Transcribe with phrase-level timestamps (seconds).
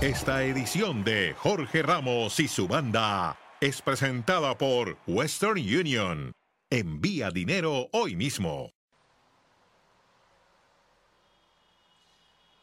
[0.00, 6.32] Esta edición de Jorge Ramos y su banda es presentada por Western Union.
[6.70, 8.70] Envía dinero hoy mismo.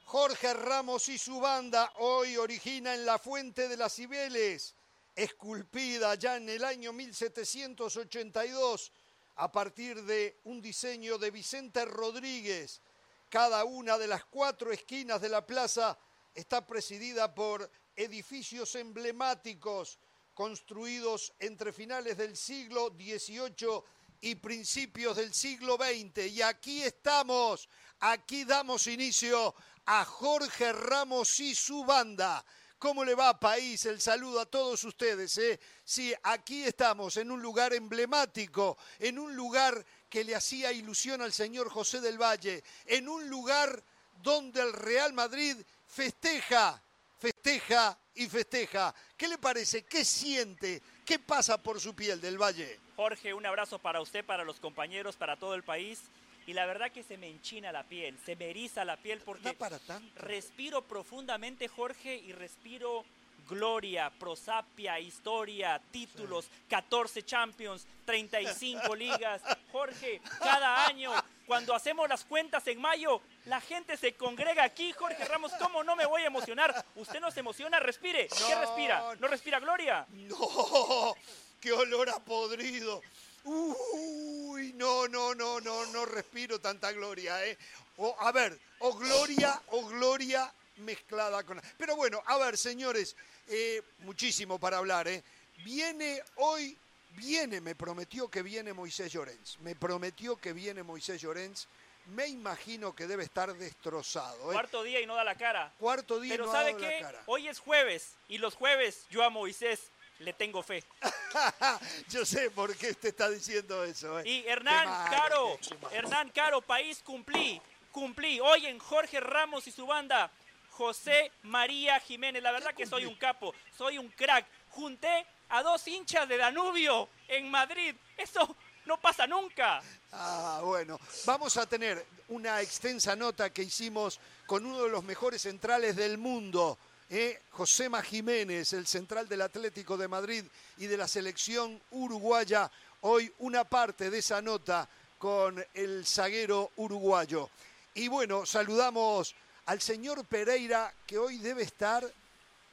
[0.05, 4.73] Jorge Ramos y su banda hoy origina en la Fuente de las Cibeles,
[5.13, 8.93] esculpida ya en el año 1782
[9.35, 12.81] a partir de un diseño de Vicente Rodríguez.
[13.27, 15.99] Cada una de las cuatro esquinas de la plaza
[16.35, 19.97] está presidida por edificios emblemáticos
[20.33, 23.81] construidos entre finales del siglo XVIII
[24.21, 26.27] y principios del siglo XX.
[26.27, 32.45] Y aquí estamos, aquí damos inicio a Jorge Ramos y su banda.
[32.77, 33.85] ¿Cómo le va, país?
[33.85, 35.37] El saludo a todos ustedes.
[35.37, 35.59] ¿eh?
[35.83, 41.31] Sí, aquí estamos, en un lugar emblemático, en un lugar que le hacía ilusión al
[41.31, 43.83] señor José del Valle, en un lugar
[44.21, 45.57] donde el Real Madrid
[45.95, 46.81] festeja,
[47.17, 48.93] festeja y festeja.
[49.15, 49.85] ¿Qué le parece?
[49.85, 50.81] ¿Qué siente?
[51.05, 52.79] ¿Qué pasa por su piel del Valle?
[52.97, 56.01] Jorge, un abrazo para usted, para los compañeros, para todo el país.
[56.47, 59.53] Y la verdad que se me enchina la piel, se me eriza la piel porque
[59.53, 60.21] para tanto?
[60.21, 63.03] respiro profundamente, Jorge, y respiro
[63.49, 69.41] gloria, prosapia, historia, títulos, 14 Champions, 35 ligas.
[69.71, 71.11] Jorge, cada año,
[71.45, 74.91] cuando hacemos las cuentas en mayo, la gente se congrega aquí.
[74.93, 76.85] Jorge Ramos, ¿cómo no me voy a emocionar?
[76.95, 77.79] ¿Usted no se emociona?
[77.79, 78.27] Respire.
[78.27, 79.15] ¿Qué respira?
[79.19, 80.05] ¿No respira gloria?
[80.09, 81.15] No,
[81.61, 83.01] qué olor a podrido.
[83.43, 87.57] Uy, no, no, no, no, no respiro tanta gloria, ¿eh?
[87.97, 91.61] O, a ver, o gloria, o gloria mezclada con...
[91.77, 93.15] Pero bueno, a ver, señores,
[93.47, 95.23] eh, muchísimo para hablar, ¿eh?
[95.63, 96.77] Viene hoy,
[97.15, 101.67] viene, me prometió que viene Moisés Llorens, me prometió que viene Moisés Llorens,
[102.07, 104.51] me imagino que debe estar destrozado.
[104.51, 104.53] ¿eh?
[104.53, 105.73] Cuarto día y no da la cara.
[105.79, 107.01] Cuarto día y Pero no ¿sabe ha dado qué?
[107.01, 107.23] la cara.
[107.25, 110.83] Hoy es jueves y los jueves yo a Moisés le tengo fe.
[112.09, 114.17] Yo sé por qué usted está diciendo eso.
[114.19, 114.23] ¿eh?
[114.25, 115.59] Y Hernán Caro.
[115.91, 117.61] Hernán Caro, país cumplí,
[117.91, 118.39] cumplí.
[118.39, 120.31] Hoy en Jorge Ramos y su banda,
[120.71, 122.41] José María Jiménez.
[122.41, 124.45] La verdad que soy un capo, soy un crack.
[124.69, 127.95] Junté a dos hinchas de Danubio en Madrid.
[128.17, 129.81] Eso no pasa nunca.
[130.11, 135.41] Ah, bueno, vamos a tener una extensa nota que hicimos con uno de los mejores
[135.41, 136.77] centrales del mundo,
[137.09, 137.41] ¿eh?
[137.51, 140.43] Josema Jiménez, el central del Atlético de Madrid
[140.77, 142.71] y de la selección uruguaya.
[143.01, 147.49] Hoy una parte de esa nota con el zaguero uruguayo.
[147.93, 149.35] Y bueno, saludamos
[149.65, 152.03] al señor Pereira que hoy debe estar,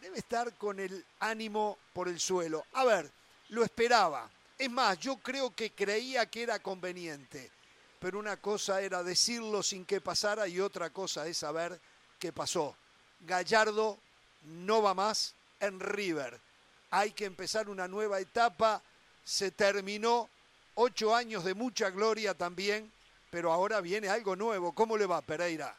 [0.03, 2.67] debe estar con el ánimo por el suelo.
[2.73, 3.09] A ver,
[3.51, 4.29] lo esperaba.
[4.59, 7.53] Es más, yo creo que creía que era conveniente,
[8.01, 11.81] pero una cosa era decirlo sin que pasara y otra cosa es saber
[12.19, 12.77] qué pasó.
[13.21, 13.97] Gallardo
[14.43, 16.41] no va más en River.
[16.91, 18.83] Hay que empezar una nueva etapa.
[19.23, 20.29] Se terminó
[20.75, 22.93] ocho años de mucha gloria también,
[23.31, 24.73] pero ahora viene algo nuevo.
[24.73, 25.77] ¿Cómo le va, Pereira?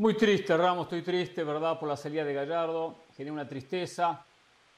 [0.00, 1.76] Muy triste, Ramos, estoy triste, ¿verdad?
[1.76, 2.98] Por la salida de Gallardo.
[3.16, 4.24] Genera una tristeza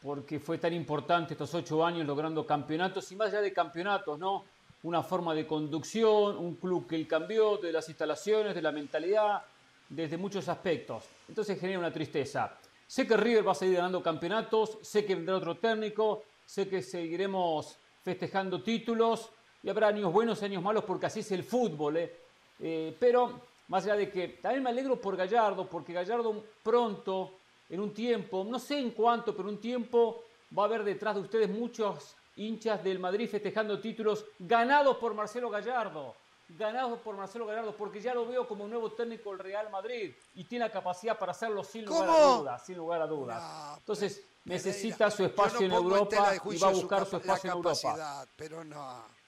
[0.01, 4.47] porque fue tan importante estos ocho años logrando campeonatos y más allá de campeonatos, ¿no?
[4.83, 9.43] Una forma de conducción, un club que cambió de las instalaciones, de la mentalidad,
[9.91, 11.05] desde muchos aspectos.
[11.29, 12.57] Entonces genera una tristeza.
[12.87, 16.81] Sé que River va a seguir ganando campeonatos, sé que vendrá otro técnico, sé que
[16.81, 19.29] seguiremos festejando títulos
[19.63, 22.17] y habrá años buenos y años malos porque así es el fútbol, ¿eh?
[22.63, 27.39] Eh, pero más allá de que también me alegro por Gallardo, porque Gallardo pronto,
[27.69, 30.25] en un tiempo, no sé en cuánto, pero un tiempo
[30.57, 35.49] va a haber detrás de ustedes muchos hinchas del Madrid festejando títulos ganados por Marcelo
[35.49, 36.17] Gallardo.
[36.59, 40.13] Ganados por Marcelo Gallardo, porque ya lo veo como un nuevo técnico del Real Madrid
[40.35, 43.41] y tiene la capacidad para hacerlo sin lugar a dudas, sin lugar a dudas.
[43.41, 47.57] No, Entonces necesita su espacio no en Europa y va a buscar su espacio en
[47.57, 47.79] Europa.
[47.81, 49.20] capacidad, Pero no.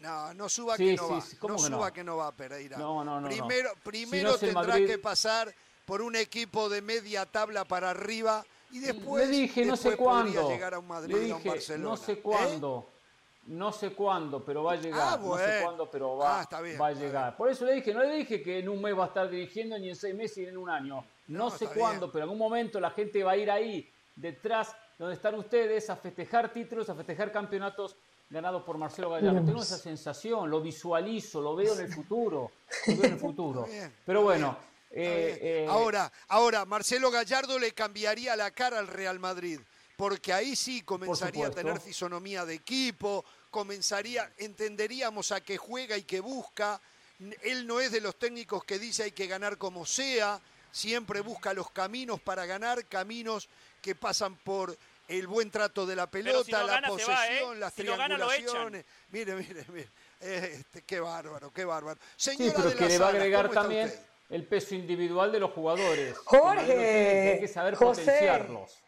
[0.00, 1.20] No, no suba Sí, que no sí, va.
[1.22, 1.76] sí, ¿cómo no que no?
[1.78, 2.76] suba que no va, Pereira.
[2.76, 3.28] No, no, no, no.
[3.28, 5.54] Primero, Si primero tendrá Madrid- que pasar
[5.84, 10.48] por un equipo de media tabla para arriba y después, Le dije, no sé cuándo.
[10.50, 11.84] llegar a un Madrid Le y a un dije, Barcelona.
[11.90, 12.20] no sé ¿Eh?
[12.20, 12.90] cuándo.
[13.46, 15.00] No sé cuándo, pero va a llegar.
[15.00, 15.64] Ah, No sé bueno.
[15.64, 17.24] cuándo, pero va, Ah, bien, va a llegar.
[17.30, 17.36] bien.
[17.36, 19.78] Por eso le dije, no le dije que en un mes va a estar dirigiendo,
[19.78, 20.96] ni en seis meses, ni en un año.
[21.28, 22.10] No, No, sé cuándo, bien.
[22.12, 25.96] pero en algún momento la gente va a ir ahí, detrás, donde están ustedes, a
[25.96, 27.96] festejar títulos, a festejar campeonatos
[28.30, 29.44] ganados por Marcelo Gallardo.
[29.44, 32.50] Tengo esa sensación, lo visualizo, lo veo en el futuro.
[32.86, 33.64] Lo veo en el futuro.
[33.70, 34.56] Bien, pero bueno.
[34.90, 39.60] eh, eh, ahora, ahora, Marcelo Gallardo le cambiaría la cara al Real Madrid,
[39.96, 46.02] porque ahí sí comenzaría a tener fisonomía de equipo, comenzaría, entenderíamos a qué juega y
[46.02, 46.80] qué busca.
[47.42, 50.40] Él no es de los técnicos que dice hay que ganar como sea,
[50.70, 53.48] siempre busca los caminos para ganar, caminos
[53.80, 54.76] que pasan por
[55.08, 57.60] el buen trato de la pelota, la gana, posesión, ¿eh?
[57.60, 58.84] las si triangulaciones.
[59.10, 59.88] Mire, mire, mire.
[60.20, 62.00] Este, qué bárbaro, qué bárbaro.
[62.16, 64.00] Señora sí, pero de que la le va a agregar ¿cómo está también usted?
[64.30, 66.16] el peso individual de los jugadores.
[66.18, 68.02] Jorge, hay que saber José.
[68.02, 68.78] potenciarlos.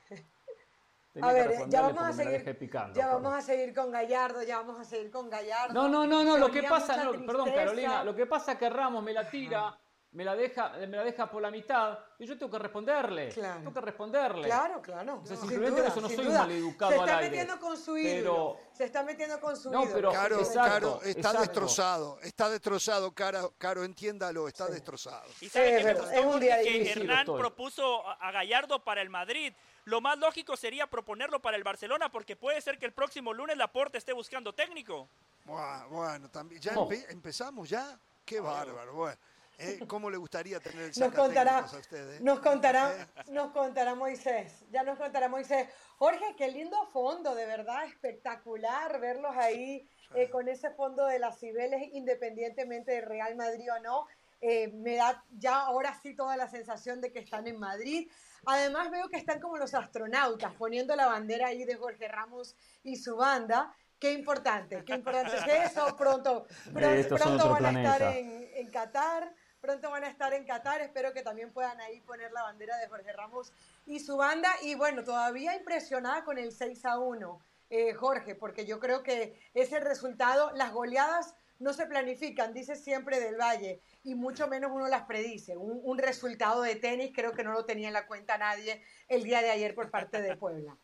[1.13, 2.59] Tenía A que ver, responderle ya vamos a seguir.
[2.59, 5.75] picando, ya vamos a seguir con Gallardo, ya vamos a seguir con Gallardo.
[5.75, 7.51] No, no, no, no, lo que pasa, no, perdón.
[7.53, 9.77] Carolina, lo que pasa es que Ramos me la tira,
[10.13, 13.29] me la deja, me la deja por la mitad y yo tengo que responderle.
[13.29, 13.59] Claro.
[13.59, 14.45] Tengo que responderle.
[14.49, 15.21] Claro, claro.
[15.23, 16.39] O sea, simplemente duda, eso no soy duda.
[16.41, 18.61] maleducado Se al está aire, metiendo con su pero- ídolo.
[18.73, 19.95] Se está metiendo con su No, ídolo.
[19.95, 21.41] pero- Caro, Exacto, Caro, está exacto.
[21.41, 25.29] destrozado, está destrozado, Caro, Caro, entiéndalo, está destrozado.
[25.43, 26.93] ¿Y sabe Es verdad, gustó, es un día que difícil.
[26.95, 27.41] Sí, Hernán doctor.
[27.41, 29.53] propuso a a Gallardo para el Madrid.
[29.85, 33.57] Lo más lógico sería proponerlo para el Barcelona porque puede ser que el próximo lunes
[33.59, 35.09] Laporte esté buscando técnico.
[35.45, 36.89] Bueno, bueno, también, ya No.
[36.89, 37.99] empe- empezamos ya.
[38.25, 39.17] Qué bárbaro, bueno.
[39.59, 42.15] Eh, ¿Cómo le gustaría tener el Nos contará, a usted?
[42.15, 42.19] eh?
[42.21, 44.65] nos contará, Eh, nos contará Moisés.
[44.71, 45.69] Ya nos contará Moisés.
[45.97, 51.39] Jorge, qué lindo fondo, de verdad, espectacular verlos ahí eh, con ese fondo de las
[51.41, 54.07] Cibeles, independientemente de Real Madrid o no.
[54.41, 58.09] Eh, me da ya ahora sí toda la sensación de que están en Madrid.
[58.47, 62.95] Además veo que están como los astronautas, poniendo la bandera ahí de Jorge Ramos y
[62.95, 63.75] su banda.
[63.99, 65.97] Qué importante, qué importante es eso.
[65.97, 69.35] Pronto, pronto, Estos son pronto van a estar en, en Qatar.
[69.61, 70.81] Pronto van a estar en Qatar.
[70.81, 73.53] Espero que también puedan ahí poner la bandera de Jorge Ramos
[73.87, 74.51] y su banda.
[74.63, 77.41] Y bueno, todavía impresionada con el 6 a 1,
[77.71, 83.19] eh, Jorge, porque yo creo que ese resultado, las goleadas no se planifican, dice siempre
[83.19, 85.57] del Valle, y mucho menos uno las predice.
[85.57, 89.25] Un, un resultado de tenis creo que no lo tenía en la cuenta nadie el
[89.25, 90.77] día de ayer por parte de Puebla.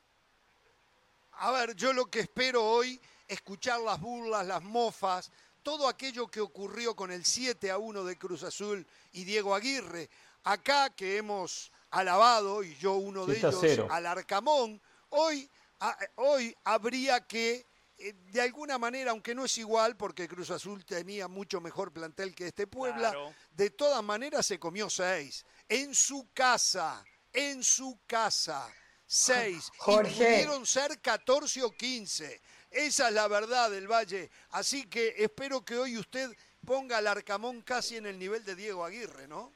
[1.31, 5.31] A ver, yo lo que espero hoy, escuchar las burlas, las mofas,
[5.65, 10.09] todo aquello que ocurrió con el 7 a 1 de Cruz Azul y Diego Aguirre.
[10.45, 13.89] Acá que hemos alabado, y yo uno de 7 a ellos, 0.
[13.91, 15.51] al Arcamón, hoy,
[15.81, 17.67] a- hoy habría que,
[17.99, 22.35] eh, de alguna manera, aunque no es igual, porque Cruz Azul tenía mucho mejor plantel
[22.35, 23.35] que este Puebla, Claro.
[23.53, 25.47] de todas maneras se comió seis.
[25.69, 27.03] En su casa,
[27.33, 28.71] en su casa.
[29.07, 29.71] Seis.
[29.75, 32.41] Y pudieron ser 14 o 15.
[32.75, 34.31] Esa es la verdad del Valle.
[34.51, 36.31] Así que espero que hoy usted
[36.67, 39.53] ponga al Arcamón casi en el nivel de Diego Aguirre, ¿no?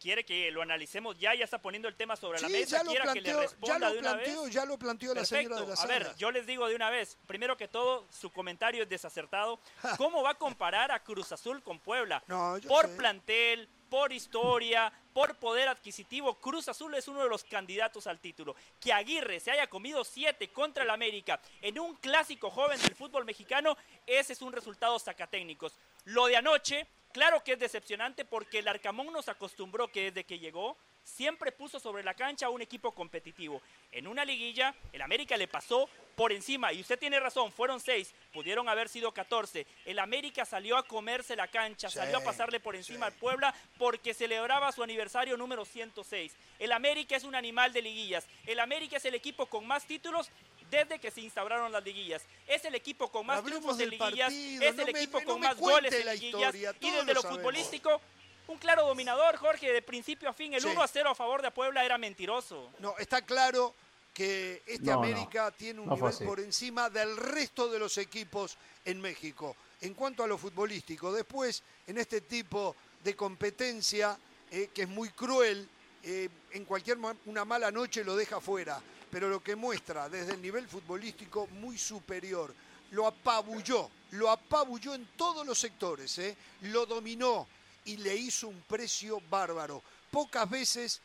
[0.00, 2.78] Quiere que lo analicemos ya, ya está poniendo el tema sobre la mesa.
[2.78, 4.50] ya lo Quiera que le planteó, ya responda lo de una vez.
[4.50, 7.16] ya lo planteó la señora de la A ver, yo les digo de una vez,
[7.28, 9.60] primero que todo, su comentario es desacertado.
[9.98, 12.20] ¿Cómo va a comparar a Cruz Azul con Puebla?
[12.26, 12.96] No, yo por sé.
[12.96, 18.56] plantel, por historia, por poder adquisitivo, Cruz Azul es uno de los candidatos al título.
[18.80, 23.26] Que Aguirre se haya comido siete contra el América en un clásico joven del fútbol
[23.26, 25.76] mexicano, ese es un resultado sacatécnicos.
[26.06, 30.38] Lo de anoche, claro que es decepcionante porque el Arcamón nos acostumbró que desde que
[30.38, 33.60] llegó siempre puso sobre la cancha a un equipo competitivo.
[33.90, 38.14] En una liguilla, el América le pasó por encima, y usted tiene razón, fueron seis,
[38.32, 39.66] pudieron haber sido 14.
[39.86, 43.12] El América salió a comerse la cancha, Sí, salió a pasarle por encima sí.
[43.14, 46.32] al Puebla porque celebraba su aniversario número 106.
[46.58, 48.26] El América es un animal de liguillas.
[48.46, 50.30] El América es el equipo con más títulos
[50.70, 52.22] desde que se instauraron las liguillas.
[52.46, 55.20] Es el equipo con más Hablemos triunfos del liguillas, partido, es no el me- equipo
[55.20, 58.00] no con más goles en la liguillas historia, y desde lo futbolístico
[58.48, 60.54] un claro dominador, Jorge, de principio a fin.
[60.54, 60.68] El Sí.
[60.68, 62.70] 1 a 0 a favor de Puebla era mentiroso.
[62.78, 63.74] No, está claro
[64.12, 64.98] que este No, no.
[65.04, 69.56] América tiene un No nivel por encima del resto de los equipos en México.
[69.80, 74.18] En cuanto a lo futbolístico, después, en este tipo de competencia,
[74.50, 75.68] eh, que es muy cruel,
[76.02, 80.42] eh, en cualquier una mala noche lo deja fuera, pero lo que muestra desde el
[80.42, 82.54] nivel futbolístico muy superior,
[82.90, 87.46] lo apabulló, lo apabulló en todos los sectores, eh, lo dominó
[87.84, 89.82] y le hizo un precio bárbaro.
[90.10, 91.00] Pocas veces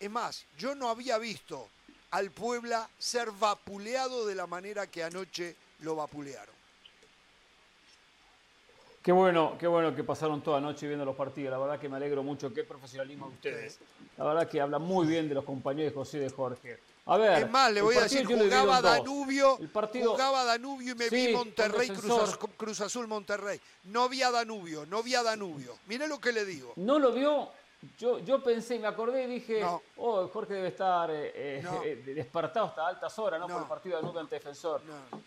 [0.00, 1.68] es más, yo no había visto
[2.10, 6.58] al Puebla ser vapuleado de la manera que anoche lo vapulearon.
[9.02, 11.52] Qué bueno, qué bueno que pasaron toda noche viendo los partidos.
[11.52, 12.52] La verdad que me alegro mucho.
[12.52, 13.78] Qué profesionalismo de ustedes.
[14.18, 16.78] La verdad que habla muy bien de los compañeros de José y de Jorge.
[17.08, 17.42] A ver.
[17.44, 18.82] Es más, le voy a decir, jugaba.
[18.82, 22.04] Danubio, El partido, jugaba Danubio y me Sí, vi Monterrey, Cruz.
[22.04, 23.58] Azul, Cruz Azul, Monterrey.
[23.84, 25.78] No vi a Danubio, no vi a Danubio.
[25.86, 26.74] Mire lo que le digo.
[26.76, 27.48] ¿No lo vio?
[27.96, 29.80] Yo, yo pensé, me acordé y dije, No.
[29.96, 31.82] oh, Jorge debe estar eh, eh, No.
[31.82, 33.48] eh, despertado hasta altas horas, ¿no?
[33.48, 33.54] No.
[33.54, 34.82] Por el partido de Danubio ante Defensor.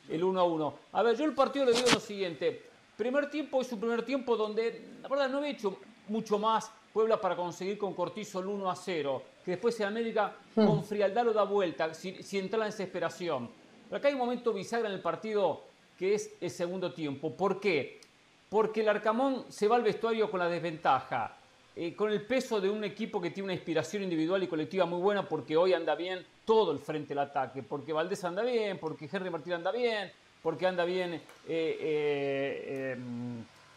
[0.07, 0.79] El 1 a 1.
[0.91, 2.69] A ver, yo el partido le digo lo siguiente.
[2.95, 7.19] Primer tiempo es un primer tiempo donde, la verdad, no había hecho mucho más Puebla
[7.19, 9.23] para conseguir con Cortizo el 1 a 0.
[9.43, 13.49] Que después en América con frialdad lo da vuelta, sin, sin entrar en desesperación.
[13.87, 15.63] Pero acá hay un momento bisagra en el partido
[15.97, 17.31] que es el segundo tiempo.
[17.35, 17.99] ¿Por qué?
[18.49, 21.37] Porque el Arcamón se va al vestuario con la desventaja.
[21.75, 24.99] eh, con el peso de un equipo que tiene una inspiración individual y colectiva muy
[24.99, 29.09] buena porque hoy anda bien todo el frente del ataque, porque Valdés anda bien, porque
[29.11, 30.11] Henry Martín anda bien,
[30.43, 32.97] porque anda bien eh, eh,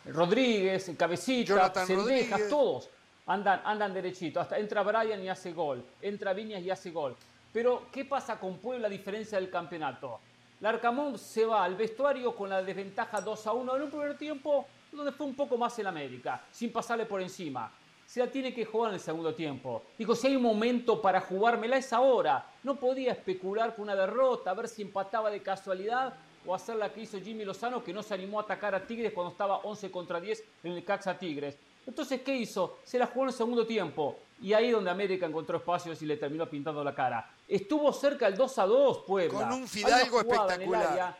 [0.07, 2.91] Rodríguez, Cabecita, Sendejas, todos
[3.27, 4.41] andan, andan derechito.
[4.41, 7.17] Hasta entra Brian y hace gol, entra Viñas y hace gol.
[7.53, 10.21] Pero, ¿qué pasa con Puebla a diferencia del campeonato?
[10.61, 14.67] Larcamón se va al vestuario con la desventaja 2 a 1 en un primer tiempo
[14.91, 17.71] donde fue un poco más en América, sin pasarle por encima
[18.07, 19.83] se la tiene que jugar en el segundo tiempo.
[19.99, 22.47] Dijo, si hay un momento para jugármela es ahora.
[22.63, 26.15] No podía especular con una derrota, a ver si empataba de casualidad
[26.47, 29.13] o hacer la que hizo Jimmy Lozano, que no se animó a atacar a Tigres
[29.13, 31.57] cuando estaba 11 contra 10 en el Caxa Tigres.
[31.87, 32.79] Entonces, ¿qué hizo?
[32.85, 34.19] Se la jugó en el segundo tiempo.
[34.41, 37.31] Y ahí donde América encontró espacios y le terminó pintando la cara.
[37.47, 39.39] Estuvo cerca el 2 a 2, Puebla.
[39.39, 41.17] Con un Fidalgo espectacular.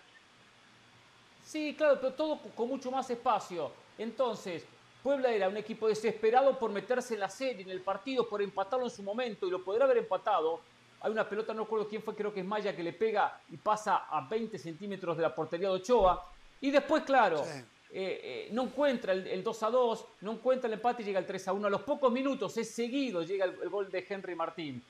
[1.45, 3.71] Sí, claro, pero todo con mucho más espacio.
[3.99, 4.65] Entonces,
[5.03, 8.87] Puebla era un equipo desesperado por meterse en la serie, en el partido, por empatarlo
[8.87, 10.61] en su momento y lo podrá haber empatado.
[11.03, 13.59] Hay una pelota, no recuerdo quién fue, creo que es Maya, que le pega y
[13.59, 16.27] pasa a 20 centímetros de la portería de Ochoa.
[16.63, 17.45] Y después, claro,
[17.97, 21.27] eh, eh, no encuentra el, 2 a 2, no encuentra el empate y llega el
[21.27, 21.69] 3 a 1.
[21.69, 24.83] A los pocos minutos, es seguido, llega el, gol de Henry Martín.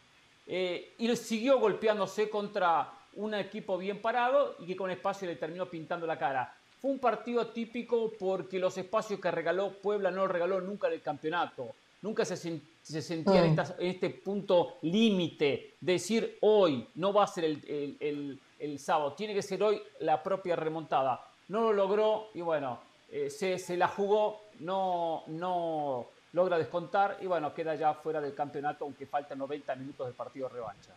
[0.46, 5.66] Eh, y siguió golpeándose contra un equipo bien parado y que con espacio le terminó
[5.66, 6.56] pintando la cara.
[6.80, 11.02] Fue un partido atípico porque los espacios que regaló Puebla no regaló nunca en el
[11.02, 11.74] campeonato.
[12.00, 13.60] Nunca se, sentía en, mm.
[13.80, 15.74] este punto límite.
[15.78, 21.22] Decir hoy no va a ser el, sábado, tiene que ser hoy la propia remontada.
[21.48, 22.78] No lo logró y bueno,
[23.10, 28.84] eh, se, la jugó, no, no logra descontar y bueno, queda ya fuera del campeonato
[28.84, 30.92] aunque faltan 90 minutos de partido revancha.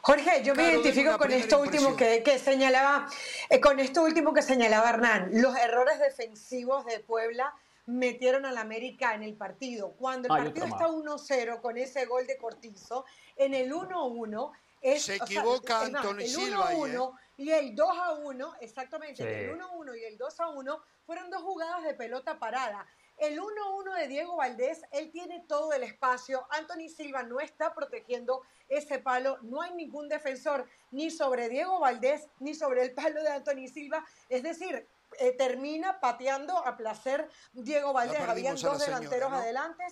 [0.00, 3.06] Jorge, yo me identifico con esto último que, señalaba,
[3.48, 7.54] eh, con esto último que señalaba Hernán, los errores defensivos de Puebla
[7.86, 9.92] metieron al América en el partido.
[9.98, 13.04] Cuando el partido está 1-0 con ese gol de Cortizo,
[13.36, 16.72] en el 1-1 es, se equivoca Antonio Silva.
[16.72, 16.98] ¿eh?
[17.36, 17.88] y el 2
[18.24, 22.86] 1, exactamente, el 1-1 y el 2 1 fueron dos jugadas de pelota parada.
[23.16, 26.46] El 1-1 de Diego Valdés, él tiene todo el espacio.
[26.50, 29.38] Anthony Silva no está protegiendo ese palo.
[29.42, 34.04] No hay ningún defensor ni sobre Diego Valdés ni sobre el palo de Anthony Silva.
[34.28, 38.20] Es decir, eh, termina pateando a placer Diego Valdés.
[38.20, 39.84] Habían dos delanteros adelante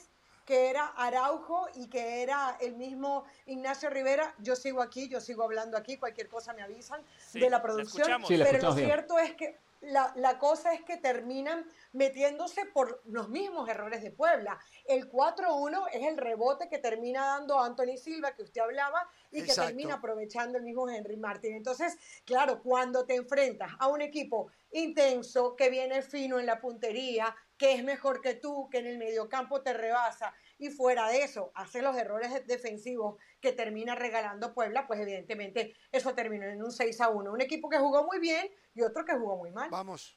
[0.44, 4.34] que era Araujo y que era el mismo Ignacio Rivera.
[4.38, 8.22] Yo sigo aquí, yo sigo hablando aquí, cualquier cosa me avisan de la producción.
[8.26, 14.02] pero lo cierto es que la, cosa es que terminan metiéndose por los mismos errores
[14.02, 14.58] de Puebla.
[14.84, 19.54] El 4-1 es el rebote que termina dando Anthony Silva, que usted hablaba, y que
[19.54, 21.54] termina aprovechando el mismo Henry Martin.
[21.54, 27.34] Entonces, claro, cuando te enfrentas a un equipo intenso, que viene fino en la puntería,
[27.60, 31.52] que es mejor que tú, que en el mediocampo te rebasa, y fuera de eso
[31.54, 36.98] hace los errores defensivos que termina regalando Puebla, pues evidentemente eso terminó en un 6
[37.02, 37.30] a 1.
[37.30, 39.68] Un equipo que jugó muy bien y otro que jugó muy mal.
[39.68, 40.16] Vamos.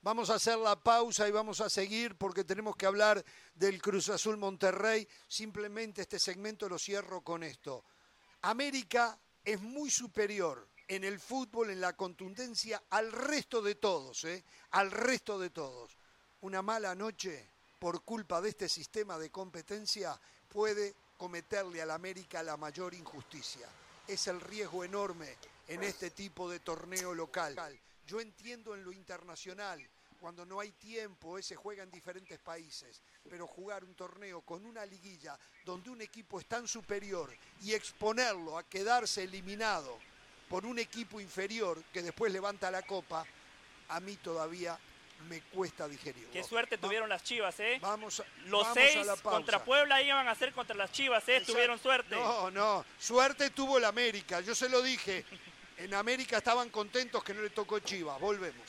[0.00, 4.10] Vamos a hacer la pausa y vamos a seguir porque tenemos que hablar del Cruz
[4.10, 5.08] Azul Monterrey.
[5.26, 7.84] Simplemente este segmento lo cierro con esto.
[8.42, 14.42] América es muy superior en el fútbol, en la contundencia, al resto de todos, ¿eh?
[14.72, 15.96] al resto de todos.
[16.40, 17.46] Una mala noche
[17.78, 23.68] por culpa de este sistema de competencia, puede cometerle al América la mayor injusticia.
[24.08, 25.36] Es el riesgo enorme
[25.68, 27.56] en este tipo de torneo local.
[28.04, 29.80] Yo entiendo en lo internacional,
[30.18, 34.84] cuando no hay tiempo, se juega en diferentes países, pero jugar un torneo con una
[34.84, 37.32] liguilla donde un equipo es tan superior
[37.62, 39.96] y exponerlo a quedarse eliminado
[40.50, 43.24] por un equipo inferior que después levanta la copa,
[43.88, 44.76] a mí todavía
[45.28, 46.26] me cuesta digerir.
[46.32, 47.78] Qué suerte tuvieron las Chivas, ¿eh?
[47.80, 51.40] Vamos, Los seis contra Puebla iban a ser contra las Chivas, ¿eh?
[51.46, 52.16] Tuvieron suerte.
[52.16, 55.24] No, no, suerte tuvo el América, yo se lo dije.
[55.76, 58.18] En América estaban contentos que no le tocó Chivas.
[58.18, 58.66] Volvemos.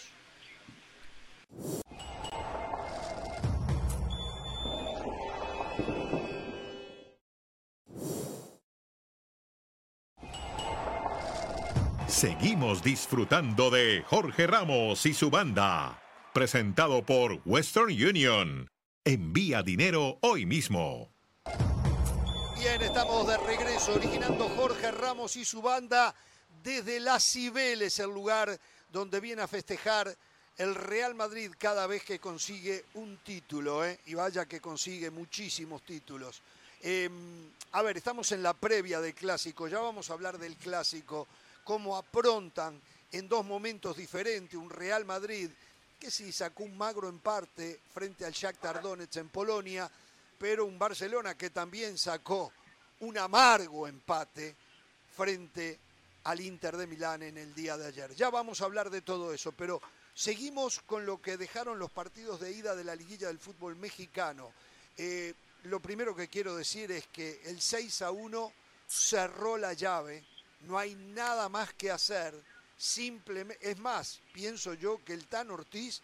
[12.21, 15.99] Seguimos disfrutando de Jorge Ramos y su banda
[16.35, 18.67] presentado por Western Union.
[19.03, 21.11] Envía dinero hoy mismo.
[22.59, 26.13] Bien, estamos de regreso, originando Jorge Ramos y su banda
[26.63, 28.55] desde Las Cibeles, el lugar
[28.91, 30.15] donde viene a festejar
[30.59, 33.99] el Real Madrid cada vez que consigue un título, ¿eh?
[34.05, 36.43] y vaya que consigue muchísimos títulos.
[36.83, 41.27] Em, a ver, estamos en la previa del clásico, ya vamos a hablar del clásico,
[41.63, 45.49] cómo aprontan en dos momentos diferentes un Real Madrid
[45.99, 49.89] que sí sacó un magro empate frente al Shakhtar Donetsk en Polonia,
[50.39, 52.51] pero un Barcelona que también sacó
[53.01, 54.55] un amargo empate
[55.15, 55.79] frente
[56.23, 58.15] al Inter de Milán en el día de ayer.
[58.15, 59.79] Ya vamos a hablar de todo eso, pero
[60.15, 64.51] seguimos con lo que dejaron los partidos de ida de la liguilla del fútbol mexicano.
[64.97, 68.53] Eh, lo primero que quiero decir es que el 6 a 1
[68.87, 70.23] cerró la llave,
[70.61, 72.33] no hay nada más que hacer,
[72.77, 76.01] simplemente, es más, pienso yo que el Tan Ortiz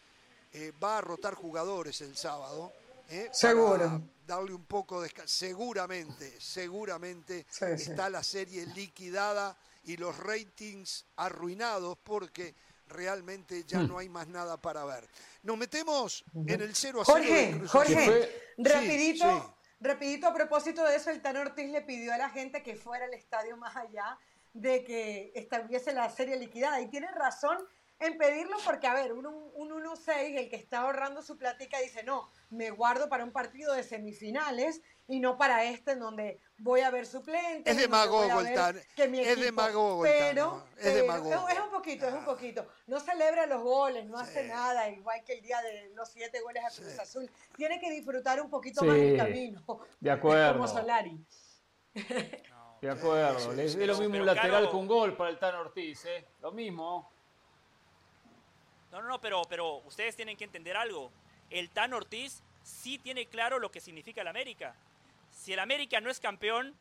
[0.54, 2.72] eh, va a rotar jugadores el sábado.
[3.10, 4.02] eh, Seguro.
[4.26, 5.12] Darle un poco de...
[5.26, 7.92] Seguramente, seguramente Sí, sí.
[7.92, 12.54] está la serie liquidada y los ratings arruinados porque
[12.90, 13.88] realmente ya Hmm.
[13.88, 15.08] no hay más nada para ver.
[15.44, 19.76] Nos metemos en el 0 a 0 de Jorge, Jorge, rapidito, sí.
[19.82, 23.06] rapidito a propósito de eso, el Tan Ortiz le pidió a la gente que fuera
[23.06, 24.18] al estadio más allá
[24.62, 26.82] de que estuviese la serie liquidada.
[26.82, 27.58] Y tiene razón
[28.00, 32.04] en pedirlo porque, a ver, un, un 1-6, el que está ahorrando su platica dice,
[32.04, 36.82] no, me guardo para un partido de semifinales y no para este en donde voy
[36.82, 37.74] a ver suplentes.
[37.76, 38.28] Es demagogo
[39.10, 40.66] mi es demagogo pero, ¿no?
[40.78, 41.50] Es pero- demagogo.
[41.50, 42.68] es un poquito, es un poquito.
[42.86, 46.64] No celebra los goles, no hace nada, igual que el día de los siete goles
[46.66, 47.32] a Cruz Azul.
[47.56, 49.64] Tiene que disfrutar un poquito Sí, más el camino.
[50.00, 50.54] de acuerdo.
[50.54, 51.18] Como Solari.
[52.82, 53.40] De acuerdo.
[53.40, 55.56] sí, Le- sí, es lo mismo un lateral Caro- que un gol para el Tan
[55.56, 56.26] Ortiz, ¿eh?
[56.42, 57.10] Lo mismo.
[58.92, 61.12] No, no, no, pero, pero ustedes tienen que entender algo.
[61.50, 64.76] El Tan Ortiz sí tiene claro lo que significa el América.
[65.32, 66.76] Si el América no es campeón,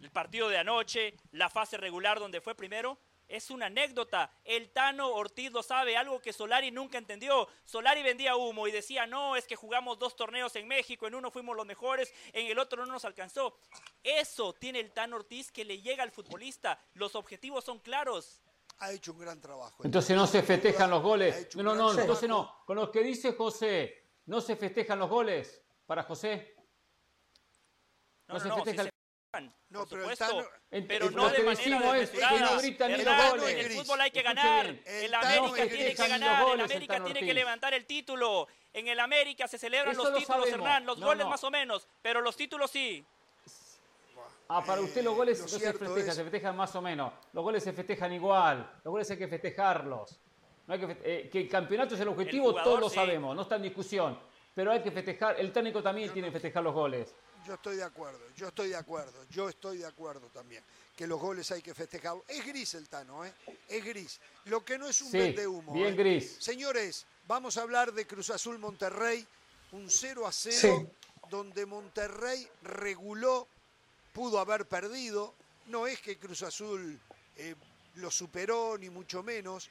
[0.00, 2.98] el partido de anoche, la fase regular donde fue primero,
[3.32, 4.30] es una anécdota.
[4.44, 7.48] El Tano Ortiz lo sabe, algo que Solari nunca entendió.
[7.64, 11.30] Solari vendía humo y decía, no, es que jugamos dos torneos en México, en uno
[11.30, 13.56] fuimos los mejores, en el otro no nos alcanzó.
[14.04, 16.78] Eso tiene el Tano Ortiz que le llega al futbolista.
[16.92, 18.42] Los objetivos son claros.
[18.78, 19.82] Ha hecho un gran trabajo.
[19.82, 21.48] Entonces no se festejan los goles.
[21.56, 22.54] No, no, no, entonces no.
[22.66, 26.54] Con lo que dice José, ¿no se festejan los goles para José?
[28.28, 29.01] No, No no, se no, festeja se el- festejan,
[29.70, 32.10] No, por pero el supuesto, Tano- En- pero no lo de que manera decimos es
[32.10, 32.50] que desmesurada.
[32.54, 33.48] no gritan ni los goles.
[33.48, 34.66] En el fútbol hay que ganar.
[34.66, 36.38] El El Tano América tiene que ganar.
[36.40, 38.48] El goles, el América Tano tiene que levantar el título.
[38.74, 40.66] En el América se celebran Eso los lo títulos, sabemos.
[40.66, 40.84] Hernán.
[40.86, 41.30] Los No, goles no.
[41.30, 41.88] más o menos.
[42.02, 43.02] Pero los títulos sí.
[44.48, 47.12] Ah, para usted los goles lo no se festejan, es- se festejan más o menos.
[47.32, 48.70] Los goles se festejan igual.
[48.84, 50.18] Los goles hay que festejarlos.
[50.66, 52.96] No hay que, feste- eh, que el campeonato es el objetivo, jugador, todos lo sí.
[52.96, 54.18] sabemos, no está en discusión.
[54.54, 57.14] Pero hay que festejar, el técnico también tiene que festejar los goles.
[57.46, 60.62] Yo estoy de acuerdo, yo estoy de acuerdo, yo estoy de acuerdo también.
[60.94, 62.24] Que los goles hay que festejarlos.
[62.28, 63.32] Es gris el Tano, ¿eh?
[63.68, 64.20] Es gris.
[64.44, 65.72] Lo que no es un Sí, vende humo.
[65.72, 66.36] bien gris.
[66.38, 69.26] Señores, vamos a hablar de Cruz Azul Monterrey.
[69.72, 70.86] Un 0 a 0, Sí.
[71.30, 73.48] donde Monterrey reguló,
[74.12, 75.34] pudo haber perdido.
[75.66, 77.00] No es que Cruz Azul
[77.38, 77.54] eh,
[77.96, 79.70] lo superó, ni mucho menos.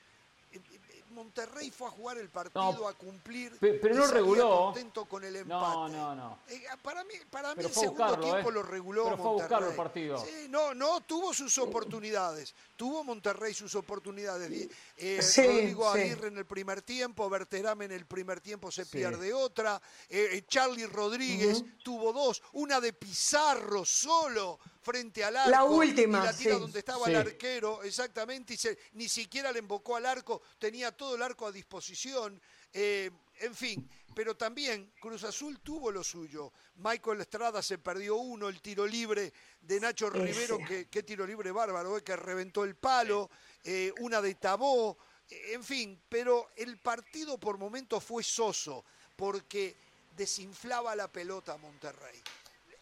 [1.12, 3.58] Monterrey fue a jugar el partido No, a cumplir.
[3.60, 4.50] pe- pero no reguló.
[4.66, 5.60] contento con el empate.
[5.76, 6.40] No, no, no.
[6.48, 8.54] Eh, para mí, para mí el segundo buscarlo, tiempo ¿eh?
[8.54, 9.78] lo reguló Pero fue a buscarlo el Monterrey.
[9.78, 10.26] partido.
[10.26, 12.56] Sí, no, no, tuvo sus oportunidades.
[12.76, 14.70] Tuvo Monterrey sus oportunidades.
[14.98, 16.00] Eh, Sí, Rodrigo sí.
[16.00, 18.92] Aguirre en el primer tiempo, Berterame en el primer tiempo se Sí.
[18.98, 19.82] pierde otra.
[20.10, 22.42] Eh, eh, Charlie Rodríguez tuvo dos.
[22.54, 25.50] Una de Pizarro solo frente al arco.
[25.52, 26.60] La última, Y la tira sí.
[26.60, 27.12] donde estaba Sí.
[27.12, 28.54] el arquero, exactamente.
[28.54, 30.42] Y se- ni siquiera le embocó al arco.
[30.60, 32.42] Tenía todo el arco a disposición.
[32.74, 36.52] Eh, en fin, pero también Cruz Azul tuvo lo suyo.
[36.76, 41.52] Michael Estrada se perdió uno, el tiro libre de Nacho Rivero, que qué tiro libre
[41.52, 43.30] bárbaro, eh, que reventó el palo,
[43.64, 44.98] eh, una de Tabó,
[45.30, 48.84] en fin, pero el partido por momentos fue soso,
[49.16, 49.76] porque
[50.16, 52.22] desinflaba la pelota a Monterrey.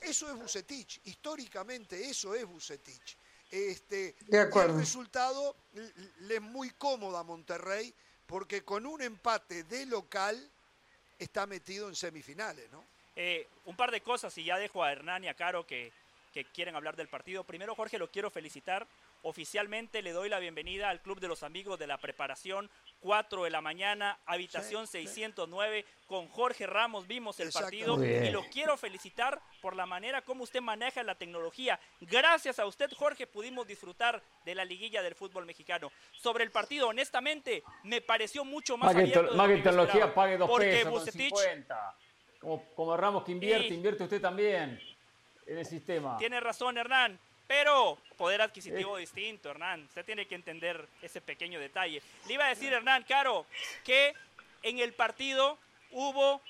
[0.01, 3.17] Eso es Bucetich, históricamente eso es Bucetich.
[3.51, 4.73] Este, De y acuerdo.
[4.75, 5.55] el resultado
[6.21, 7.93] le es muy cómodo a Monterrey,
[8.25, 10.49] porque con un empate de local
[11.17, 12.83] está metido en semifinales, ¿no?
[13.15, 15.91] Eh, un par de cosas y ya dejo a Hernán y a Caro que,
[16.33, 17.43] que quieren hablar del partido.
[17.43, 18.88] Primero, Jorge, lo quiero felicitar.
[19.23, 23.49] Oficialmente le doy la bienvenida al Club de los Amigos de la Preparación, 4 de
[23.49, 25.07] la mañana, habitación Sí, sí.
[25.07, 25.85] 609.
[26.07, 30.62] Con Jorge Ramos vimos el partido y lo quiero felicitar por la manera como usted
[30.62, 31.79] maneja la tecnología.
[32.01, 35.91] Gracias a usted, Jorge, pudimos disfrutar de la liguilla del fútbol mexicano.
[36.12, 40.38] Sobre el partido, honestamente, me pareció mucho más que, abierto más lo que tecnología, pague
[40.38, 41.95] dos Porque pesos con 50.
[42.39, 44.81] Como, como Ramos que invierte, invierte usted también
[45.45, 46.17] en el sistema.
[46.17, 47.19] Tiene razón, Hernán.
[47.49, 49.85] Pero poder adquisitivo distinto, Hernán.
[49.85, 51.99] Usted tiene que entender ese pequeño detalle.
[52.27, 53.47] Le iba a decir, Hernán, Caro,
[53.83, 54.13] que
[54.62, 55.57] en el partido
[55.89, 56.43] hubo,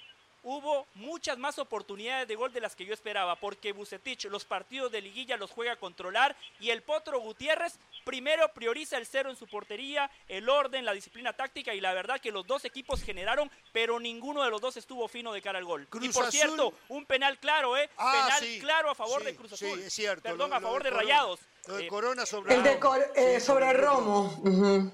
[0.44, 4.92] hubo muchas más oportunidades de gol de las que yo esperaba, porque Bucetich los partidos
[4.92, 9.36] de liguilla los juega a controlar y el Potro Gutiérrez primero prioriza el cero en
[9.36, 13.52] su portería, el orden, la disciplina táctica y la verdad que los dos equipos generaron,
[13.72, 15.88] pero ninguno de los dos estuvo fino de cara al gol.
[16.02, 17.90] y por cierto, un penal claro, ¿eh?
[17.98, 19.80] Ah, penal claro a favor de Cruz Azul.
[19.80, 20.24] Sí, es cierto.
[20.24, 21.40] Perdón, a favor de, Rayados.
[21.68, 22.80] Lo de eh, Corona sobre el de
[23.16, 24.92] eh, sobre Romo.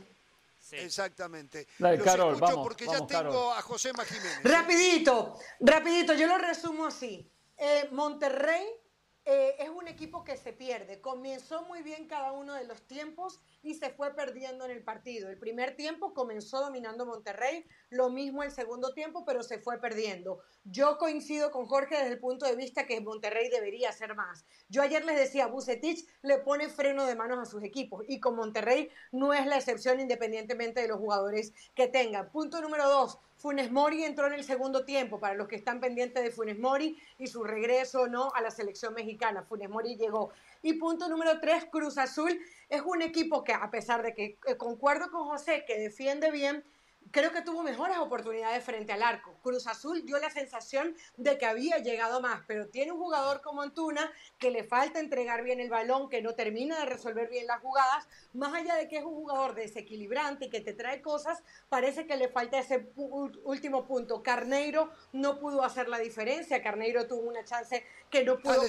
[0.71, 1.67] Exactamente.
[1.77, 4.39] Dale, Carol, vamos, porque ya tengo a José Jiménez.
[4.43, 7.31] Rapidito, rapidito, yo lo resumo así.
[7.57, 8.65] Eh, Monterrey
[9.25, 11.01] eh, es un equipo que se pierde.
[11.01, 15.29] Comenzó muy bien cada uno de los tiempos y se fue perdiendo en el partido.
[15.29, 20.41] El primer tiempo comenzó dominando Monterrey, lo mismo el segundo tiempo, pero se fue perdiendo.
[20.63, 24.45] Yo coincido con Jorge desde el punto de vista que Monterrey debería hacer más.
[24.69, 28.35] Yo ayer les decía, Bucetich le pone freno de manos a sus equipos y con
[28.35, 32.29] Monterrey no es la excepción independientemente de los jugadores que tenga.
[32.29, 36.23] Punto número dos, Funes Mori entró en el segundo tiempo, para los que están pendientes
[36.23, 39.43] de Funes Mori y su regreso no a la selección mexicana.
[39.43, 40.31] Funes Mori llegó.
[40.63, 44.57] Y punto número tres, Cruz Azul es un equipo que, a pesar de que eh,
[44.57, 46.63] concuerdo con José, que defiende bien,
[47.11, 49.35] creo que tuvo mejores oportunidades frente al arco.
[49.41, 53.61] Cruz Azul dio la sensación de que había llegado más, pero tiene un jugador como
[53.61, 57.61] Antuna que le falta entregar bien el balón, que no termina de resolver bien las
[57.61, 62.05] jugadas, más allá de que es un jugador desequilibrante y que te trae cosas, parece
[62.05, 64.21] que le falta ese último punto.
[64.21, 68.61] Carneiro no pudo hacer la diferencia, Carneiro tuvo una chance que no pudo,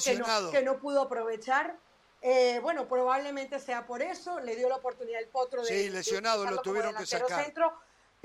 [0.52, 1.76] que no, pudo aprovechar.
[2.22, 5.68] Eh, bueno, probablemente sea por eso, le dio la oportunidad el potro de.
[5.68, 7.44] Sí, lesionado, lo tuvieron que sacar.
[7.44, 7.72] Centro,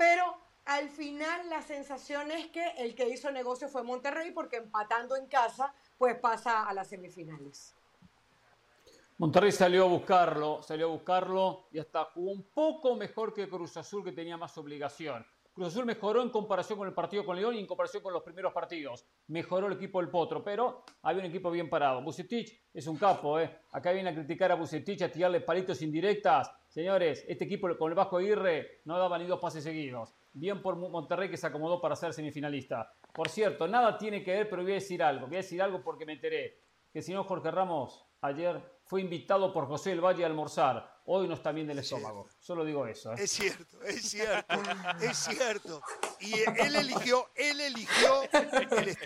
[0.02, 5.14] pero al final la sensación es que el que hizo negocio fue Monterrey porque empatando
[5.14, 7.72] en casa pues pasa a las semifinales.
[9.18, 13.76] Monterrey salió a buscarlo, salió a buscarlo y hasta jugó un poco mejor que Cruz
[13.76, 15.24] Azul que tenía más obligación.
[15.52, 18.24] Cruz Azul mejoró en comparación con el partido con León y en comparación con los
[18.24, 19.06] primeros partidos.
[19.28, 22.02] Mejoró el equipo del Potro, pero había un equipo bien parado.
[22.02, 23.60] Bucetich es un capo, ¿eh?
[23.70, 26.50] Acá viene a criticar a Bucetich, a tirarle palitos indirectas.
[26.72, 30.14] Señores, este equipo con el Vasco Aguirre no daba ni dos pases seguidos.
[30.32, 32.94] Bien por Monterrey que se acomodó para ser semifinalista.
[33.12, 35.26] Por cierto, nada tiene que ver, pero voy a decir algo.
[35.26, 36.62] Voy a decir algo porque me enteré.
[36.90, 41.02] Que si no, Jorge Ramos ayer fue invitado por José del Valle a almorzar.
[41.04, 42.26] Hoy no está bien del estómago.
[42.40, 43.12] Solo digo eso.
[43.12, 43.16] ¿eh?
[43.18, 44.54] Es cierto, es cierto,
[45.02, 45.82] es cierto.
[46.20, 48.22] Y él eligió, él eligió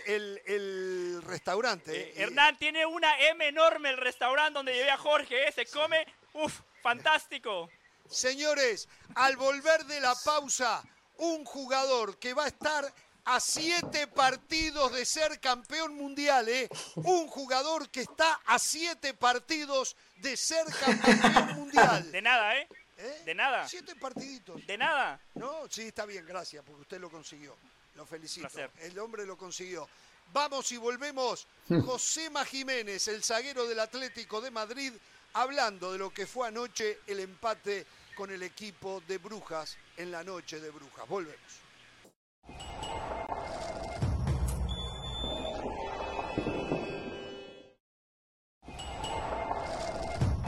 [0.07, 2.11] el, restaurante.
[2.11, 5.49] Eh, Hernán tiene una M enorme el restaurante donde llevé a Jorge.
[5.49, 5.53] ¿eh?
[5.53, 7.69] Se come, uff, fantástico.
[8.09, 10.85] Señores, al volver de la pausa,
[11.19, 12.95] un jugador que va a estar
[13.25, 16.69] a siete partidos de ser campeón mundial, ¿eh?
[16.95, 22.13] Un jugador que está a siete partidos de ser campeón mundial.
[22.13, 22.69] De nada, ¿eh?
[22.99, 23.23] ¿eh?
[23.25, 23.67] De nada.
[23.67, 24.65] Siete partiditos.
[24.65, 25.21] De nada.
[25.35, 27.57] No, sí, está bien, gracias, porque usted lo consiguió.
[27.97, 28.49] Lo felicito.
[28.79, 29.89] El hombre lo consiguió.
[30.33, 31.49] Vamos y volvemos.
[31.69, 34.93] Josema Jiménez, el zaguero del Atlético de Madrid,
[35.37, 40.25] hablando de lo que fue anoche el empate con el equipo de Brujas en la
[40.25, 41.07] noche de Brujas.
[41.09, 41.61] Volvemos.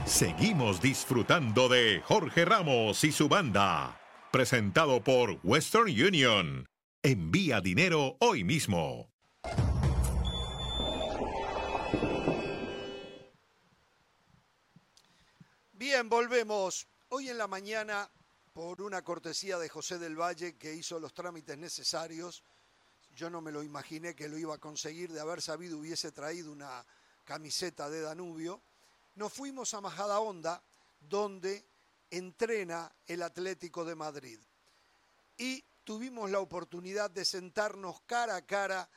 [0.05, 6.65] Seguimos disfrutando de Jorge Ramos y su banda, presentado por Western Union.
[7.03, 9.11] Envía dinero hoy mismo.
[15.79, 16.85] Bien, volvemos.
[17.07, 18.11] Hoy en la mañana,
[18.51, 22.43] por una cortesía de José del Valle que hizo los trámites necesarios,
[23.15, 26.51] yo no me lo imaginé que lo iba a conseguir, de haber sabido hubiese traído
[26.51, 26.85] una
[27.23, 28.61] camiseta de Danubio.
[29.15, 30.61] Nos fuimos a Majada Honda,
[30.99, 31.63] donde
[32.11, 34.39] entrena el Atlético de Madrid.
[35.37, 38.89] Y tuvimos la oportunidad de sentarnos cara a cara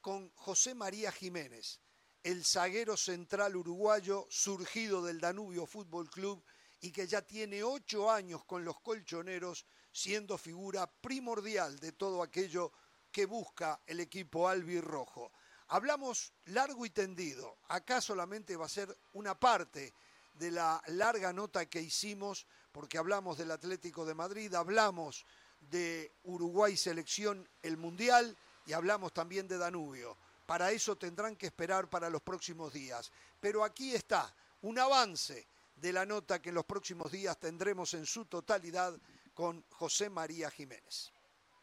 [0.00, 1.80] con José María Jiménez,
[2.22, 6.42] el zaguero central uruguayo surgido del Danubio Fútbol Club
[6.80, 12.72] y que ya tiene ocho años con los colchoneros, siendo figura primordial de todo aquello
[13.10, 15.32] que busca el equipo albirrojo.
[15.68, 17.58] Hablamos largo y tendido.
[17.68, 19.92] Acá solamente va a ser una parte
[20.34, 25.24] de la larga nota que hicimos, porque hablamos del Atlético de Madrid, hablamos
[25.60, 30.16] de Uruguay Selección el Mundial y hablamos también de Danubio.
[30.50, 33.12] Para eso tendrán que esperar para los próximos días.
[33.38, 38.04] Pero aquí está un avance de la nota que en los próximos días tendremos en
[38.04, 38.98] su totalidad
[39.32, 41.12] con José María Jiménez.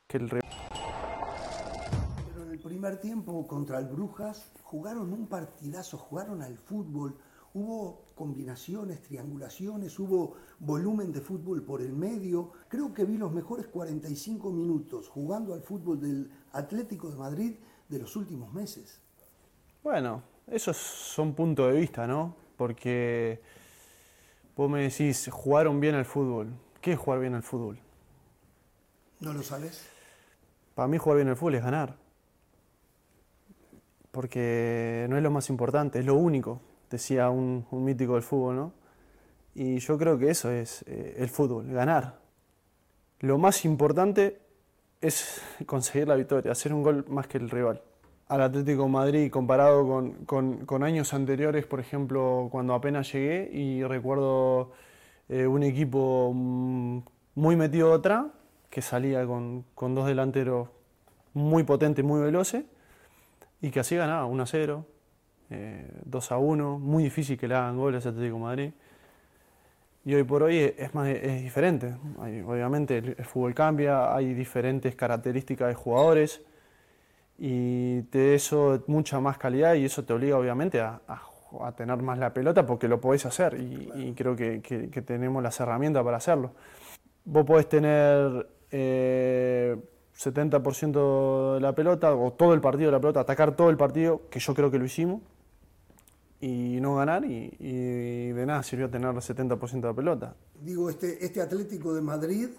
[0.07, 0.31] Pero
[2.43, 7.17] en el primer tiempo contra el Brujas jugaron un partidazo, jugaron al fútbol,
[7.55, 12.53] hubo combinaciones, triangulaciones, hubo volumen de fútbol por el medio.
[12.69, 17.57] Creo que vi los mejores 45 minutos jugando al fútbol del Atlético de Madrid
[17.89, 18.99] de los últimos meses.
[19.83, 22.35] Bueno, esos son puntos de vista, ¿no?
[22.57, 23.41] Porque
[24.55, 26.49] vos me decís, jugaron bien al fútbol.
[26.81, 27.79] ¿Qué es jugar bien al fútbol?
[29.19, 29.85] ¿No lo sabes?
[30.75, 31.95] Para mí jugar bien al fútbol es ganar.
[34.11, 38.55] Porque no es lo más importante, es lo único, decía un, un mítico del fútbol,
[38.55, 38.73] ¿no?
[39.53, 42.19] Y yo creo que eso es eh, el fútbol, ganar.
[43.19, 44.39] Lo más importante
[45.01, 47.81] es conseguir la victoria, hacer un gol más que el rival.
[48.27, 49.87] Al Atlético de Madrid comparado
[50.25, 54.73] con, con, años anteriores, por ejemplo, cuando apenas llegué y recuerdo
[55.29, 56.99] eh, un equipo mm,
[57.35, 58.25] muy metido atrás,
[58.69, 60.67] que salía con, con dos delanteros
[61.33, 62.65] muy potentes, muy veloces,
[63.61, 64.85] y que así ganaba 1 a 0,
[65.49, 68.71] eh, 2 a 1, muy difícil que le hagan goles a Atlético Madrid.
[70.07, 71.93] Y hoy por hoy es, más, es diferente.
[72.21, 76.41] Hay- obviamente el, el fútbol cambia, hay diferentes características de jugadores
[77.39, 81.23] y te eso mucha más calidad y eso te obliga obviamente a, a
[81.61, 85.01] a tener más la pelota porque lo podés hacer y, y creo que, que- que
[85.01, 86.51] tenemos las herramientas para hacerlo.
[87.25, 89.77] Vos podés tener eh,
[90.13, 94.21] 70% de la pelota o todo el partido de la pelota, atacar todo el partido,
[94.29, 95.21] que yo creo que lo hicimos,
[96.39, 100.35] y no ganar y, y de nada sirvió tener el 70% de la pelota.
[100.61, 102.49] Digo, este, este Atlético de Madrid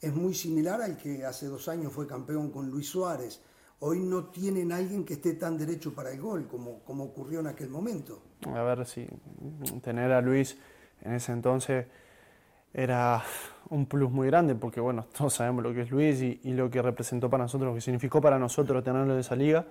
[0.00, 3.40] es muy similar al que hace dos años fue campeón con Luis Suárez.
[3.80, 7.46] Hoy no tienen alguien que esté tan derecho para el gol como, como ocurrió en
[7.46, 8.22] aquel momento.
[8.46, 9.06] A ver si
[9.82, 10.56] tener a Luis
[11.02, 11.86] en ese entonces
[12.74, 13.22] era
[13.70, 16.68] un plus muy grande, porque bueno, todos sabemos lo que es Luis y, y lo
[16.70, 19.64] que representó para nosotros, lo que significó para nosotros tenerlo de esa liga.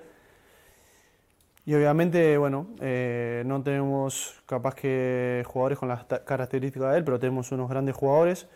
[1.67, 7.19] Y obviamente, bueno, eh, no tenemos capaz que jugadores con las características de él, pero
[7.19, 8.47] tenemos unos grandes jugadores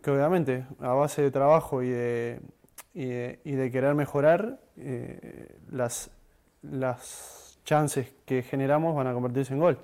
[0.00, 2.40] que obviamente a base de trabajo y de,
[2.94, 6.12] y de, querer mejorar, eh, las,
[6.62, 9.78] las chances que generamos van a convertirse en gol.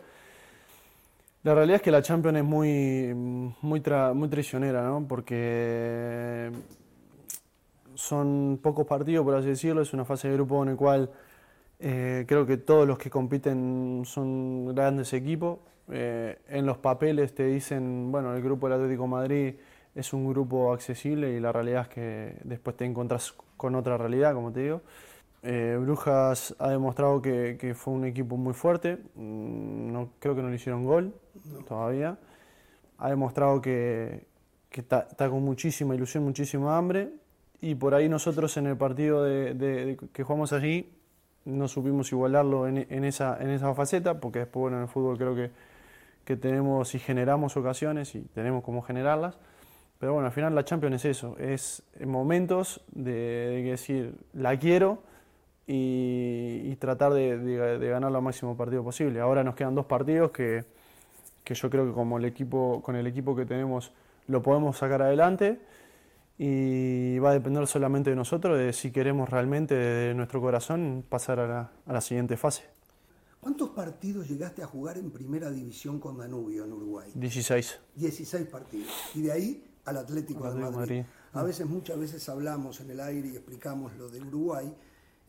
[1.43, 3.81] La realidad es que la Champions es muy, muy,
[4.15, 5.05] muy ¿no?
[5.09, 6.53] Porque
[7.97, 11.11] son pocos partidos, por así decirlo, es una fase de grupo en el cual
[11.81, 15.59] eh, creo que todos los que compiten son grandes equipos.
[15.91, 19.55] Eh, en los papeles te dicen, bueno, el grupo del Atlético de Madrid
[19.95, 24.35] es un grupo accesible y la realidad es que después te encontrás con otra realidad,
[24.35, 24.83] como te digo.
[25.43, 30.43] Eh, Brujas ha demostrado que, que fue un equipo muy fuerte, Mm, no, creo que
[30.43, 31.15] no le hicieron gol
[31.69, 32.19] todavía.
[32.99, 34.27] Ha demostrado que
[34.73, 37.11] está está con muchísima ilusión, muchísima hambre
[37.61, 40.91] y por ahí nosotros en el partido de, de- de que jugamos allí
[41.49, 45.17] no supimos igualarlo en, en esa, en esa faceta, porque después bueno, en el fútbol
[45.19, 45.51] creo que,
[46.25, 49.37] que tenemos y generamos ocasiones y tenemos cómo generarlas.
[49.99, 55.03] Pero bueno, al final la Champions es eso, es momentos de, de decir, la quiero
[55.67, 59.21] y, y tratar de, de- de ganar lo máximo partido posible.
[59.21, 60.65] Ahora nos quedan dos partidos que,
[61.45, 63.93] que yo creo que como el equipo, con el equipo que tenemos
[64.29, 65.59] lo podemos sacar adelante
[66.39, 71.41] y va a depender solamente de nosotros, de si queremos realmente de nuestro corazón pasar
[71.41, 72.63] a la, a la siguiente fase.
[73.41, 77.11] ¿Cuántos partidos llegaste a jugar en primera división con Danubio en Uruguay?
[77.15, 77.81] 16.
[77.95, 78.89] 16 partidos.
[79.15, 80.97] Y de ahí al Atlético de Atlético de Madrid.
[80.99, 81.05] Madrid.
[81.33, 84.75] A veces, muchas veces hablamos en el aire y explicamos lo de Uruguay,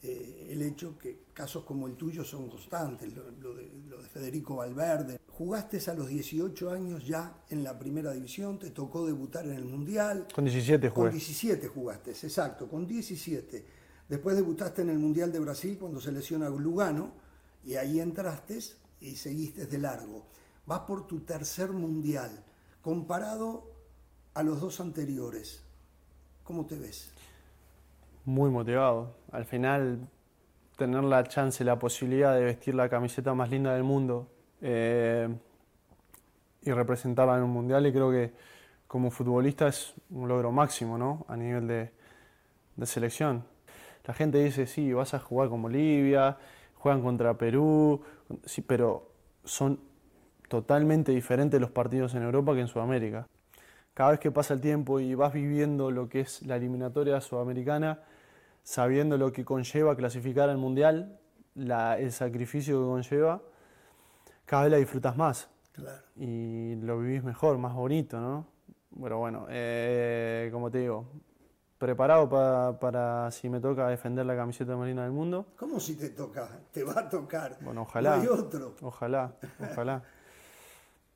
[0.02, 4.08] eh, el hecho que casos como el tuyo son constantes, lo, lo de, lo de
[4.08, 5.20] Federico Valverde.
[5.28, 9.66] Jugaste a los 18 años ya en la primera división, te tocó debutar en el
[9.66, 10.28] Mundial.
[10.34, 11.12] Con 17 Con jugué.
[11.12, 13.66] 17 jugaste, exacto, con 17.
[14.08, 17.12] Después debutaste en el Mundial de Brasil cuando se lesiona Lugano
[17.66, 18.60] y ahí entraste
[19.02, 20.26] y seguiste de largo.
[20.66, 22.44] Vas por tu tercer Mundial,
[22.82, 23.72] comparado
[24.34, 25.62] a los dos anteriores.
[26.44, 27.10] ¿Cómo te ves?
[28.30, 29.16] Muy motivado.
[29.32, 30.08] Al final,
[30.78, 34.28] tener la chance, la posibilidad de vestir la camiseta más linda del mundo
[34.62, 35.28] eh,
[36.62, 38.32] y representarla en un mundial, y creo que
[38.86, 41.26] como futbolista es un logro máximo, ¿no?
[41.28, 41.92] A nivel de,
[42.76, 43.46] de selección.
[44.06, 46.38] La gente dice, sí, vas a jugar con Bolivia,
[46.76, 48.04] juegan contra Perú,
[48.46, 49.12] sí, pero
[49.44, 49.80] son
[50.50, 53.28] totalmente diferentes los partidos en Europa que en Sudamérica.
[53.96, 58.04] Cada vez que pasa el tiempo y vas viviendo lo que es la eliminatoria sudamericana,
[58.64, 61.20] sabiendo lo que conlleva clasificar al Mundial,
[61.56, 63.42] la- el sacrificio que conlleva,
[64.46, 66.02] cada vez la disfrutas más Claro.
[66.16, 68.46] y lo vivís mejor, más bonito, ¿no?
[69.02, 71.06] Pero bueno, eh, como te digo,
[71.78, 75.46] preparado pa- para si me toca defender la camiseta marina del mundo.
[75.58, 76.50] ¿Cómo si te toca?
[76.72, 77.58] Te va a tocar.
[77.62, 78.18] Bueno, ojalá.
[78.18, 78.76] No hay otro.
[78.82, 80.04] Ojalá, ojalá.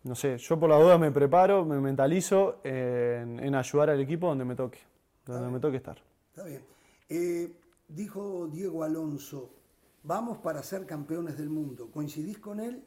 [0.03, 4.27] No sé, yo por la duda me preparo, me mentalizo en, en ayudar al equipo
[4.27, 4.79] donde me toque,
[5.25, 5.97] donde me toque estar.
[6.29, 6.61] Está bien.
[7.09, 7.51] Eh,
[7.87, 9.51] dijo Diego Alonso,
[10.03, 11.89] vamos para ser campeones del mundo.
[11.91, 12.83] ¿Coincidís con él?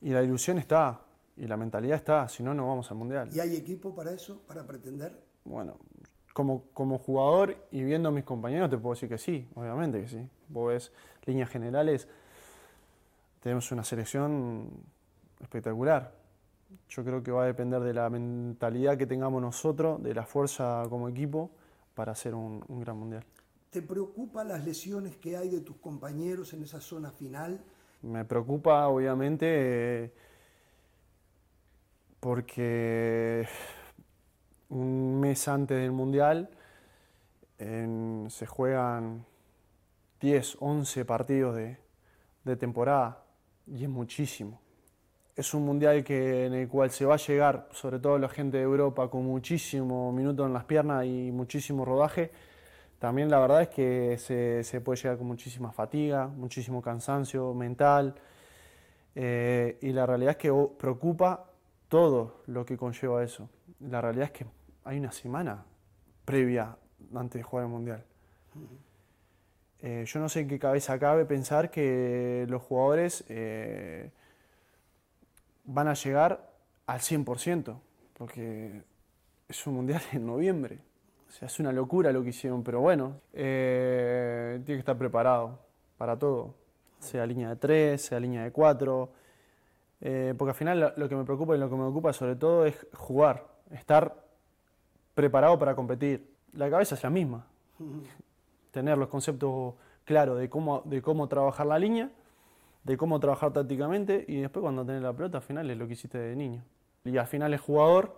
[0.00, 1.00] Y la ilusión está,
[1.36, 3.30] y la mentalidad está, si no, no vamos al Mundial.
[3.32, 5.20] ¿Y hay equipo para eso, para pretender?
[5.44, 5.78] Bueno,
[6.32, 10.08] como, como jugador y viendo a mis compañeros te puedo decir que sí, obviamente que
[10.08, 10.28] sí.
[10.48, 10.92] Vos ves
[11.24, 12.08] líneas generales,
[13.42, 14.70] tenemos una selección
[15.40, 16.14] espectacular.
[16.88, 20.84] Yo creo que va a depender de la mentalidad que tengamos nosotros, de la fuerza
[20.88, 21.50] como equipo
[21.96, 23.24] para hacer un, un gran mundial.
[23.70, 27.58] ¿Te preocupan las lesiones que hay de tus compañeros en esa zona final?
[28.02, 29.46] Me preocupa, obviamente,
[30.04, 30.12] eh,
[32.20, 33.48] porque
[34.68, 36.50] un mes antes del Mundial
[37.58, 39.24] en- se juegan
[40.20, 41.78] 10, 11 partidos de,
[42.44, 43.24] de temporada
[43.66, 44.60] y es muchísimo.
[45.36, 48.56] Es un Mundial que, en el cual se va a llegar, sobre todo la gente
[48.56, 52.30] de Europa, con muchísimo minuto en las piernas y muchísimo rodaje.
[52.98, 58.14] También la verdad es que se, se puede llegar con muchísima fatiga, muchísimo cansancio mental.
[59.14, 61.50] eh, y la realidad es que preocupa
[61.88, 63.50] todo lo que conlleva eso.
[63.80, 64.46] La realidad es que
[64.84, 65.64] hay una semana
[66.24, 66.76] previa
[67.14, 68.04] antes de jugar el Mundial.
[69.80, 74.10] Eh, yo no sé en qué cabeza cabe pensar que los jugadores eh,
[75.66, 76.50] van a llegar
[76.86, 77.78] al 100%,
[78.14, 78.82] porque
[79.48, 80.78] es un Mundial en noviembre.
[81.28, 85.58] O sea, es una locura lo que hicieron, pero bueno, eh, tiene que estar preparado
[85.98, 86.54] para todo,
[86.98, 89.10] sea línea de 3, sea línea de 4,
[90.00, 92.64] eh, porque al final lo, que me preocupa y lo que me ocupa sobre todo
[92.64, 94.24] es jugar, estar
[95.14, 96.32] preparado para competir.
[96.52, 97.46] La cabeza es la misma,
[98.70, 99.74] tener los conceptos
[100.04, 102.10] claros de cómo, de cómo trabajar la línea,
[102.86, 105.94] de cómo trabajar tácticamente y después cuando tenés la pelota al final es lo que
[105.94, 106.62] hiciste de niño.
[107.04, 108.16] Y al final el jugador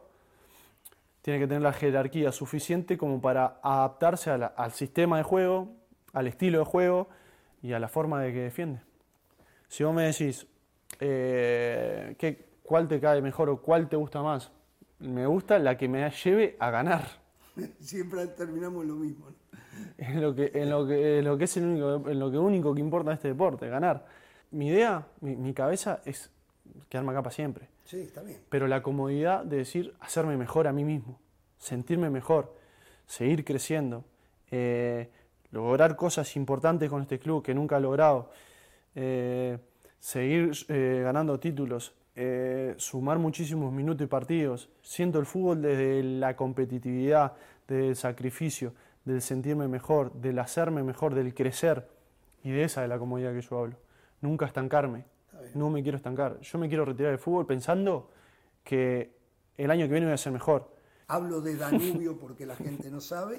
[1.22, 5.70] tiene que tener la jerarquía suficiente como para adaptarse la- al sistema de juego,
[6.12, 7.08] al estilo de juego
[7.62, 8.80] y a la forma de que defiende.
[9.68, 10.46] Si vos me decís,
[11.00, 14.50] eh, ¿qué- ¿cuál te cae mejor o cuál te gusta más?
[14.98, 17.04] Me gusta la que me lleve a ganar.
[17.80, 19.30] Siempre terminamos lo mismo.
[19.30, 19.36] ¿no?
[19.96, 22.38] En lo que, en lo que, en lo que es el único, en lo que
[22.38, 24.04] único que importa este deporte, ganar.
[24.50, 26.30] Mi idea, mi, mi cabeza es
[26.88, 27.68] quedarme acá para siempre.
[27.84, 28.40] Sí, está bien.
[28.48, 31.18] Pero la comodidad de decir, hacerme mejor a mí mismo,
[31.58, 32.54] sentirme mejor,
[33.06, 34.04] seguir creciendo,
[34.50, 35.08] eh,
[35.50, 38.30] lograr cosas importantes con este club que nunca he logrado,
[38.94, 39.58] eh,
[39.98, 41.94] seguir eh, ganando títulos,
[42.78, 44.68] sumar muchísimos minutos y partidos.
[44.82, 47.34] Siento el fútbol desde la competitividad,
[47.68, 48.72] del sacrificio,
[49.04, 51.86] del sentirme mejor, del hacerme mejor, del crecer.
[52.42, 53.76] Y de esa es la comodidad que yo hablo.
[54.20, 55.04] Nunca estancarme.
[55.54, 56.40] No me quiero estancar.
[56.40, 58.10] Yo me quiero retirar del fútbol pensando
[58.64, 59.16] que
[59.56, 60.74] el año que viene voy a ser mejor.
[61.06, 63.38] Hablo de Danubio porque la gente no sabe.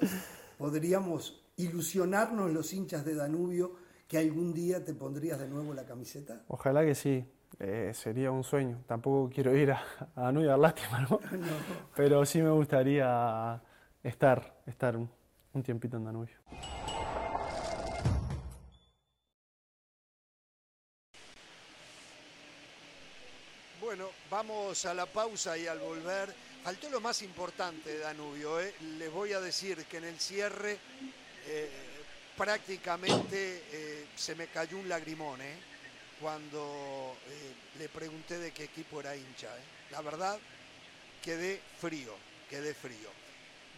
[0.58, 3.76] Podríamos ilusionarnos los hinchas de Danubio
[4.08, 6.42] que algún día te pondrías de nuevo la camiseta.
[6.48, 7.24] Ojalá que sí.
[7.58, 8.82] Eh, sería un sueño.
[8.86, 9.82] Tampoco quiero ir a,
[10.14, 11.20] a Danubio a dar lástima, ¿no?
[11.96, 13.62] Pero sí me gustaría
[14.02, 16.36] estar, estar un tiempito en Danubio.
[24.30, 28.60] Vamos a la pausa y al volver, faltó lo más importante Danubio.
[28.60, 28.74] ¿eh?
[28.98, 30.78] Les voy a decir que en el cierre
[31.46, 31.70] eh,
[32.36, 35.40] prácticamente eh, se me cayó un lagrimón
[36.20, 37.16] cuando
[37.78, 39.48] le pregunté de qué equipo era hincha.
[39.90, 40.38] La verdad,
[41.22, 42.14] quedé frío,
[42.48, 43.10] quedé frío.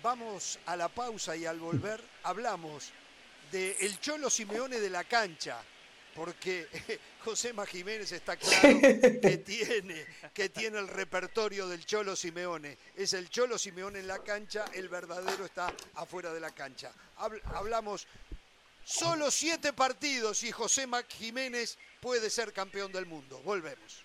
[0.03, 2.91] Vamos a la pausa y al volver hablamos
[3.53, 5.63] de Cholo Simeone de la cancha,
[6.15, 6.69] porque
[7.25, 12.77] Josema Jiménez está claro que tiene, que tiene el repertorio del Cholo Simeone.
[12.97, 16.93] Es el Cholo Simeone en la cancha, el verdadero está afuera de la cancha.
[17.19, 18.07] Habl- hablamos
[18.85, 23.41] solo siete partidos y Josema Jiménez puede ser campeón del mundo.
[23.45, 24.05] Volvemos.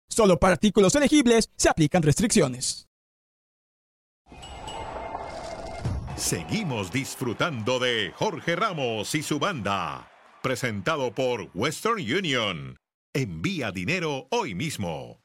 [0.11, 2.85] Solo para artículos elegibles se aplican restricciones.
[6.17, 10.11] Seguimos disfrutando de Jorge Ramos y su banda.
[10.43, 12.77] Presentado por Western Union.
[13.13, 15.23] Envía dinero hoy mismo.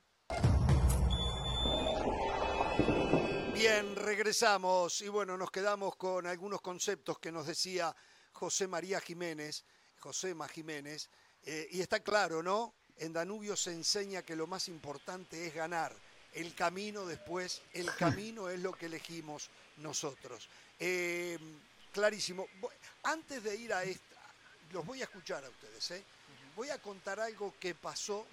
[3.54, 7.94] Bien, regresamos y bueno, nos quedamos con algunos conceptos que nos decía
[8.32, 9.64] José María Jiménez,
[9.98, 11.10] Josema Jiménez,
[11.42, 12.74] eh, y está claro, ¿no?
[12.98, 15.92] En Danubio se enseña que lo más importante es ganar.
[16.32, 20.48] El camino después, el camino es lo que elegimos nosotros.
[20.78, 21.38] Eh,
[21.92, 22.46] clarísimo.
[23.02, 24.16] Antes de ir a esta,
[24.72, 26.04] los voy a escuchar a ustedes, ¿eh?
[26.54, 28.26] Voy a contar algo que pasó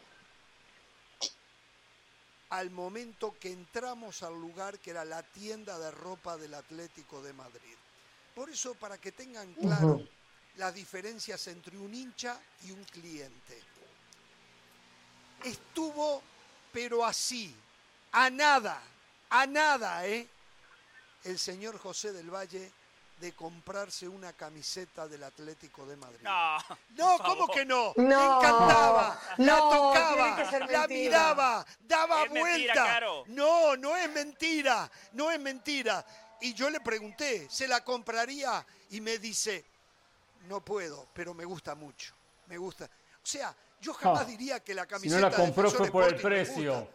[2.49, 7.33] al momento que entramos al lugar que era la tienda de ropa del Atlético de
[7.33, 7.75] Madrid.
[8.35, 10.07] Por eso, para que tengan claro
[10.57, 13.59] las diferencias entre un hincha y un cliente.
[15.43, 16.21] Estuvo,
[16.71, 17.55] pero así,
[18.11, 18.81] a nada,
[19.29, 20.27] a nada, ¿eh?
[21.23, 22.71] El señor José del Valle
[23.19, 26.19] de comprarse una camiseta del Atlético de Madrid.
[26.23, 26.57] No,
[26.97, 27.93] No, ¿cómo que no?
[27.95, 32.99] No, Le encantaba, la no, tocaba, la miraba, daba Es vuelta.
[33.27, 36.05] No, no es mentira, no es mentira.
[36.41, 38.65] Y yo le pregunté, ¿se la compraría?
[38.89, 39.63] Y me dice,
[40.47, 42.13] no puedo, pero me gusta mucho,
[42.47, 42.85] me gusta.
[42.85, 46.03] O sea, yo jamás Ah, diría que la Si camiseta no la compró fue por
[46.05, 46.87] el precio.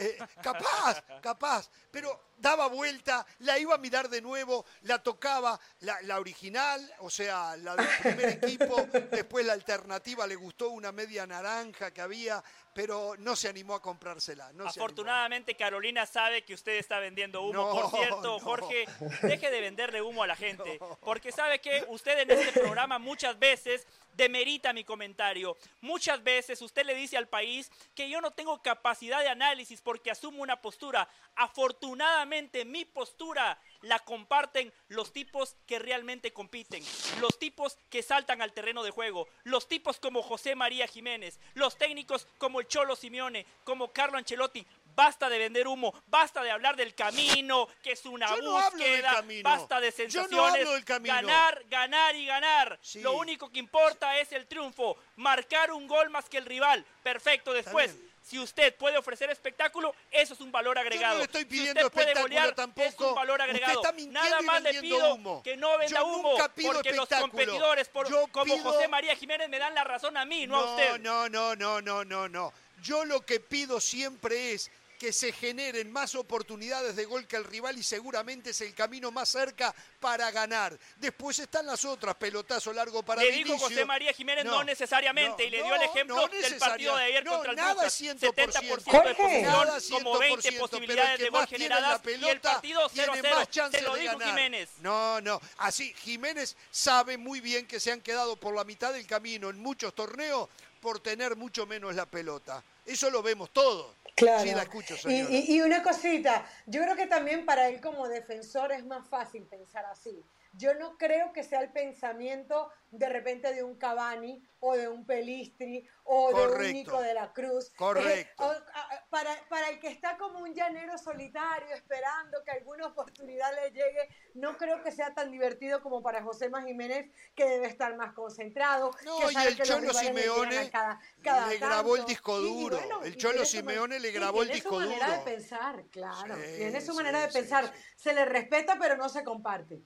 [0.00, 6.00] Eh, capaz, capaz, pero daba vuelta, la iba a mirar de nuevo, la tocaba, la,
[6.02, 8.76] la original, o sea, la del primer equipo,
[9.10, 13.82] después la alternativa le gustó una media naranja que había, pero no se animó a
[13.82, 14.52] comprársela.
[14.52, 14.84] No se animó.
[14.84, 17.54] Afortunadamente Carolina sabe que usted está vendiendo humo.
[17.54, 18.38] No, Por cierto, no.
[18.38, 18.84] Jorge,
[19.22, 20.78] deje de venderle humo a la gente.
[21.00, 23.84] Porque sabe que usted en este programa muchas veces
[24.18, 25.56] demerita mi comentario.
[25.80, 30.10] Muchas veces usted le dice al país que yo no tengo capacidad de análisis porque
[30.10, 31.08] asumo una postura.
[31.36, 36.82] Afortunadamente mi postura la comparten los tipos que realmente compiten,
[37.20, 41.78] los tipos que saltan al terreno de juego, los tipos como José María Jiménez, los
[41.78, 44.66] técnicos como el Cholo Simeone, como Carlo Ancelotti.
[44.98, 48.78] Basta de vender humo, basta de hablar del camino, que es una Yo no hablo
[48.78, 49.48] del búsqueda, camino.
[49.48, 51.14] basta de Yo no sensaciones, hablo del camino.
[51.14, 52.78] ganar, ganar y ganar.
[52.82, 53.00] Sí.
[53.00, 56.84] Lo único que importa es el triunfo, marcar un gol más que el rival.
[57.04, 57.94] Perfecto, después.
[58.24, 61.12] Si usted puede ofrecer espectáculo, eso es un valor agregado.
[61.14, 62.88] Yo no le estoy Si pidiendo usted puede golear, tampoco.
[62.88, 63.80] es un valor Usted agregado.
[63.80, 65.42] está mintiendo Nada más le pido humo.
[65.44, 69.84] que no venda humo, porque los competidores por- como José María Jiménez me dan la
[69.84, 70.98] razón a mí, no, a usted.
[70.98, 72.52] No, no, no, no, no, no.
[72.82, 77.44] Yo lo que pido siempre es que se generen más oportunidades de gol que el
[77.44, 80.78] rival y seguramente es el camino más cerca para ganar.
[80.96, 83.56] Después están las otras, pelotazo largo para Le dijo.
[83.58, 87.24] José María Jiménez no, necesariamente y le dio el ejemplo no del partido de ayer
[87.24, 88.00] no, contra el nada Brujas.
[88.00, 88.34] es 100%.
[88.34, 92.00] 70% de Nada como 20 100%, pero el posibilidades que de gol tiene la generadas
[92.04, 93.36] y el pelota partido 0 tiene 0.
[93.36, 94.28] más chances Se lo de dijo ganar.
[94.28, 94.70] Jiménez.
[94.80, 95.40] No, no.
[95.58, 99.58] Así, Jiménez sabe muy bien que se han quedado por la mitad del camino en
[99.58, 100.48] muchos torneos
[100.80, 102.62] por tener mucho menos la pelota.
[102.84, 103.97] Eso lo vemos todos.
[104.18, 104.42] Claro.
[104.42, 105.30] Sí, la escucho, y, señora.
[105.30, 109.44] y- y una cosita, yo creo que también para él como defensor es más fácil
[109.46, 110.24] pensar así.
[110.54, 115.04] Yo no creo que sea el pensamiento de repente de un Cavani o de un
[115.04, 116.72] Pelistri o de un Correcto.
[116.72, 117.70] Nico de la Cruz.
[117.76, 118.52] Correcto.
[118.52, 123.52] Eh, o- para, para el que está como un llanero solitario esperando que alguna oportunidad
[123.54, 127.66] le llegue, no creo que sea tan divertido como para José Más Jiménez, que debe
[127.66, 128.90] estar más concentrado.
[129.04, 132.08] No, que y el que Cholo Simeone cada- cada le grabó el tanto.
[132.10, 132.76] disco Y- y duro.
[132.78, 135.18] bueno, El y Cholo tiene Simeone le y grabó el tiene disco su manera duro.
[135.18, 136.34] de pensar, claro.
[136.36, 137.72] Sí, tiene su sí, manera de sí, pensar.
[137.96, 139.82] Se le respeta, pero no se comparte.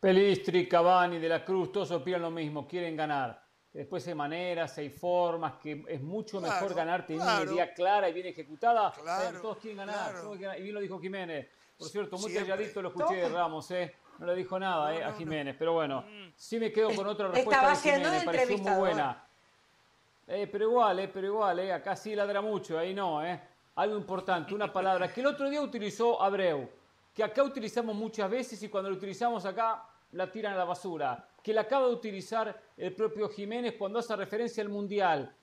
[0.00, 3.40] Pelistri, Cavani, De la Cruz, todos opinan lo mismo, quieren ganar.
[3.72, 7.42] Después hay maneras, hay formas, que es mucho Claro, mejor ganar teniendo claro.
[7.44, 8.90] una idea clara y bien ejecutada.
[8.92, 10.22] Claro, Eh, todos quieren ganar, claro.
[10.22, 10.58] todos quieren ganar.
[10.58, 11.48] y bien lo dijo Jiménez.
[11.78, 12.50] Por cierto, muy Siempre.
[12.50, 13.94] calladito lo escuché de Ramos, ¿eh?
[14.18, 16.32] No le dijo nada eh, a Jiménez, pero bueno, Mm.
[16.34, 19.24] sí me quedo con otra Estaba respuesta de haciendo Jiménez, de pareció muy buena.
[20.26, 23.40] Eh, pero igual, eh, pero igual, eh, acá sí ladra mucho, ahí no, eh.
[23.76, 26.68] Algo importante, una palabra que el otro día utilizó Abreu,
[27.14, 31.28] que acá utilizamos muchas veces y cuando lo utilizamos acá la tiran a la basura,
[31.42, 35.34] que la acaba de utilizar el propio Jiménez cuando hace referencia al Mundial.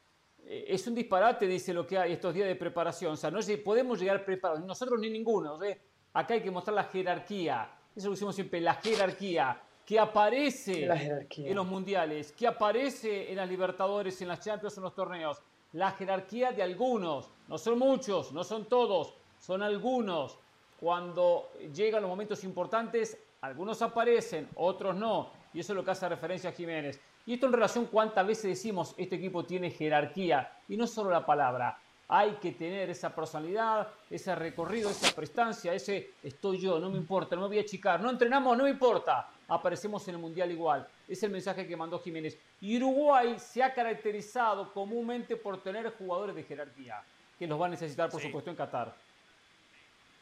[0.43, 3.13] Eh, es un disparate, dice lo que hay estos días de preparación.
[3.13, 5.61] O sea, no podemos llegar preparados, nosotros ni ninguno.
[5.63, 5.79] ¿eh?
[6.13, 7.69] Acá hay que mostrar la jerarquía.
[7.95, 13.37] Eso lo decimos siempre, la jerarquía que aparece La en los mundiales, que aparece en
[13.37, 15.41] las Libertadores, en las Champions, en los torneos.
[15.71, 20.37] La jerarquía de algunos, no son muchos, no son todos, son algunos.
[20.77, 25.31] cuando llegan los momentos importantes, algunos aparecen, otros no.
[25.53, 26.99] Y eso es lo que hace referencia a Jiménez.
[27.25, 30.51] Y esto en relación cuántas veces decimos, este equipo tiene jerarquía.
[30.67, 31.77] Y no solo la palabra,
[32.07, 37.35] hay que tener esa personalidad, ese recorrido, esa prestancia, ese estoy yo, no me importa,
[37.35, 40.87] no me voy a achicar, no entrenamos, no me importa, aparecemos en el Mundial igual.
[41.07, 42.37] Es el mensaje que mandó Jiménez.
[42.61, 47.03] Y Uruguay se ha caracterizado comúnmente por tener jugadores de jerarquía,
[47.37, 48.95] que los va a necesitar, por supuesto, en Qatar.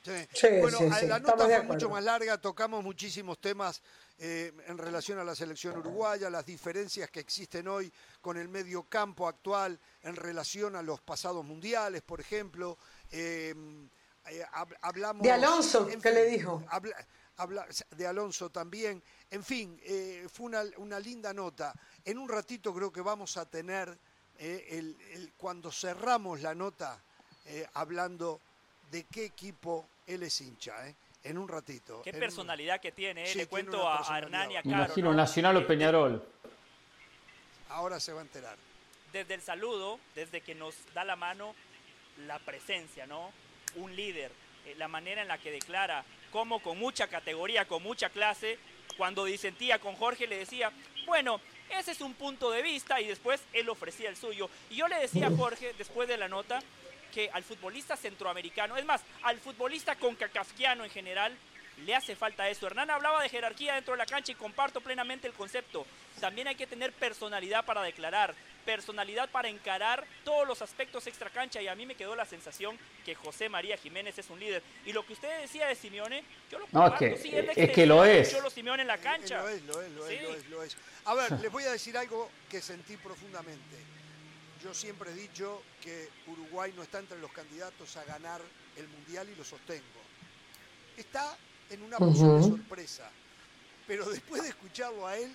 [0.06, 0.48] Sí.
[0.62, 3.82] bueno, la nota fue mucho más larga, tocamos muchísimos temas
[4.20, 7.92] eh, en relación a la selección uruguaya, las diferencias que existen hoy
[8.22, 12.78] con el medio campo actual en relación a los pasados mundiales, por ejemplo.
[13.10, 13.90] Em,
[14.28, 14.46] eh,
[14.82, 15.24] hablamos...
[15.24, 16.64] De Alonso, ¿qué le dijo?
[17.98, 19.02] de Alonso también.
[19.32, 20.46] En fin, eh, fue
[20.78, 21.74] una, linda nota.
[22.04, 23.98] En un ratito creo que vamos a tener,
[24.38, 27.02] el, cuando cerramos la nota,
[27.74, 28.40] hablando
[28.92, 30.96] de qué equipo él es hincha, ¿eh?
[31.24, 32.02] en un ratito.
[32.04, 33.36] Qué personalidad que tiene, ¿eh?
[33.36, 34.76] le cuento a, Hernán y a Caro.
[34.76, 36.24] Imagino Nacional o Peñarol.
[37.70, 38.58] Ahora se va a enterar.
[39.12, 41.56] Desde el saludo, desde que nos da la mano,
[42.28, 43.32] la presencia, ¿no?
[43.76, 44.32] Un líder,
[44.66, 48.60] eh, la manera en la que declara, como con mucha categoría, con mucha clase,
[48.98, 50.72] cuando disentía con Jorge le decía,
[51.06, 54.50] bueno, ese es un punto de vista y después él ofrecía el suyo.
[54.70, 56.62] Y yo le decía a Jorge, después de la nota,
[57.16, 61.34] que al futbolista centroamericano, es más, al futbolista concacafquiano en general,
[61.86, 62.68] le hace falta eso.
[62.68, 65.86] Hernán hablaba de jerarquía dentro de la cancha y comparto plenamente el concepto.
[66.20, 68.36] También hay que tener personalidad para declarar,
[68.66, 72.78] personalidad para encarar todos los aspectos extra cancha y a mí me quedó la sensación
[73.06, 74.62] que José María Jiménez es un líder.
[74.86, 77.06] Y lo que usted decía de Simeone, yo lo comparto.
[77.06, 78.34] No, es que, es, que lo es.
[78.34, 79.42] Yo lo Simeone en la cancha.
[79.42, 80.78] Lo es, lo es, lo es, lo es.
[81.06, 83.95] A ver, les voy a decir algo que sentí profundamente.
[84.66, 88.42] Yo siempre he dicho que Uruguay no está entre los candidatos a ganar
[88.76, 89.84] el Mundial y lo sostengo.
[90.98, 91.38] Está
[91.70, 93.12] en una posición de sorpresa,
[93.86, 95.32] pero después de escucharlo a él,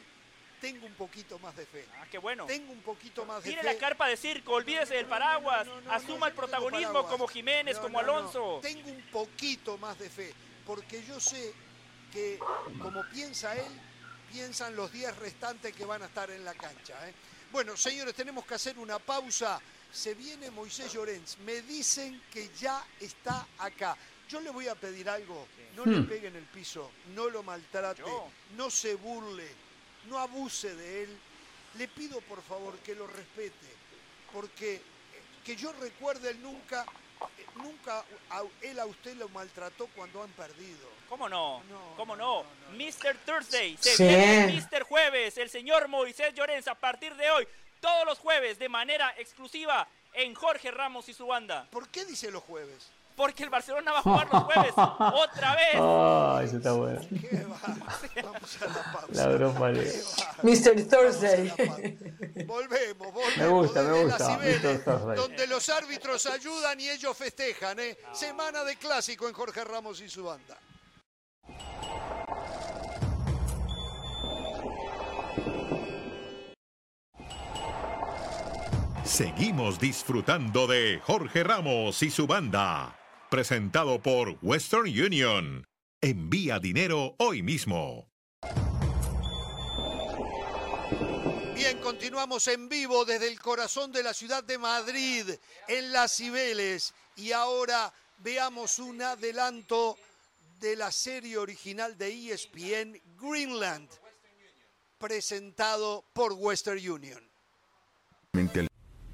[0.61, 1.87] tengo un poquito más de fe.
[2.01, 2.45] Ah, qué bueno.
[2.47, 3.73] Tengo un poquito más de Tiene fe.
[3.73, 8.59] la carpa de circo, olvídese del paraguas, asuma el protagonismo como Jiménez, como Alonso.
[8.63, 10.35] Tengo un poquito más de fe,
[10.67, 11.55] porque yo sé
[12.13, 12.37] que
[12.83, 13.81] como piensa él,
[14.33, 17.09] piensan los 10 restantes que van a estar en la cancha.
[17.09, 17.15] ¿eh?
[17.53, 19.61] Bueno, señores, tenemos que hacer una pausa.
[19.93, 21.39] Se viene Moisés Llorens.
[21.39, 23.97] Me dicen que ya está acá.
[24.29, 25.49] Yo le voy a pedir algo.
[25.75, 26.07] No le hmm.
[26.09, 28.03] pegue en el piso, no lo maltrate,
[28.57, 29.49] no se burle,
[30.09, 31.19] no abuse de él.
[31.75, 33.67] Le pido por favor que lo respete,
[34.33, 34.83] porque
[35.45, 36.85] que yo recuerde él nunca
[37.57, 38.05] nunca
[38.63, 41.00] él a usted lo maltrató cuando han perdido.
[41.11, 41.61] ¿Cómo no?
[41.97, 42.45] ¿Cómo no?
[42.73, 43.17] Mr.
[43.27, 44.85] Thursday, se viene Mr.
[44.85, 47.49] Jueves, el señor Moisés Llorens a partir de hoy,
[47.81, 51.67] todos los jueves de manera exclusiva en Jorge Ramos y su banda.
[51.73, 52.91] ¿Por qué dice los jueves?
[53.17, 55.75] porque el Barcelona va a jugar los jueves otra vez.
[55.77, 57.01] Oh, eso está bueno.
[57.21, 57.61] ¿Qué va?
[58.23, 59.09] Vamos a la pausa.
[59.13, 59.69] La broma
[60.43, 60.89] Mr.
[60.89, 61.53] Thursday.
[62.47, 63.37] Volvemos, volvemos.
[63.37, 64.39] Me gusta, me gusta.
[64.39, 67.79] Cibeles, donde los árbitros ayudan y ellos festejan.
[67.81, 67.99] ¿eh?
[68.15, 70.57] Semana de clásico en Jorge Ramos y su banda.
[79.05, 82.97] Seguimos disfrutando de Jorge Ramos y su banda
[83.31, 85.65] presentado por Western Union.
[86.03, 88.11] Envía dinero hoy mismo.
[91.55, 95.31] Bien, continuamos en vivo desde el corazón de la ciudad de Madrid,
[95.69, 96.93] en Las Cibeles.
[97.17, 99.97] Y ahora veamos un adelanto
[100.61, 103.89] de la serie original de ESPN, Greenland,
[104.99, 107.21] presentado por Western Union.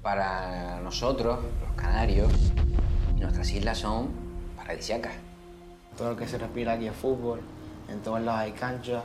[0.01, 2.31] Para nosotros, los canarios,
[3.15, 4.09] nuestras islas son
[4.57, 5.13] paradisíacas.
[5.97, 7.39] Todo lo que se respira aquí es fútbol,
[7.87, 9.03] en todos lados hay canchas.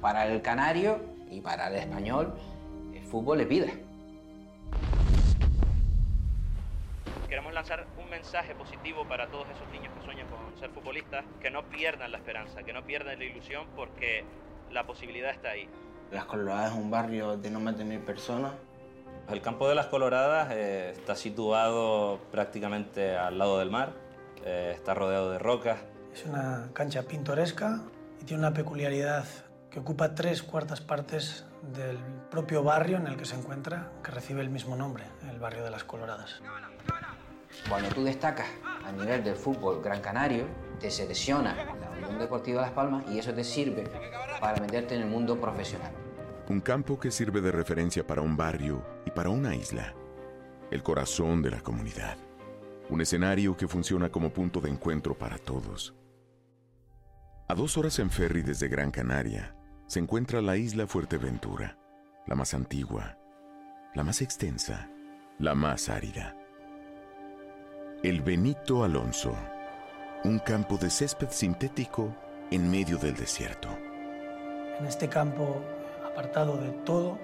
[0.00, 0.98] Para el canario
[1.30, 2.34] y para el español,
[2.94, 3.70] el fútbol es vida.
[7.30, 11.50] Queremos lanzar un mensaje positivo para todos esos niños que sueñan con ser futbolistas, que
[11.50, 14.24] no pierdan la esperanza, que no pierdan la ilusión porque
[14.70, 15.66] la posibilidad está ahí.
[16.10, 18.52] Las Coloradas es un barrio de no mantener personas,
[19.28, 23.92] el campo de las Coloradas eh, está situado prácticamente al lado del mar,
[24.44, 25.78] eh, está rodeado de rocas.
[26.12, 27.80] Es una cancha pintoresca
[28.20, 29.24] y tiene una peculiaridad
[29.70, 31.96] que ocupa tres cuartas partes del
[32.28, 35.70] propio barrio en el que se encuentra, que recibe el mismo nombre, el barrio de
[35.70, 36.40] las Coloradas.
[37.68, 38.46] Cuando tú destacas
[38.84, 40.46] a nivel del fútbol gran canario,
[40.80, 41.54] te selecciona
[42.00, 43.84] la Unión Deportiva Las Palmas y eso te sirve
[44.40, 45.92] para meterte en el mundo profesional.
[46.48, 49.94] Un campo que sirve de referencia para un barrio y para una isla.
[50.70, 52.16] El corazón de la comunidad.
[52.88, 55.94] Un escenario que funciona como punto de encuentro para todos.
[57.46, 59.54] A dos horas en ferry desde Gran Canaria
[59.86, 61.76] se encuentra la isla Fuerteventura,
[62.26, 63.18] la más antigua,
[63.94, 64.88] la más extensa,
[65.38, 66.39] la más árida.
[68.02, 69.36] El Benito Alonso,
[70.24, 72.16] un campo de césped sintético
[72.50, 73.68] en medio del desierto.
[74.78, 75.60] En este campo,
[76.10, 77.18] apartado de todo,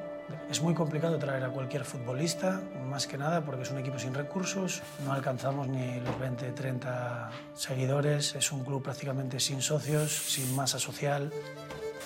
[0.51, 2.61] es muy complicado traer a cualquier futbolista,
[2.91, 7.31] más que nada porque es un equipo sin recursos, no alcanzamos ni los 20, 30
[7.55, 11.33] seguidores, es un club prácticamente sin socios, sin masa social.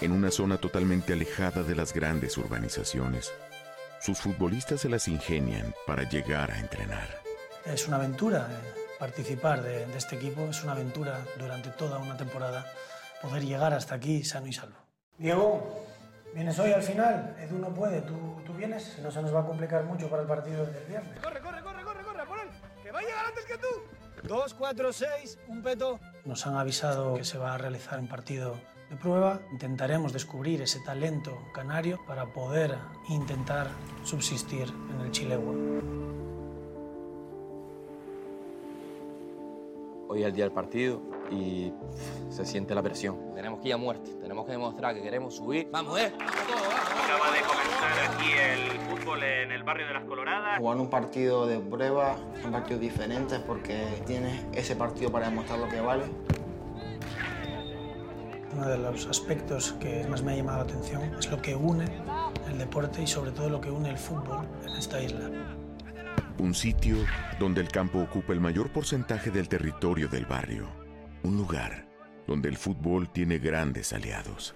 [0.01, 3.33] En una zona totalmente alejada de las grandes urbanizaciones,
[4.01, 7.20] sus futbolistas se las ingenian para llegar a entrenar.
[7.65, 12.17] Es una aventura eh, participar de, de este equipo, es una aventura durante toda una
[12.17, 12.67] temporada
[13.21, 14.77] poder llegar hasta aquí sano y salvo.
[15.19, 15.85] Diego,
[16.35, 17.37] ¿vienes hoy al final?
[17.39, 18.83] Edu no puede, ¿tú, tú vienes?
[18.97, 21.19] Si no se nos va a complicar mucho para el partido del viernes.
[21.21, 22.49] Corre, corre, corre, corre, corre, por él.
[22.83, 23.69] Que va a llegar antes que tú.
[24.27, 26.01] Dos, cuatro, seis, un peto.
[26.25, 28.57] Nos han avisado que se va a realizar un partido
[28.89, 29.41] de prueba.
[29.53, 32.77] Intentaremos descubrir ese talento canario para poder
[33.09, 33.69] intentar
[34.05, 35.55] subsistir en el Chilegua.
[40.13, 41.01] Hoy es el día del partido
[41.31, 41.73] y
[42.31, 43.33] se siente la presión.
[43.33, 45.69] Tenemos que ir a muerte, tenemos que demostrar que queremos subir.
[45.71, 46.13] ¡Vamos, eh!
[46.19, 50.59] Acaba de comenzar aquí el fútbol en el barrio de las Coloradas.
[50.59, 55.69] Jugar un partido de prueba, un partido diferente porque tienes ese partido para demostrar lo
[55.69, 56.07] que vale.
[58.53, 61.85] Uno de los aspectos que más me ha llamado la atención es lo que une
[62.49, 65.31] el deporte y sobre todo lo que une el fútbol en esta isla.
[66.39, 66.97] Un sitio
[67.39, 70.68] donde el campo ocupa el mayor porcentaje del territorio del barrio.
[71.23, 71.87] Un lugar
[72.27, 74.55] donde el fútbol tiene grandes aliados.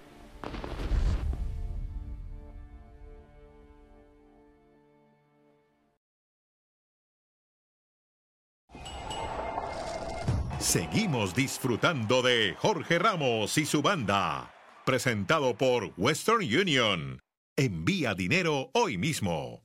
[10.59, 14.51] Seguimos disfrutando de Jorge Ramos y su banda.
[14.83, 17.19] Presentado por Western Union.
[17.55, 19.63] Envía dinero hoy mismo.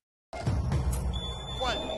[1.58, 1.89] Juan.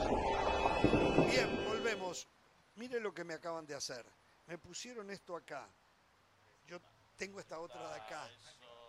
[1.32, 2.28] Bien, volvemos.
[2.76, 4.04] Mire lo que me acaban de hacer.
[4.48, 5.66] Me pusieron esto acá.
[6.66, 6.78] Yo
[7.16, 8.28] tengo esta otra de acá.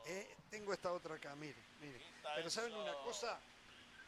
[0.05, 0.35] ¿eh?
[0.49, 2.01] Tengo esta otra acá, mire, mire.
[2.35, 3.39] Pero ¿saben una cosa?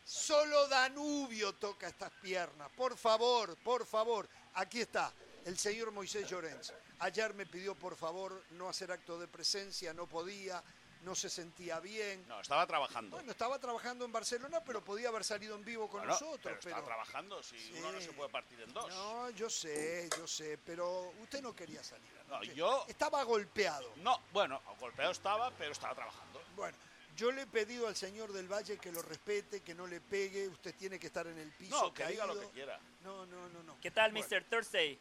[0.04, 2.70] Solo Danubio toca estas piernas.
[2.76, 4.28] Por favor, por favor.
[4.56, 5.14] Aquí está
[5.46, 6.74] el señor Moisés Llorens.
[7.00, 10.62] Ayer me pidió por favor no hacer acto de presencia, no podía,
[11.06, 12.28] no se sentía bien.
[12.28, 13.16] No, estaba trabajando.
[13.16, 16.40] Bueno, estaba trabajando en Barcelona, pero podía haber salido en vivo con Bueno, nosotros.
[16.44, 18.90] pero Pero, está trabajando, si uno no se puede partir en dos.
[18.90, 22.10] No, yo sé, yo sé, pero usted no quería salir.
[22.28, 22.86] No, yo...
[22.88, 23.94] Estaba golpeado.
[23.98, 26.42] No, bueno, golpeado estaba, pero estaba trabajando.
[26.56, 26.76] Bueno,
[27.16, 30.48] yo le he pedido al señor del Valle que lo respete, que no le pegue.
[30.48, 31.80] Usted tiene que estar en el piso.
[31.84, 32.50] No, que diga lo caído.
[32.50, 32.80] que quiera.
[33.04, 33.78] No, no, no, no.
[33.80, 34.28] ¿Qué tal, Bueno.
[34.28, 34.44] Mr.
[34.46, 35.00] Thursday?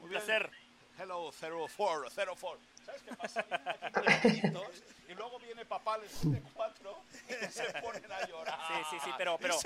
[0.00, 0.50] Un placer.
[0.98, 2.60] Hello, 04, 04.
[2.90, 3.44] ¿Sabes qué pasa?
[5.08, 6.12] Y luego viene papá, les
[6.54, 8.58] cuatro y se ponen a llorar.
[8.68, 9.56] Sí, sí, sí, pero, pero,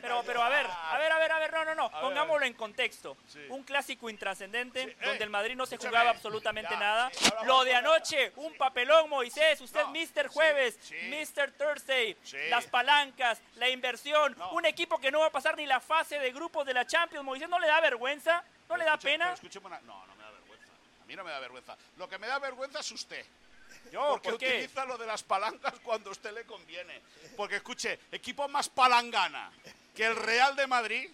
[0.00, 2.54] pero, pero a ver, a ver, a ver, a ver, no, no, no, pongámoslo en
[2.54, 3.16] contexto.
[3.48, 7.10] Un clásico intrascendente donde el Madrid no se jugaba absolutamente nada.
[7.44, 10.28] Lo de anoche, un papelón, Moisés, usted Mr.
[10.28, 10.78] Jueves.
[11.08, 11.52] Mr.
[11.52, 12.16] Thursday,
[12.48, 16.32] las palancas, la inversión, un equipo que no va a pasar ni la fase de
[16.32, 18.44] grupos de la Champions, Moisés, ¿no le da vergüenza?
[18.68, 19.34] ¿No le da pena?
[19.82, 20.72] No, no me da vergüenza.
[21.01, 21.76] A mí no me da vergüenza.
[21.98, 23.24] Lo que me da vergüenza es usted.
[23.90, 24.46] Yo, Porque ¿por qué?
[24.46, 27.02] utiliza lo de las palancas cuando a usted le conviene.
[27.36, 29.52] Porque escuche, equipo más palangana
[29.94, 31.10] que el Real de Madrid,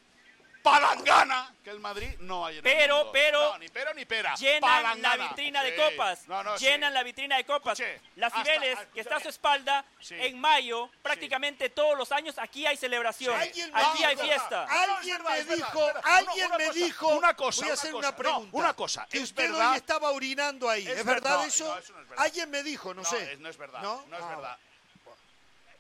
[0.62, 3.12] palangana que el Madrid, no hay en el Pero, mundo.
[3.12, 4.34] pero, No, ni pero ni pera.
[4.34, 5.16] Llenan palangana.
[5.16, 5.76] la vitrina de Sí.
[5.76, 6.28] copas.
[6.28, 6.64] No, no, sí.
[6.64, 7.78] llenan la vitrina de copas.
[7.80, 10.14] Escuche, Las Cibeles, ah, que está a su espalda, Sí.
[10.18, 13.38] en mayo, prácticamente todos los años, aquí hay celebración.
[13.38, 14.64] Alguien Aquí hay fiesta.
[14.68, 18.08] Alguien verdad, me dijo, alguien me dijo, una cosa, voy a una hacer cosa.
[18.08, 18.50] una pregunta.
[18.52, 21.78] No, una cosa, que usted hoy estaba orinando ahí, ¿es, verdad eso?
[22.16, 23.36] Alguien me dijo, no, sé.
[23.38, 23.80] no es verdad.
[23.82, 24.04] ¿No?
[24.08, 24.58] No, es Ah, verdad.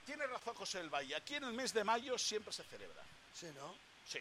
[0.06, 1.14] Tiene razón José del Valle.
[1.16, 3.02] Aquí en el mes de mayo siempre se celebra.
[3.34, 3.74] Sí, ¿no?
[4.06, 4.18] Sí.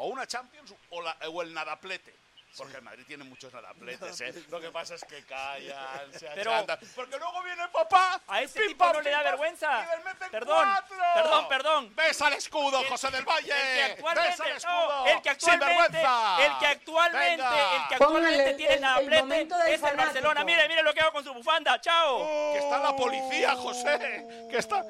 [0.00, 2.14] O una Champions o, la- o el nadaplete.
[2.56, 4.34] Porque el Madrid tiene muchos nadapletes, ¿eh?
[4.48, 6.80] Lo que pasa es que callan, se Pero- achantan.
[6.96, 8.20] Porque luego viene el papá.
[8.26, 9.84] A ese pim, tipo pam, no le da pam, vergüenza.
[9.86, 10.96] y les meten Perdón, cuatro.
[11.14, 11.94] perdón, perdón.
[11.94, 13.52] ¡Besa el escudo, El- José del Valle!
[13.52, 15.06] El que actualmente, ¡Besa el no, escudo!
[15.06, 17.50] el que actualmente, el que actualmente, Venga.
[17.76, 17.98] el que actualmente
[18.38, 19.96] Póngale tiene el- la el plete momento del es el.
[19.96, 20.44] Barcelona.
[20.44, 21.80] Mire, mire lo que hago con su bufanda.
[21.80, 22.18] Chao.
[22.52, 24.48] Que está la policía, José.
[24.50, 24.82] Que está...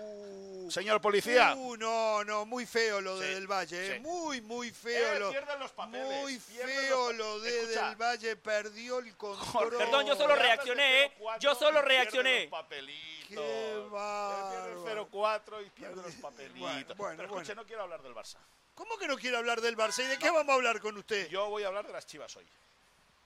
[0.71, 1.55] Señor policía.
[1.57, 4.01] Uh, no, no, muy feo lo de Sí, Del Valle, eh, sí.
[4.01, 5.13] muy, muy feo.
[5.15, 7.87] Eh, lo, pierden los papeles, muy feo los- lo de Escucha.
[7.89, 9.77] Del Valle, perdió el control.
[9.77, 11.13] Perdón, yo solo reaccioné, ¿eh?
[11.19, 12.41] 0-4 Yo solo pierde reaccioné.
[12.43, 13.29] los papelitos.
[13.29, 16.61] Qué Pierdo el 0-4 y pierdo los papelitos.
[16.61, 17.63] Bueno, bueno, Pero escuche, bueno.
[17.63, 18.37] no quiero hablar del Barça.
[18.75, 20.03] ¿Cómo que no quiere hablar del Barça?
[20.03, 21.29] ¿Y de qué vamos a hablar con usted?
[21.29, 22.47] Yo voy a hablar de las chivas hoy.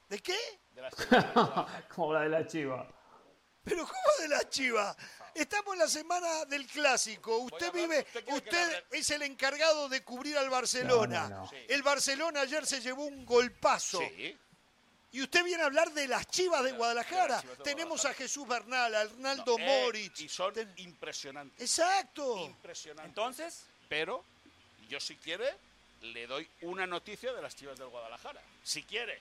[0.09, 0.37] ¿De qué?
[0.75, 1.27] De las chivas.
[1.95, 2.87] Como la de la chiva.
[3.65, 4.97] ¿Pero cómo de la chiva?
[5.35, 7.39] Estamos en la semana del clásico.
[7.39, 11.23] Usted vive, usted es el encargado de cubrir al Barcelona.
[11.25, 11.51] No, no, no.
[11.51, 11.57] Sí.
[11.69, 14.01] El Barcelona ayer se llevó un golpazo.
[14.01, 14.39] Sí.
[15.13, 17.41] Y usted viene a hablar de las chivas de Guadalajara.
[17.41, 18.15] chivas de Tenemos Guadalajara.
[18.15, 20.21] a Jesús Bernal, a Arnaldo No, eh, Moritz.
[20.21, 21.61] Y son impresionantes.
[21.61, 22.39] Exacto.
[22.47, 23.09] Impresionantes.
[23.09, 24.25] Entonces, Pero
[24.89, 25.55] yo si quiere
[26.03, 28.43] le doy una noticia de las chivas del Guadalajara.
[28.63, 29.21] Si quiere.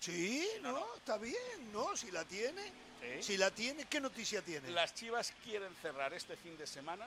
[0.00, 1.96] Sí, no, está bien, ¿no?
[1.96, 2.72] Si la tiene.
[3.00, 3.22] Sí.
[3.22, 4.70] Si la tiene, ¿qué noticia tiene?
[4.70, 7.06] Las chivas quieren cerrar este fin de semana.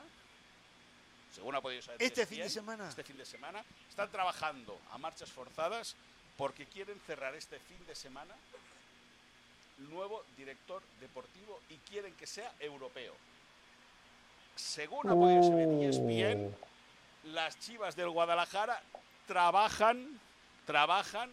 [1.35, 2.01] Según ha podido saber.
[2.01, 2.89] ¿Este fin de semana?
[2.89, 3.63] Este fin de semana.
[3.89, 5.95] Están trabajando a marchas forzadas
[6.37, 8.33] porque quieren cerrar este fin de semana
[9.89, 13.13] nuevo director deportivo y quieren que sea europeo.
[14.55, 16.55] Según ha podido saber E ESPN,
[17.33, 18.81] las chivas del Guadalajara
[19.27, 20.19] trabajan,
[20.65, 21.31] trabajan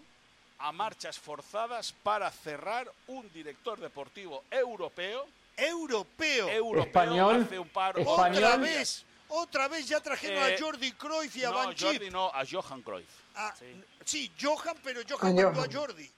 [0.59, 5.27] a marchas forzadas para cerrar un director deportivo europeo.
[5.57, 6.49] Europeo.
[6.49, 8.45] Europeo Español, hace un par español.
[8.45, 12.11] Otra vez, otra vez ya trajeron Eh, a Jordi Cruyff y a no, Van Jordi
[12.11, 13.09] no, a Johan Cruyff.
[13.35, 13.55] Ah,
[14.05, 14.31] sí.
[14.41, 15.69] Johan, pero Johan mandó a.
[15.73, 16.11] Jordi.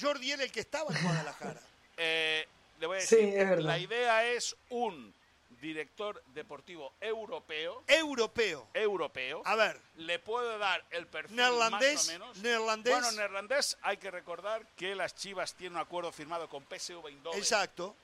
[0.00, 1.60] Jordi era el que estaba en Guadalajara.
[1.96, 2.46] Eh,
[2.80, 3.64] le voy a Sí, es verdad.
[3.64, 5.14] la idea es un
[5.64, 8.68] director deportivo europeo, Europeo.
[8.74, 9.42] europeo.
[9.46, 12.36] A ver, Le puedo dar el perfil Neerlandés, más o menos.
[12.38, 12.92] neerlandés.
[12.92, 17.38] Bueno, neerlandés hay que recordar que las Chivas tienen un acuerdo firmado con PSV Eindhoven
[17.38, 17.96] exacto.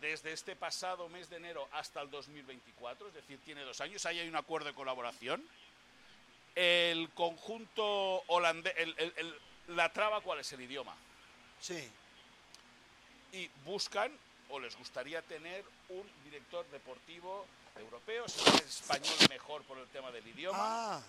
[0.00, 4.06] desde este pasado mes de enero hasta el 2024, es decir, tiene dos años.
[4.06, 5.44] Ahí hay un acuerdo de colaboración.
[6.54, 9.38] El conjunto holandés, el- el- el-
[9.76, 10.94] la traba, ¿cuál es el idioma?
[11.60, 11.90] Sí.
[13.32, 14.10] y buscan
[14.48, 20.10] o les gustaría tener un director deportivo europeo, si es español mejor por el tema
[20.10, 20.58] del idioma.
[20.60, 21.00] Ah,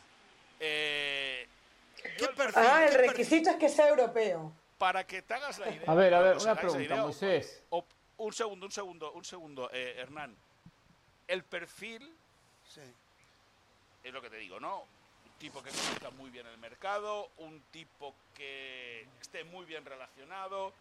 [0.64, 1.48] Eh,
[2.18, 2.54] ¿qué perfil?
[2.64, 3.10] Ah, el qué perfil?
[3.12, 4.52] requisito es que sea europeo.
[4.78, 5.84] para que te hagas la idea.
[5.92, 7.62] A ver, a ver, una pregunta, idea, Moisés.
[7.70, 7.86] o-
[8.18, 10.36] un segundo, un segundo, un segundo, eh, Hernán.
[11.28, 12.12] El perfil
[12.68, 12.82] Sí.
[14.04, 14.80] es lo que te digo, ¿no?
[14.80, 20.74] Un tipo que conozca muy bien el mercado, un tipo que esté muy bien relacionado.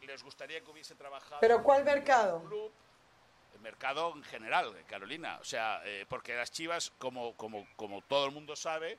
[0.00, 1.40] Les gustaría que hubiese trabajado.
[1.42, 2.42] ¿Pero cuál mercado?
[2.44, 2.72] club,
[3.60, 5.38] mercado en general, eh, Carolina.
[5.40, 8.98] O sea, eh, porque las Chivas, como, como, como todo el mundo sabe,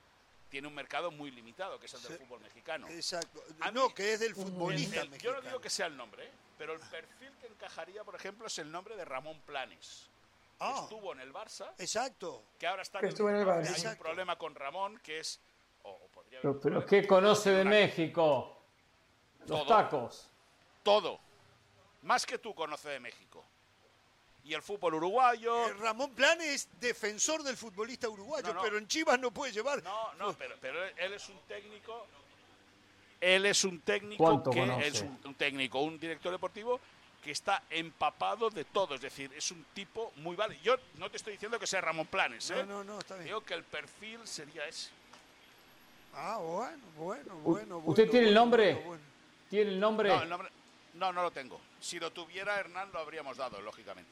[0.49, 2.18] tiene un mercado muy limitado, que es el del Sí.
[2.24, 2.88] fútbol mexicano.
[2.89, 3.43] Exacto.
[3.62, 5.36] A No, mí- que es del futbolista El- yo mexicano.
[5.41, 6.32] no digo que sea el nombre, ¿eh?
[6.58, 10.10] pero el perfil que encajaría, por ejemplo, es el nombre de Ramón Planes.
[10.58, 10.80] que Ah.
[10.84, 12.41] Estuvo en el Barça, Exacto.
[12.58, 13.76] que ahora está Que estuvo en el Barça.
[13.76, 15.41] Hay un problema con Ramón, que es...
[15.84, 16.86] o- o podría haber Pero, pero.
[16.86, 18.58] ¿qué conoce de México?
[19.39, 19.66] Los Todo.
[19.68, 20.30] tacos.
[20.82, 21.20] Todo.
[22.03, 23.43] Más que tú conoce de México.
[24.46, 25.70] Y el fútbol uruguayo...
[25.70, 28.62] Eh, Ramón Plan es defensor del futbolista uruguayo, No, no.
[28.62, 29.82] pero en Chivas no puede llevar.
[29.84, 32.06] No, no, pero, pero él es un técnico.
[33.20, 34.88] Él es un técnico ¿Cuánto que conoce?
[34.88, 36.80] es un, un técnico, un director deportivo
[37.24, 40.60] que está empapado de todo, es decir, es un tipo muy vale.
[40.62, 42.64] Yo no te estoy diciendo que sea Ramón Planes, ¿eh?
[42.68, 43.26] No, no, no, está bien.
[43.26, 44.91] Digo que el perfil sería ese.
[46.14, 47.78] Ah, bueno, bueno, bueno.
[47.80, 48.74] ¿Usted bueno, tiene el nombre?
[48.74, 49.04] bueno, bueno.
[49.50, 50.10] ¿Tiene el nombre?
[50.10, 50.50] No, el nombre,
[50.93, 51.60] no, no lo tengo.
[51.82, 54.12] Si lo tuviera Hernán lo habríamos dado, lógicamente.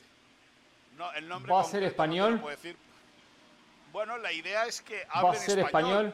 [0.98, 2.42] No, el nombre ¿Va a ser español?
[2.50, 2.76] decir.
[3.92, 6.14] Bueno, la idea es que ¿Va a ser español?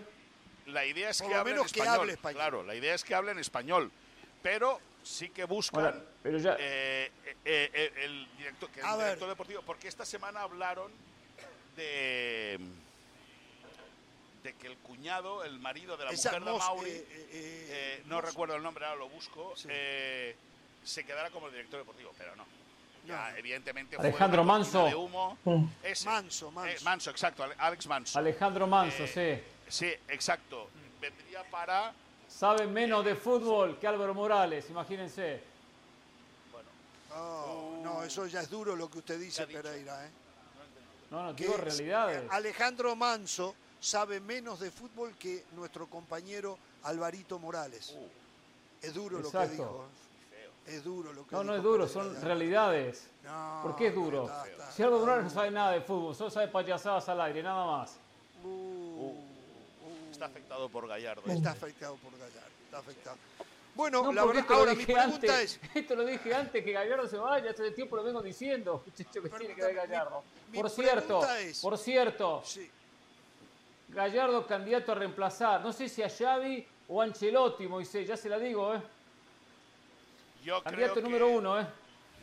[0.68, 2.00] La idea es Por que lo hable en menos que español.
[2.02, 2.36] hable español.
[2.38, 3.92] Claro, la idea es que hable en español.
[4.44, 9.30] Pero sí que buscan Ahora, pero ya- eh, eh, eh, el director, que el director
[9.30, 10.92] deportivo, porque esta semana hablaron
[11.76, 12.60] de
[14.44, 17.28] de que el cuñado, el marido de la Esa mujer de Mos- Mauri, eh, eh,
[17.32, 19.68] eh, no Mos- recuerdo el nombre, ahora lo busco, Sí.
[19.70, 20.34] eh,
[20.82, 22.46] se quedara como el director deportivo, pero no.
[23.10, 24.86] Ya, evidentemente Alejandro Manso.
[24.86, 25.38] de humo.
[25.46, 25.66] Mm.
[25.84, 26.06] Ese.
[26.06, 26.72] Manso, Manso.
[26.72, 28.20] Eh, Manso, exacto, Ale- Alex Manso.
[28.20, 29.86] Alejandro Manso, Eh, sí.
[29.88, 30.70] Sí, exacto.
[31.02, 31.94] Vendría para.
[32.28, 35.42] Sabe menos de fútbol que Álvaro Morales, imagínense.
[37.10, 39.48] No, no, eso ya es duro lo que usted dice.
[39.48, 40.06] Pereira.
[40.06, 40.10] ¿eh?
[41.12, 42.30] No, no, digo es- realidades.
[42.32, 47.96] Alejandro Manso sabe menos de fútbol que nuestro compañero Alvarito Morales.
[47.98, 48.08] Uh.
[48.86, 49.52] Es duro lo que Exacto.
[49.54, 49.86] dijo.
[50.70, 53.08] Es duro lo que No, no es duro, son realidades.
[53.24, 54.26] No, ¿Por qué es duro?
[54.26, 57.66] está- está- Si Morales no sabe nada de fútbol, solo sabe payasadas al aire, nada
[57.66, 57.98] más.
[58.44, 59.14] Uh,
[60.12, 61.22] Está afectado por Gallardo.
[61.28, 62.50] Está afectado por Gallardo.
[62.66, 63.18] Está afectado.
[63.76, 65.60] Bueno, No, la verdad, esto lo ahora mi dije pregunta antes, es.
[65.76, 68.84] Esto lo dije antes que Gallardo se vaya, hace tiempo lo vengo diciendo.
[68.86, 70.24] Muchacho, que tiene que ver mi- Gallardo.
[70.52, 72.70] mi por cierto, es- por cierto, Sí,
[73.90, 75.62] Gallardo candidato a reemplazar.
[75.62, 78.82] No sé si a Xavi o a Ancelotti, Moisés, ya se la digo, ¿eh?
[80.44, 81.68] Yo creo Candidato que- número uno, ¿eh?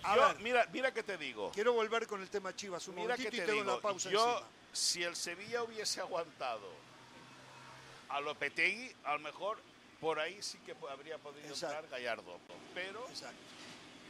[0.02, 0.36] A Yo, ver.
[0.38, 1.50] mira, mira que te digo.
[1.52, 4.24] Quiero volver con el tema Chivas un Mira que y te tengo digo, pausa yo,
[4.32, 4.48] encima.
[4.72, 6.68] si el Sevilla hubiese aguantado
[8.08, 9.58] a Lopetegui, a lo mejor
[10.00, 11.74] por ahí sí que habría podido Exacto.
[11.76, 12.38] entrar Gallardo.
[12.74, 13.06] Pero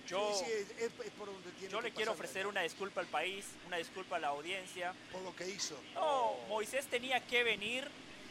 [0.06, 2.60] Yo, Sí, sí, es, es- es por donde tiene yo que le quiero ofrecer una
[2.60, 4.94] disculpa al país, una disculpa a la audiencia.
[5.10, 5.76] por lo que hizo.
[5.94, 7.88] No, Moisés tenía que venir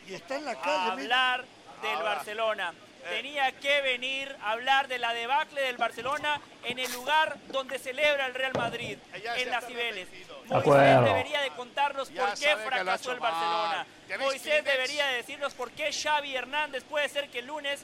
[0.07, 0.91] Y está en la a calle.
[0.91, 1.45] hablar
[1.81, 2.73] del Ahora, Barcelona.
[3.09, 8.25] Tenía que venir a hablar de la debacle del Barcelona en el lugar donde celebra
[8.25, 10.07] el Real Madrid, en las Cibeles.
[10.47, 13.77] Moisés debería de contarnos por qué fracasó el Barcelona.
[13.77, 13.85] mal.
[14.07, 17.83] ¿Tenéis Moisés debería de decirnos por qué Xavi Hernández puede ser que el lunes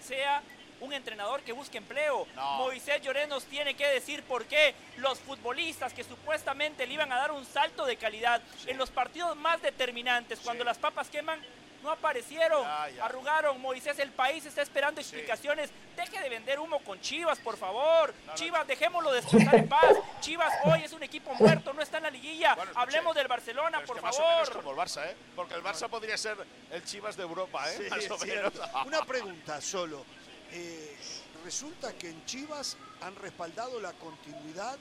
[0.00, 0.42] sea
[0.82, 2.26] un entrenador que busque empleo.
[2.34, 2.58] No.
[2.58, 7.16] Moisés Llorens nos tiene que decir por qué los futbolistas que supuestamente le iban a
[7.16, 11.40] dar un salto de calidad en los partidos más determinantes, cuando las papas queman,
[11.82, 13.04] no aparecieron, Ya, ya.
[13.04, 13.60] arrugaron.
[13.60, 15.70] Moisés, el país está esperando explicaciones.
[15.96, 18.14] Deje de vender humo con Chivas, por favor.
[18.34, 19.96] Chivas, dejémoslo descansar en paz.
[20.20, 22.54] Chivas hoy es un equipo muerto, no está en la liguilla.
[22.54, 24.62] Bueno, Hablemos del Barcelona, Pero es por que más o menos favor.
[24.64, 25.16] como el Barça, ¿eh?
[25.36, 26.36] Porque el Barça podría ser
[26.70, 27.76] el Chivas de Europa, ¿eh?
[27.78, 28.52] Sí, más o es menos.
[28.52, 28.62] cierto.
[28.86, 30.04] Una pregunta solo.
[30.52, 30.96] Eh,
[31.44, 34.78] resulta que en Chivas han respaldado la continuidad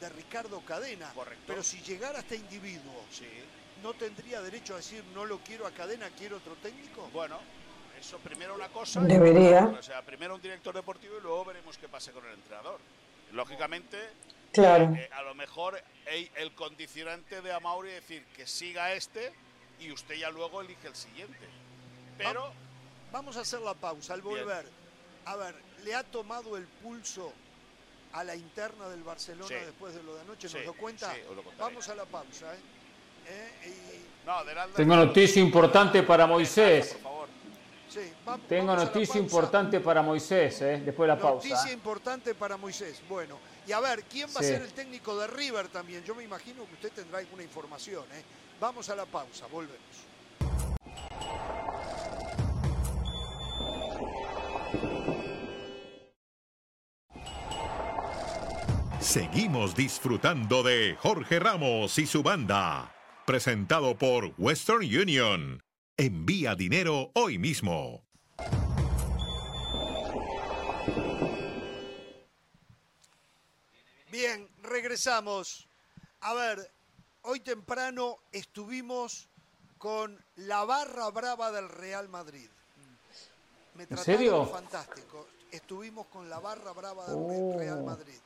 [0.00, 1.12] de Ricardo Cadena.
[1.12, 1.42] Correcto.
[1.46, 3.26] Pero si llegara este individuo, Sí.
[3.82, 7.08] ¿No tendría derecho a decir no lo quiero a Cadena, quiero otro técnico?
[7.12, 7.38] Bueno,
[8.00, 9.00] eso primero una cosa.
[9.00, 9.66] y Debería.
[9.66, 12.78] O sea, primero un director deportivo y luego veremos qué pasa con el entrenador.
[13.32, 13.98] Lógicamente,
[14.52, 14.84] Claro.
[14.94, 19.32] eh, a lo mejor el, el condicionante de Amauri es decir que siga este
[19.78, 21.46] y usted ya luego elige el siguiente.
[22.16, 22.52] Pero
[23.10, 24.34] Vamos a hacer la pausa al Bien.
[24.44, 24.66] volver.
[25.24, 27.32] A ver, ¿le ha tomado el pulso
[28.12, 29.54] a la interna del Barcelona Sí.
[29.64, 30.42] después de lo de anoche?
[30.48, 31.14] ¿Nos Sí, lo cuenta?
[31.14, 31.42] sí, os lo.
[31.58, 32.58] Vamos a la pausa, ¿eh?
[34.76, 36.96] Tengo noticia importante para Moisés.
[38.48, 41.48] Tengo noticia importante para Moisés, eh, después de la pausa.
[41.48, 43.00] Noticia importante para Moisés.
[43.08, 46.04] Bueno, y a ver, ¿quién va a ser el técnico de River también?
[46.04, 48.04] Yo me imagino que usted tendrá alguna información.
[48.12, 48.22] ¿eh?
[48.60, 49.78] Vamos a la pausa, volvemos.
[59.00, 62.97] Seguimos disfrutando de Jorge Ramos y su banda.
[63.28, 65.62] Presentado por Western Union.
[65.98, 68.02] Envía dinero hoy mismo.
[74.10, 75.68] Bien, regresamos.
[76.20, 76.70] A ver,
[77.22, 79.28] hoy temprano estuvimos
[79.76, 82.48] con la barra brava del Real Madrid.
[83.74, 84.46] Me ¿En serio?
[84.46, 85.26] fantástico.
[85.50, 87.58] Estuvimos con la barra brava del Oh.
[87.58, 88.18] Real Madrid.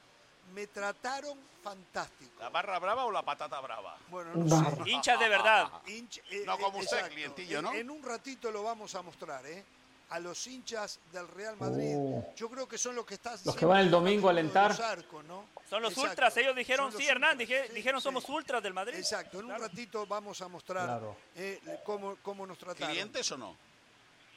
[0.55, 2.33] Me trataron fantástico.
[2.41, 3.97] ¿La barra brava o la patata brava?
[4.09, 4.49] Bueno, no
[4.85, 4.91] sé.
[4.91, 5.69] Hinchas de verdad.
[5.87, 7.15] Hinch- eh, No eh, como usted, exacto.
[7.15, 7.73] clientillo, En- ¿no?
[7.73, 9.65] En, un ratito lo vamos a mostrar, ¿eh?
[10.11, 11.95] A los hinchas del Real Madrid.
[11.97, 12.35] Oh.
[12.37, 13.39] Yo creo que son los que están.
[13.47, 14.71] Los que van el domingo a alentar.
[14.73, 15.47] los arcos, ¿no?
[15.71, 16.11] Son los Exacto.
[16.11, 18.05] ultras, ellos dijeron, sí, Hernán, ultras, dije- sí, dijeron sí.
[18.05, 18.97] somos ultras del Madrid.
[18.99, 21.17] Exacto, en un ratito vamos a mostrar Claro.
[21.35, 22.91] eh, cómo, cómo nos trataron.
[22.93, 23.57] ¿Clientes o no?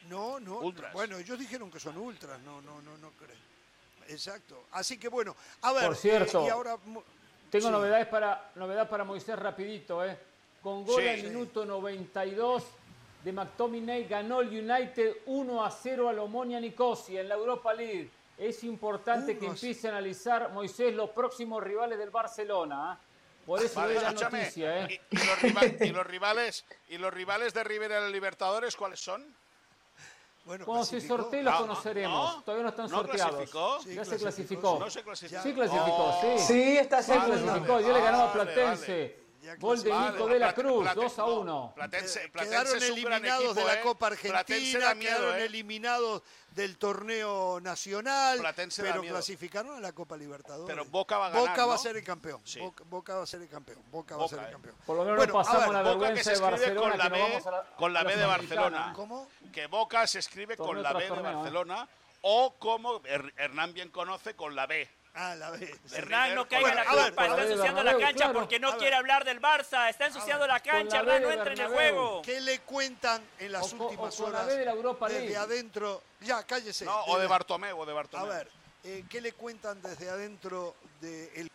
[0.07, 0.59] No, no.
[0.59, 0.93] Ultras.
[0.93, 3.35] Bueno, ellos dijeron que son ultras, no, no, no, no creo.
[4.07, 4.65] Exacto.
[4.71, 5.85] Así que bueno, a ver.
[5.87, 7.03] Por cierto, eh, y ahora, mo-
[7.49, 7.71] Tengo sí.
[7.71, 10.17] novedades para, novedad para Moisés rapidito, ¿eh?
[10.61, 11.07] Con gol Sí.
[11.07, 12.63] al minuto 92
[13.23, 18.09] de McTominay ganó el United 1 a 0 al Omonia Nicosia en la Europa League.
[18.37, 22.91] Es importante que empiece a analizar Moisés los próximos rivales del Barcelona.
[22.91, 22.99] ¿ah?
[23.45, 24.99] Por eso Vale, la noticia, ¿eh?
[25.11, 29.23] y, y los rivales y los rivales de River en la Libertadores cuáles son?
[30.45, 32.35] Bueno, Cuando se sortee los Ah, conoceremos.
[32.35, 32.43] ¿no?
[32.43, 33.31] Todavía no están ¿No sorteados.
[33.35, 33.79] clasificó?
[33.81, 34.79] Sí, ya se clasificó.
[34.79, 35.41] No se clasificó.
[35.43, 36.39] Sí clasificó, sí.
[36.39, 37.79] Sí, está Se clasificó.
[37.81, 39.24] Yo le ganaba a Vale, Platense.
[39.45, 39.91] Ya Gol de.
[39.93, 41.73] Nico de la Cruz, Plate- 2 a no, 1.
[41.75, 43.81] Platense, Eh, Platense quedaron es un gran eliminados equipo, de la ¿eh?
[43.81, 45.45] Copa Argentina, miedo, quedaron ¿eh?
[45.45, 50.73] eliminados del torneo nacional, Platense pero clasificaron a la Copa Libertadores.
[50.73, 52.41] Pero Boca va a ganar, Boca va a ser el campeón.
[52.43, 52.59] Sí.
[52.59, 53.79] Boca, Boca va a ser el campeón.
[53.91, 54.51] Boca, va a ser el ¿eh?
[54.51, 54.75] campeón.
[54.85, 56.97] Por lo menos Bueno, pasamos ver, la Boca que vergüenza se de escribe Barcelona con
[56.97, 58.25] la que B, vamos a la, con la B de.
[58.25, 58.93] Barcelona.
[58.95, 59.27] ¿Cómo?
[59.53, 61.35] Que Boca se escribe Torneo con la B de torneo, ¿eh?
[61.35, 61.87] Barcelona
[62.21, 64.89] o como Her- Hernán bien conoce con la B.
[65.17, 65.71] Ah, la vez.
[65.93, 68.33] Hernán, no River, caiga en la a culpa, está ensuciando la cancha claro.
[68.39, 71.59] porque A no quiere hablar del Barça, está ensuciando la cancha, Hernán, no entra en
[71.61, 72.21] el juego.
[72.21, 75.37] ¿Qué le cuentan en las últimas horas desde League.
[75.37, 76.03] adentro?
[76.19, 76.83] Ya, cállese.
[76.83, 78.27] No, o de Bartomeu, o de A Bartomeu.
[78.27, 78.49] ver,
[78.83, 81.51] eh, ¿qué le cuentan desde adentro de, el-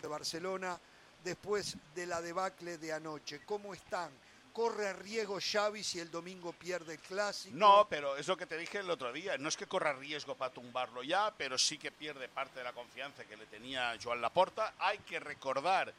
[0.00, 0.78] de Barcelona
[1.24, 3.40] después de la debacle de anoche?
[3.44, 4.10] ¿Cómo están?
[4.52, 7.56] ¿Corre riesgo Xavi si el domingo pierde el clásico?
[7.56, 9.38] No, pero es lo que te dije el otro día.
[9.38, 12.72] No es que corra riesgo para tumbarlo ya, pero sí que pierde parte de la
[12.72, 14.74] confianza que le tenía Joan Laporta.
[14.78, 15.94] Hay que recordar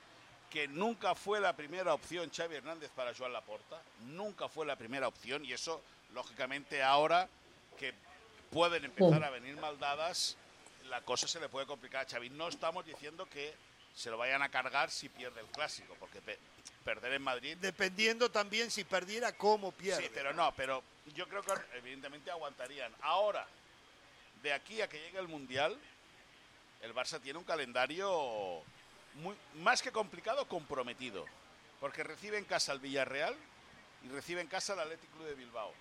[0.51, 3.82] que nunca fue la primera opción Xavi Hernández para Joan Laporta.
[4.06, 5.82] Nunca fue la primera opción y eso,
[6.14, 7.28] lógicamente, ahora
[7.80, 7.91] que
[8.51, 10.38] pueden empezar a venir maldadas,
[10.89, 12.30] la cosa se le puede complicar a Xavi.
[12.30, 13.56] No estamos diciendo que
[13.95, 16.39] se lo vayan a cargar si pierde el clásico, porque pe-
[16.83, 20.03] perder en Madrid Dependiendo también si perdiera, cómo pierde.
[20.03, 20.83] Sí, pero no, pero
[21.15, 22.91] yo creo que evidentemente aguantarían.
[23.01, 23.45] Ahora,
[24.41, 25.77] de aquí a que llegue el Mundial,
[26.81, 28.61] el Barça tiene un calendario
[29.15, 31.25] muy, más que complicado, comprometido.
[31.79, 33.35] Porque recibe en casa al Villarreal
[34.03, 35.73] y recibe en casa al Athletic Club de Bilbao.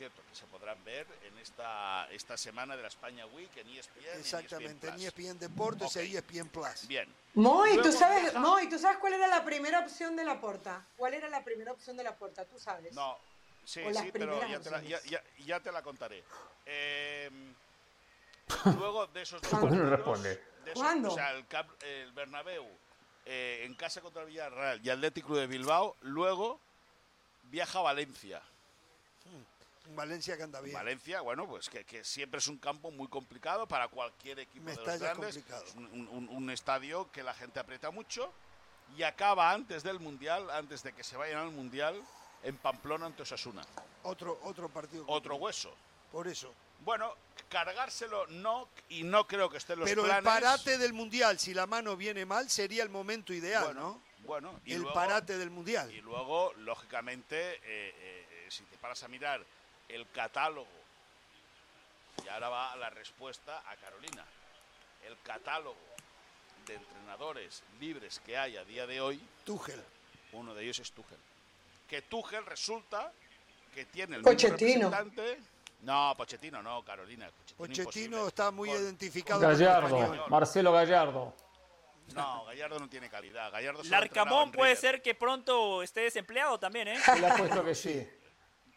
[0.00, 3.80] Cierto, que se podrán ver en esta, esta semana de la España Week en E
[3.80, 4.18] ESPN.
[4.18, 5.04] Exactamente, en ESPN Plus.
[5.28, 5.96] ESPN Deportes Ok.
[5.96, 6.88] e ESPN Plus.
[6.88, 7.14] Bien.
[7.34, 10.86] Moy, ¿tú sabes, Moy, ¿tú sabes cuál era la primera opción de la porta?
[10.96, 12.46] ¿Cuál era la primera opción de la porta?
[12.46, 12.94] Tú sabes.
[12.94, 13.18] No,
[13.62, 16.24] sí, sí, pero ya te, la, ya, ya- ya te la contaré.
[16.64, 17.28] Eh,
[18.78, 20.30] luego de esos dos ¿Por qué no responde?
[20.64, 21.10] de esos- ¿Cuándo?
[21.12, 21.44] O sea, el,
[21.82, 22.66] el Bernabéu
[23.26, 26.58] eh, en casa contra el Villarreal y Atlético de Bilbao, luego
[27.50, 28.40] viaja a Valencia.
[29.90, 30.72] En Valencia que anda bien.
[30.74, 34.76] Valencia, bueno, pues que, que siempre es un campo muy complicado para cualquier equipo de
[34.76, 35.34] los grandes.
[35.34, 35.64] complicado.
[35.64, 38.32] Es un, un- un estadio que la gente aprieta mucho
[38.96, 42.00] y acaba antes del Mundial, antes de que se vayan al Mundial,
[42.44, 43.62] en Pamplona ante Osasuna.
[44.04, 45.04] Otro, otro partido.
[45.08, 45.74] Otro hueso.
[46.12, 46.54] Por eso.
[46.84, 47.12] Bueno,
[47.48, 50.18] cargárselo no, y no creo que esté los Pero planes.
[50.18, 54.02] el parate del Mundial, si la mano viene mal, sería el momento ideal, Bueno, ¿no?
[54.24, 55.92] Bueno, y el luego- parate del Mundial.
[55.92, 59.44] Y luego, lógicamente, eh, eh, eh, si te paras a mirar
[59.94, 60.68] el catálogo,
[62.24, 64.24] y ahora va la respuesta a Carolina,
[65.06, 65.76] el catálogo
[66.66, 69.82] de entrenadores libres que hay a día de hoy, Tuchel.
[70.32, 71.18] uno de ellos es Tuchel.
[71.88, 73.12] Que Tuchel resulta
[73.74, 74.58] que tiene el Pochettino.
[74.58, 75.40] mismo representante.
[75.82, 77.30] No, Pochettino no, Carolina.
[77.56, 80.26] Pochettino, está muy Con- identificado con el Gallardo.
[80.28, 81.34] Marcelo Gallardo.
[82.14, 83.50] No, Gallardo no tiene calidad.
[83.52, 86.98] Gallardo Larcamón puede ser que pronto esté desempleado también, ¿eh?
[87.18, 88.08] Le apuesto que sí.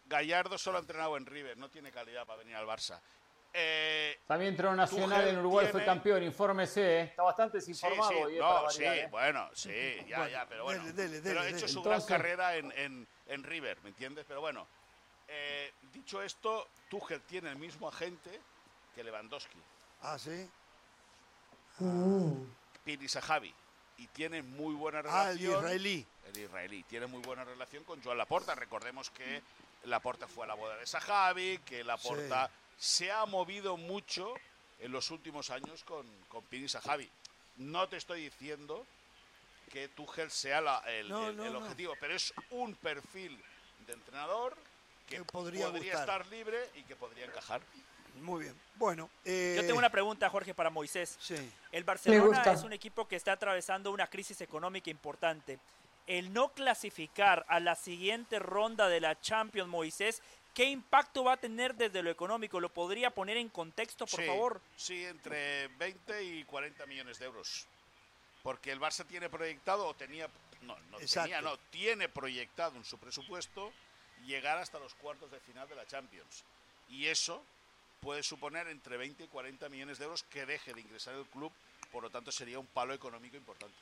[0.05, 2.99] Gallardo solo ha entrenado en River, no tiene calidad para venir al Barça.
[3.55, 7.01] Eh, También entró Nacional en Uruguay, fue campeón, infórmese, ¿eh?
[7.03, 8.09] está bastante desinformado.
[8.09, 9.07] sí, y es no, sí, variar, ¿eh?
[9.11, 9.69] bueno, sí,
[10.07, 10.83] ya, Bueno, ya, pero bueno.
[10.85, 14.25] dele, dele, pero ha hecho su gran carrera en, en- en River, ¿me entiendes?
[14.27, 14.67] Pero bueno,
[15.27, 18.41] eh, dicho esto, Tuchel tiene el mismo agente
[18.95, 19.59] que Lewandowski,
[20.01, 20.49] Ah, sí.
[22.83, 23.53] Piri Sahabi,
[23.97, 25.57] y tiene muy buena Ah, el relación.
[25.63, 26.07] israelí.
[26.27, 28.55] El israelí tiene muy buena relación con Joan Laporta.
[28.55, 29.41] Recordemos que
[29.86, 34.34] Laporta fue a la boda de Sahabi, que Laporta se ha movido mucho
[34.79, 37.09] en los últimos años con, con Pini Sahabi.
[37.57, 38.86] No te estoy diciendo
[39.71, 41.59] que Tuchel sea la- el, No, el- no, el no.
[41.59, 43.39] objetivo, pero es un perfil
[43.88, 44.55] de entrenador
[45.07, 47.61] que, Que podría estar libre y que podría encajar.
[48.21, 48.55] Muy bien.
[48.75, 49.09] Bueno.
[49.25, 51.17] eh, Yo tengo una pregunta, Jorge, para Moisés.
[51.19, 51.36] Sí.
[51.71, 55.59] El Barcelona es un equipo que está atravesando una crisis económica importante.
[56.07, 60.21] El no clasificar a la siguiente ronda de la Champions, Moisés,
[60.53, 62.59] ¿qué impacto va a tener desde lo económico?
[62.59, 64.61] ¿Lo podría poner en contexto, por Sí, favor?
[64.75, 67.65] Sí, entre 20 y 40 millones de euros.
[68.41, 70.27] Porque el Barça tiene proyectado, o tenía,
[70.63, 73.71] no, no tenía, no, tiene proyectado en su presupuesto
[74.25, 76.43] llegar hasta los cuartos de final de la Champions.
[76.89, 77.41] Y eso
[78.01, 81.53] puede suponer entre 20 y 40 millones de euros que deje de ingresar el club,
[81.93, 83.75] por lo tanto sería un palo económico importante.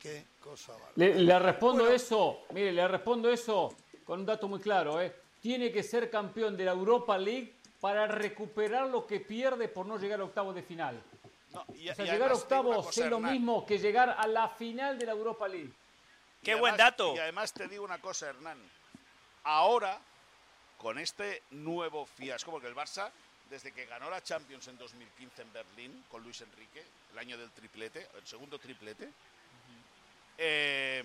[0.00, 0.92] Qué cosa bárbara.
[0.96, 3.74] Le, le respondo eso, mire, le respondo eso
[4.04, 5.14] con un dato muy claro, ¿eh?
[5.40, 9.98] Tiene que ser campeón de la Europa League para recuperar lo que pierde por no
[9.98, 11.02] llegar a octavos de final.
[11.52, 14.48] No, y, O sea, y llegar a octavos es lo mismo que llegar a la
[14.48, 15.70] final de la Europa League.
[16.40, 17.14] y Qué buen además- dato.
[17.14, 18.58] Y además te digo una cosa, Hernán.
[19.44, 19.98] Ahora,
[20.78, 23.10] con este nuevo fiasco, porque el Barça,
[23.50, 27.50] desde que ganó la Champions en 2015 en Berlín con Luis Enrique, el año del
[27.50, 29.10] triplete, el segundo triplete,
[30.42, 31.04] eh,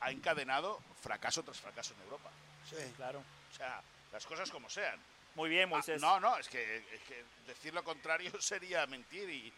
[0.00, 2.30] ha encadenado fracaso tras fracaso en Europa.
[2.68, 2.76] Sí.
[2.96, 3.22] Claro.
[3.52, 3.82] O sea,
[4.12, 5.00] las cosas como sean.
[5.34, 6.00] Muy bien, Ah, Moisés.
[6.00, 9.52] no, no, es que, es que decir lo contrario sería mentir y,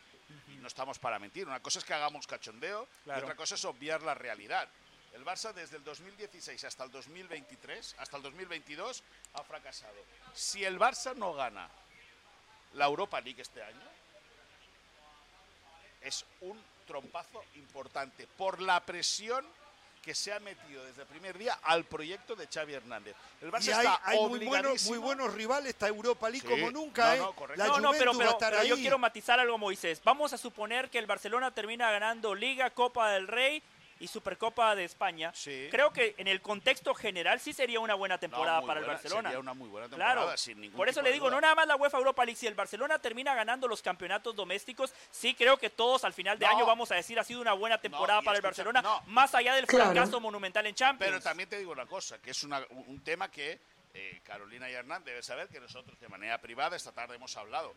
[0.48, 1.46] y no estamos para mentir.
[1.46, 3.20] Una cosa es que hagamos cachondeo Claro.
[3.20, 4.68] y otra cosa es obviar la realidad.
[5.12, 9.02] El Barça desde el 2016 hasta el 2023, hasta el 2022,
[9.34, 9.96] ha fracasado.
[10.34, 11.68] Si el Barça no gana
[12.74, 13.88] la Europa League este año,
[16.02, 19.44] es un trompazo importante por la presión
[20.02, 23.14] que se ha metido desde el primer día al proyecto de Xavi Hernández.
[23.42, 26.54] El Barça Y hay, está hay muy, buenos, muy buenos rivales, está Europa League Sí.
[26.54, 27.18] como nunca, No, ¿eh?
[27.18, 27.62] no, correcto.
[27.62, 30.00] La No, no, pero, Juventus va pero, a estar pero yo quiero matizar algo, Moisés.
[30.02, 33.62] Vamos a suponer que el Barcelona termina ganando Liga, Copa del Rey
[34.00, 35.32] y Supercopa de España.
[35.34, 35.68] Sí.
[35.70, 39.28] Creo que en el contexto general sí sería una buena temporada para el Barcelona.
[39.30, 40.36] sería una muy buena temporada, Claro.
[40.36, 41.36] sin ningún Por eso le digo, duda.
[41.36, 42.38] no nada más la UEFA Europa League.
[42.38, 46.46] Si el Barcelona termina ganando los campeonatos domésticos, sí creo que todos al final de
[46.46, 46.52] No.
[46.56, 49.02] año vamos a decir ha sido una buena temporada para el Barcelona, no.
[49.06, 49.92] más allá del Claro.
[49.92, 51.10] fracaso monumental en Champions.
[51.12, 53.58] Pero también te digo una cosa, que es una- un un tema que
[53.94, 57.74] eh, Carolina y Hernán deben saber que nosotros de manera privada esta tarde hemos hablado.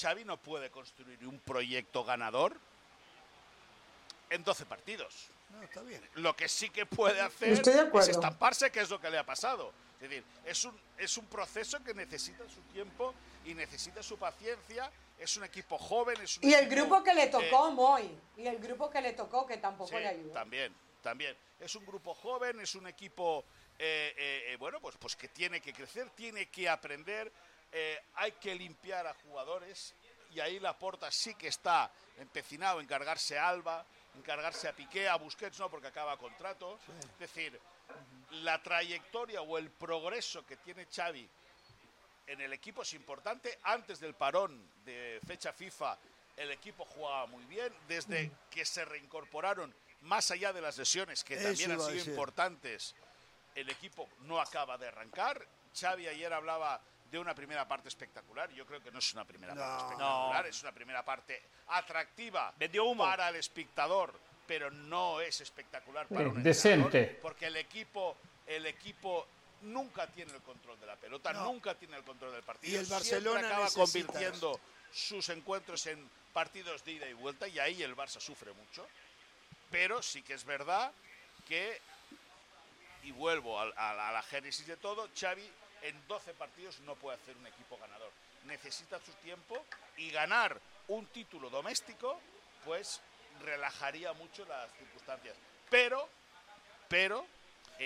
[0.00, 2.56] Xavi no puede construir un proyecto ganador
[4.30, 5.28] en 12 partidos.
[5.50, 6.02] No, está bien.
[6.14, 9.72] Lo que sí que puede hacer es estamparse, que es lo que le ha pasado.
[10.00, 13.14] Es decir, es un, es un proceso que necesita su tiempo
[13.44, 14.90] y necesita su paciencia.
[15.18, 18.18] Es un equipo joven, es un Y el grupo que le eh, tocó, Moy.
[18.36, 20.32] Y el grupo que le tocó, que tampoco Sí, le ayudó.
[20.32, 21.36] También, también.
[21.60, 23.44] Es un grupo joven, es un equipo,
[23.78, 27.32] eh, eh, eh, bueno, pues, pues que tiene que crecer, tiene que aprender,
[27.76, 29.94] eh, hay que limpiar a jugadores
[30.30, 35.08] y ahí Laporta sí que está empecinado en cargarse a Alba, en cargarse a Piqué,
[35.08, 36.78] a Busquets no, porque acaba contrato.
[37.14, 37.58] Es decir,
[38.30, 41.28] la trayectoria o el progreso que tiene Xavi
[42.26, 43.58] en el equipo es importante.
[43.62, 45.98] Antes del parón de fecha FIFA,
[46.36, 47.72] el equipo jugaba muy bien.
[47.86, 52.94] Desde que se reincorporaron, más allá de las lesiones, que Eso también han sido importantes,
[53.54, 55.46] el equipo no acaba de arrancar.
[55.78, 56.80] Xavi ayer hablaba
[57.14, 58.50] de una primera parte espectacular.
[58.50, 59.76] Yo creo que no es una primera parte No.
[59.78, 60.48] espectacular, No.
[60.50, 63.04] es una primera parte atractiva Vendió humo.
[63.04, 64.12] para el espectador,
[64.46, 66.82] pero no es espectacular para Eh, un decente.
[66.98, 69.26] entrenador, porque el equipo, el equipo
[69.62, 71.44] nunca tiene el control de la pelota, No.
[71.44, 72.72] nunca tiene el control del partido.
[72.72, 73.80] Y el Siempre Barcelona acaba necesita
[74.12, 74.60] convirtiendo
[74.92, 78.86] sus encuentros en partidos de ida y vuelta y ahí el Barça sufre mucho.
[79.70, 80.92] Pero sí que es verdad
[81.46, 81.80] que
[83.04, 85.48] y vuelvo al- a, la- a la génesis de todo, Xavi
[85.84, 88.10] en 12 partidos no puede hacer un equipo ganador.
[88.46, 89.64] Necesita su tiempo
[89.96, 90.58] y ganar
[90.88, 92.18] un título doméstico,
[92.64, 93.00] pues
[93.42, 95.36] relajaría mucho las circunstancias.
[95.70, 96.08] Pero,
[96.88, 97.24] pero...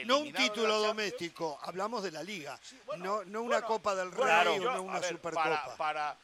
[0.05, 2.59] No un título doméstico, hablamos de la liga.
[2.84, 5.44] bueno, no no una bueno, Copa del Rey claro, o no a una ver, Supercopa.
[5.64, 6.16] Para, para-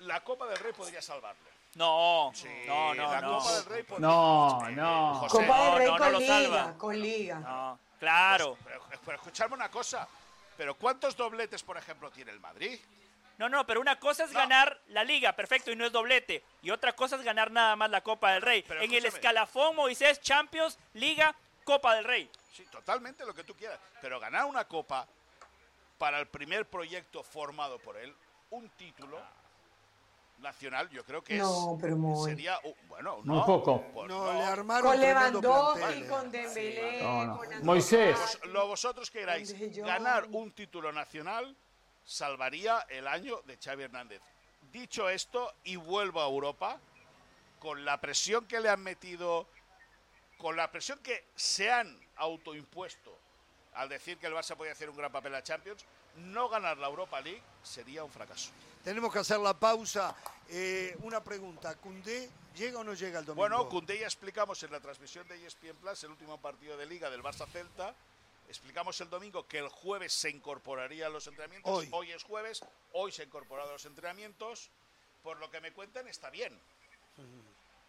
[0.00, 1.48] la Copa del Rey podría salvarlo.
[1.74, 3.38] No, Sí, no, no, la no.
[3.38, 5.14] Copa del Rey podría- No, no.
[5.20, 7.78] José, Copa del no, Rey no, no con liga, con liga.
[7.98, 8.56] Claro.
[8.64, 10.06] Pero, pero escuchadme una cosa.
[10.56, 12.78] Pero ¿cuántos dobletes, por ejemplo, tiene el Madrid?
[13.38, 14.40] No, no, pero una cosa es No.
[14.40, 16.42] ganar la liga, perfecto, y no es doblete.
[16.62, 18.64] Y otra cosa es ganar nada más la Copa del Rey.
[18.66, 21.34] Pero en el escalafón, Moisés, Champions, Liga,
[21.64, 22.28] Copa del Rey.
[22.52, 23.78] Sí, totalmente lo que tú quieras.
[24.00, 25.06] Pero ganar una copa
[25.98, 28.12] para el primer proyecto formado por él,
[28.50, 29.20] un título
[30.38, 33.82] nacional, yo creo que es- No, pero muy- sería un- bueno, Muy no, poco.
[33.92, 34.32] pues no, no.
[34.32, 37.36] le armaron Con Lewandowski, plantel, con Dembélé, No, no.
[37.38, 38.38] con Moisés.
[38.44, 41.56] Lo vosotros que queráis, ganar un título nacional
[42.04, 44.22] salvaría el año de Xavi Hernández.
[44.72, 46.78] Dicho esto, y vuelvo a Europa,
[47.58, 49.46] con la presión que le han metido,
[50.38, 53.18] con la presión que se han autoimpuesto
[53.74, 55.84] al decir que el Barça podía hacer un gran papel a Champions,
[56.16, 58.50] no ganar la Europa League sería un fracaso.
[58.88, 60.16] Tenemos que hacer la pausa.
[60.48, 63.42] Eh, una pregunta, ¿Cundé llega o no llega el domingo?
[63.42, 67.10] Bueno, Koundé ya explicamos en la transmisión de ESPN Plus, el último partido de Liga
[67.10, 67.94] del Barça Celta.
[68.48, 71.86] Explicamos el domingo que el jueves se incorporaría a los entrenamientos.
[71.90, 72.12] Hoy.
[72.12, 72.64] es jueves,
[72.94, 74.70] hoy se ha incorporado a los entrenamientos.
[75.22, 76.58] Por lo que me cuentan, está bien.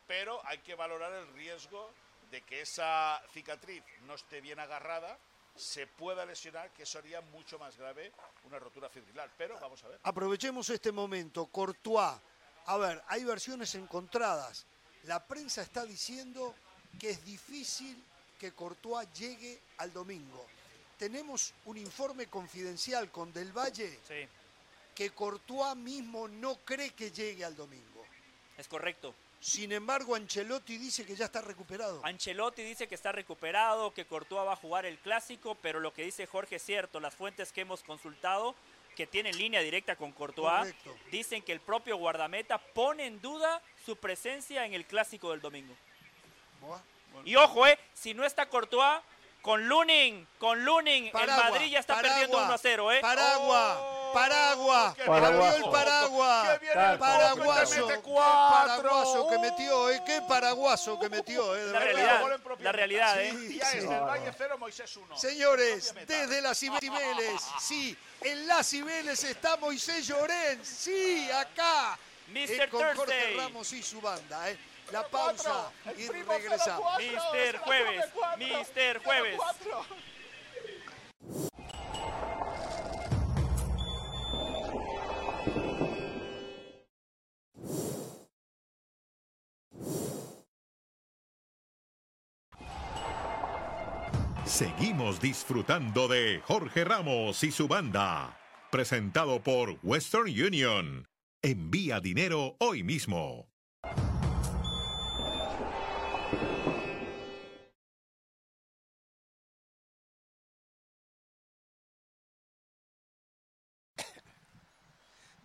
[0.05, 1.89] Pero hay que valorar el riesgo
[2.29, 5.17] de que esa cicatriz no esté bien agarrada,
[5.55, 8.11] se pueda lesionar, que eso haría mucho más grave
[8.45, 9.29] una rotura fibrilar.
[9.37, 9.99] Pero vamos a ver.
[10.03, 11.45] Aprovechemos este momento.
[11.47, 12.17] Courtois.
[12.65, 14.65] A ver, hay versiones encontradas.
[15.03, 16.53] La prensa está diciendo
[16.99, 18.01] que es difícil
[18.37, 20.45] que Courtois llegue al domingo.
[20.97, 24.27] Tenemos un informe confidencial con Del Valle Sí,
[24.93, 28.05] que Courtois mismo no cree que llegue al domingo.
[28.57, 29.15] es correcto.
[29.39, 32.01] Sin embargo, Ancelotti dice que ya está recuperado.
[32.03, 36.03] Ancelotti dice que está recuperado, que Courtois va a jugar el clásico, pero lo que
[36.03, 36.99] dice Jorge es cierto.
[36.99, 38.53] Las fuentes que hemos consultado,
[38.97, 40.95] que tienen línea directa con Courtois, Correcto.
[41.09, 45.73] dicen que el propio guardameta pone en duda su presencia en el clásico del domingo.
[46.59, 46.81] Buah.
[47.23, 48.99] Y ojo, eh, si no está Courtois,
[49.41, 52.99] con Lunin, con Lunin, el Madrid ya está paraguas, perdiendo 1 a 0, eh.
[54.13, 55.71] Paraguas, qué bien abrió el el Coco.
[55.71, 58.83] paraguas, ¡Qué bien el paraguaso, te mete qué cuatro!
[58.83, 63.57] paraguaso que metió, eh, qué paraguaso que metió, eh, La realidad, la realidad, Sí, eh.
[63.59, 63.77] Ya sí.
[63.77, 65.17] es del Valle 0, Moisés 1.
[65.17, 71.97] Señores, desde las Cibeles, sí, en las Cibeles está Moisés Llorens, sí, acá,
[72.29, 72.35] Mr.
[72.51, 73.37] eh, con Jorge Thursday.
[73.37, 74.57] Ramos y su banda, eh.
[74.91, 76.97] La pausa y regresamos.
[76.97, 78.05] Mister Jueves,
[78.37, 79.37] Mister Jueves.
[79.37, 79.85] cuatro.
[94.45, 98.37] Seguimos disfrutando de Jorge Ramos y su banda.
[98.71, 101.07] Presentado por Western Union.
[101.41, 103.47] Envía dinero hoy mismo.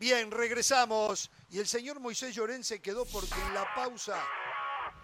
[0.04, 1.30] Bien, regresamos.
[1.50, 4.22] Y el señor Moisés Llorén se quedó porque en la pausa,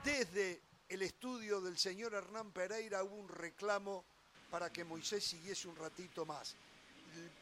[0.05, 0.61] desde
[0.91, 4.05] el estudio del señor Hernán Pereira, hubo un reclamo
[4.51, 6.55] para que Moisés siguiese un ratito más.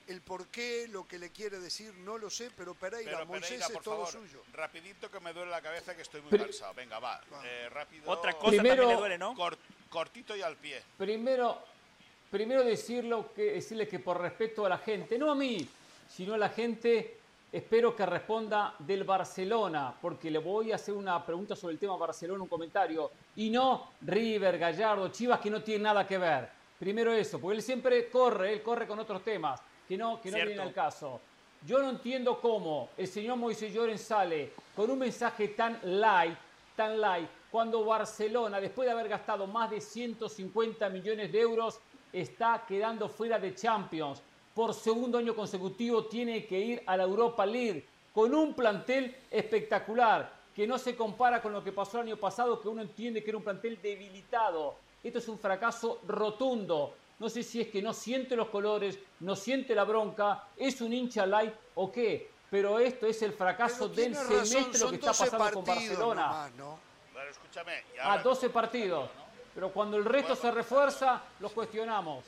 [0.07, 3.27] El, el por qué, lo que le quiere decir, no lo sé, pero Pereira, Pero
[3.27, 4.43] Moisés Pereira, es todo favor, suyo.
[4.53, 6.75] rapidito que me duele la cabeza que estoy muy Pri- cansado.
[6.75, 7.21] Venga, va.
[7.45, 8.09] eh, rápido.
[8.09, 9.35] Otra cosa Primero- también le duele, ¿no?
[9.35, 9.59] Cor-
[9.91, 10.81] cortito y al pie.
[10.97, 11.61] Primero,
[12.31, 15.69] primero decirlo que, decirle que por respeto a la gente, no a mí,
[16.09, 17.18] sino a la gente,
[17.51, 21.97] espero que responda del Barcelona, porque le voy a hacer una pregunta sobre el tema
[21.97, 26.49] Barcelona, un comentario, y no River, Gallardo, Chivas, que no tienen nada que ver.
[26.79, 30.37] Primero eso, porque él siempre corre, él corre con otros temas, que no, que no
[30.37, 30.49] Cierto.
[30.49, 31.21] vienen al caso.
[31.67, 36.39] Yo no entiendo cómo el señor Moisés Lloren sale con un mensaje tan light,
[36.77, 41.81] tan light, cuando Barcelona, después de haber gastado más de 150 millones de euros,
[42.13, 44.23] está quedando fuera de Champions.
[44.59, 50.33] Por segundo año consecutivo tiene que ir a la Europa League con un plantel espectacular
[50.53, 53.31] que no se compara con lo que pasó el año pasado, que uno entiende que
[53.31, 54.75] era un plantel debilitado.
[55.05, 56.93] Esto es un fracaso rotundo.
[57.21, 60.93] No sé si es que no siente los colores, no siente la bronca, es un
[60.93, 62.29] hincha light o qué.
[62.51, 66.23] Pero esto es el fracaso del razón, semestre lo que está 12 pasando con Barcelona.
[66.27, 66.79] nomás, ¿no?
[67.13, 67.85] Bueno, escúchame.
[67.95, 69.09] y A ahora- 12 partidos.
[69.55, 72.25] Pero cuando el resto se refuerza, los cuestionamos.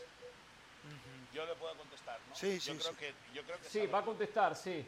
[1.33, 2.00] Yo le puedo contestar,
[2.31, 2.37] ¿no?
[2.37, 2.97] Sí, yo sí, creo sí.
[2.99, 4.85] que, yo creo que Sí, va a contestar, sí.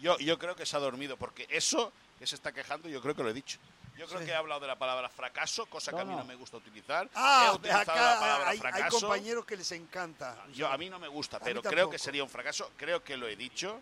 [0.00, 3.14] Yo, yo creo que se ha dormido, porque eso que se está quejando, yo creo
[3.14, 3.58] que lo he dicho.
[3.96, 4.26] Yo creo Sí.
[4.26, 6.18] que he hablado de la palabra fracaso, cosa que a mí no.
[6.18, 7.06] no me gusta utilizar.
[7.06, 8.58] he Ah, la palabra hay,
[8.90, 10.42] compañeros que les encanta.
[10.54, 12.70] Yo, a mí no me gusta, A pero creo que sería un fracaso.
[12.76, 13.80] Creo que lo he dicho.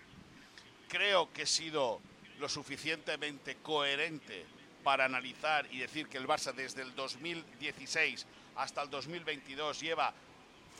[0.88, 2.00] Creo que he sido
[2.38, 4.44] lo suficientemente coherente
[4.82, 8.26] para analizar y decir que el Barça desde el 2016
[8.56, 10.12] hasta el 2022 lleva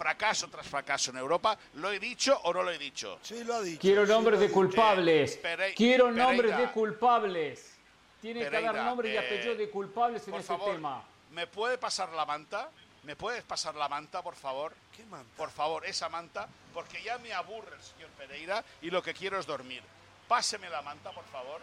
[0.02, 1.58] fracaso tras fracaso en Europa.
[1.74, 3.18] ¿Lo he dicho o no lo he dicho?
[3.22, 3.80] Sí, lo ha dicho.
[3.80, 4.54] Quiero sí nombres de dicho.
[4.54, 5.38] culpables.
[5.42, 7.74] Pere- Quiero nombres de culpables.
[8.22, 11.02] Tiene que dar nombres y eh, apellidos de culpables en Por ese favor, tema.
[11.32, 12.70] ¿me puede pasar la manta?
[13.04, 14.74] ¿Me puedes pasar la manta, por favor?
[14.96, 15.28] ¿Qué manta?
[15.36, 19.38] Por favor, esa manta, porque ya me aburre el señor Pereira y lo que quiero
[19.38, 19.82] es dormir.
[20.26, 21.60] Páseme la manta, por favor.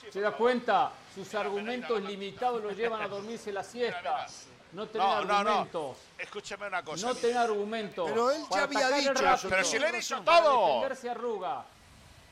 [0.00, 0.38] Sí, ¿Se por da favor.
[0.38, 0.92] cuenta?
[1.14, 4.00] Sus Mira, argumentos Pereira, limitados lo llevan a dormirse la siesta.
[4.00, 4.26] mira.
[4.76, 5.50] No tener No, no, no.
[5.50, 5.96] argumentos.
[6.18, 7.06] Escúcheme una cosa.
[7.06, 8.06] No tener argumentos.
[8.10, 10.84] Pero él ya Para había dicho rápido, Pero si le he dicho todo.
[11.10, 11.64] arruga.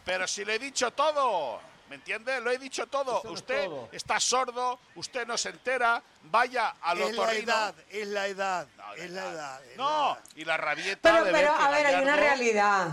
[0.04, 1.58] Pero si le he dicho todo.
[1.88, 2.38] ¿Me entiende?
[2.42, 3.18] Lo he dicho todo.
[3.20, 3.88] Eso no es usted todo.
[3.92, 8.92] está sordo, usted no se entera, vaya al Es la edad, es la edad, No,
[8.94, 9.64] es la edad.
[9.64, 10.24] es la No, edad.
[10.36, 12.88] y la rabieta Pero, de ver pero, que a ver, hay una realidad.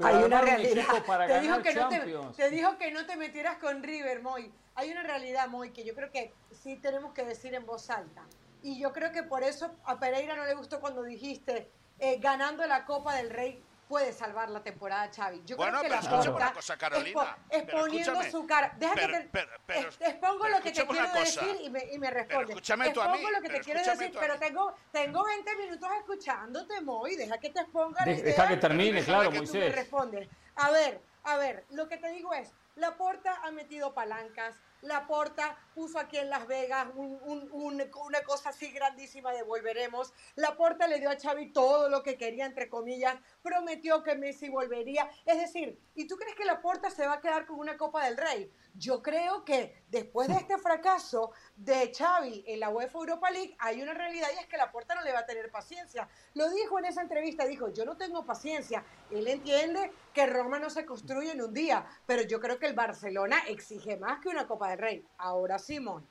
[0.00, 1.04] Pero hay una realidad.
[1.06, 2.00] para te, dijo que no te,
[2.36, 4.50] te dijo que no te metieras con River, Moy.
[4.74, 8.22] Hay una realidad, Moy, que yo creo que sí tenemos que decir en voz alta.
[8.62, 12.66] Y yo creo que por eso a Pereira no le gustó cuando dijiste eh, ganando
[12.66, 15.42] la Copa del Rey puede salvar la temporada, Xavi.
[15.44, 18.72] Yo Bueno, creo que pero la una cosa, Carolina, exponiendo su cara.
[18.78, 21.70] Deja pero- que te, pero- pero- es- expongo pero lo que te quiero decir y
[21.70, 22.50] me, y me respondes.
[22.50, 25.56] escúchame tú a expongo mí, lo que te pero quiero decir, pero tengo, tengo 20
[25.56, 27.16] minutos escuchándote, Moy.
[27.16, 29.50] Deja que te exponga la De- idea deja que termine, y claro, que tú me
[29.58, 29.74] Moisés.
[29.74, 30.28] respondes.
[30.54, 35.08] A ver, a ver, lo que te digo es, la Porta ha metido palancas, la
[35.08, 40.12] Porta puso aquí en Las Vegas un- un- un- una cosa así grandísima de volveremos,
[40.36, 44.48] la Porta le dio a Xavi todo lo que quería, entre comillas, prometió que Messi
[44.48, 47.76] volvería, es decir, ¿y tú crees que la Porta se va a quedar con una
[47.76, 48.52] Copa del Rey?
[48.74, 53.82] Yo creo que después de este fracaso de Xavi en la UEFA Europa League, hay
[53.82, 56.08] una realidad y es que la Porta no le va a tener paciencia.
[56.34, 58.84] Lo dijo en esa entrevista, dijo, yo no tengo paciencia.
[59.10, 62.74] Él entiende que Roma no se construye en un día, pero yo creo que el
[62.74, 65.04] Barcelona exige más que una Copa del Rey.
[65.18, 66.04] Ahora Simón.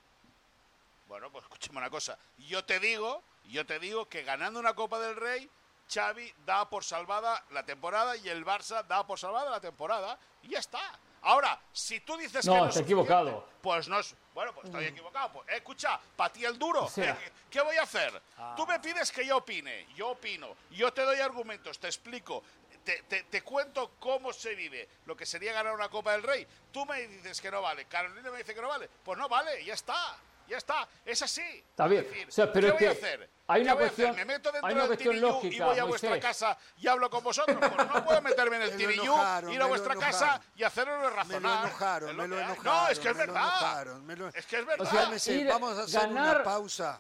[1.10, 2.18] Bueno, pues escúchame una cosa.
[2.38, 5.50] Yo te digo, yo te digo que ganando una Copa del Rey,
[5.94, 10.50] Xavi da por salvada la temporada y el Barça da por salvada la temporada y
[10.52, 10.80] ya está.
[11.24, 13.46] Ahora, si tú dices No, que no está es equivocado.
[13.62, 14.16] Pues no es.
[14.34, 15.34] Bueno, pues estoy equivocado.
[15.34, 16.86] Pues, eh, escucha, para ti el duro.
[16.86, 18.22] O sea- Eh, ¿Qué voy a hacer?
[18.56, 19.88] Tú me pides que yo opine.
[19.94, 20.56] Yo opino.
[20.72, 22.44] Yo te doy argumentos, te explico.
[22.90, 26.48] Te, te- te cuento cómo se vive lo que sería ganar una Copa del Rey.
[26.72, 27.86] Tú me dices que no vale.
[27.86, 28.90] Carolina me dice que no vale.
[29.04, 30.18] Pues no vale, ya está.
[30.48, 30.88] Ya está.
[31.06, 31.44] Es así.
[31.44, 32.04] Está bien.
[32.06, 33.30] Decir, O sea, pero ¿Qué es voy que a hacer?
[33.46, 34.16] hay ¿Qué una cuestión-?
[34.16, 36.26] ¿Me meto dentro hay una del cuestión TVU y lógica, voy a vuestra Moisés.
[36.26, 37.58] casa y hablo con vosotros?
[37.60, 41.10] Pues no puedo meterme en el enojaron, ir a vuestra casa y hacerlo Me lo
[41.12, 41.68] razonar.
[41.68, 42.64] enojaron, me lo enojaron.
[42.64, 43.48] No, es que es me lo verdad.
[43.48, 44.88] enojaron, me lo- Es que es verdad.
[44.88, 47.00] O sea, vamos a hacer ganar- una pausa.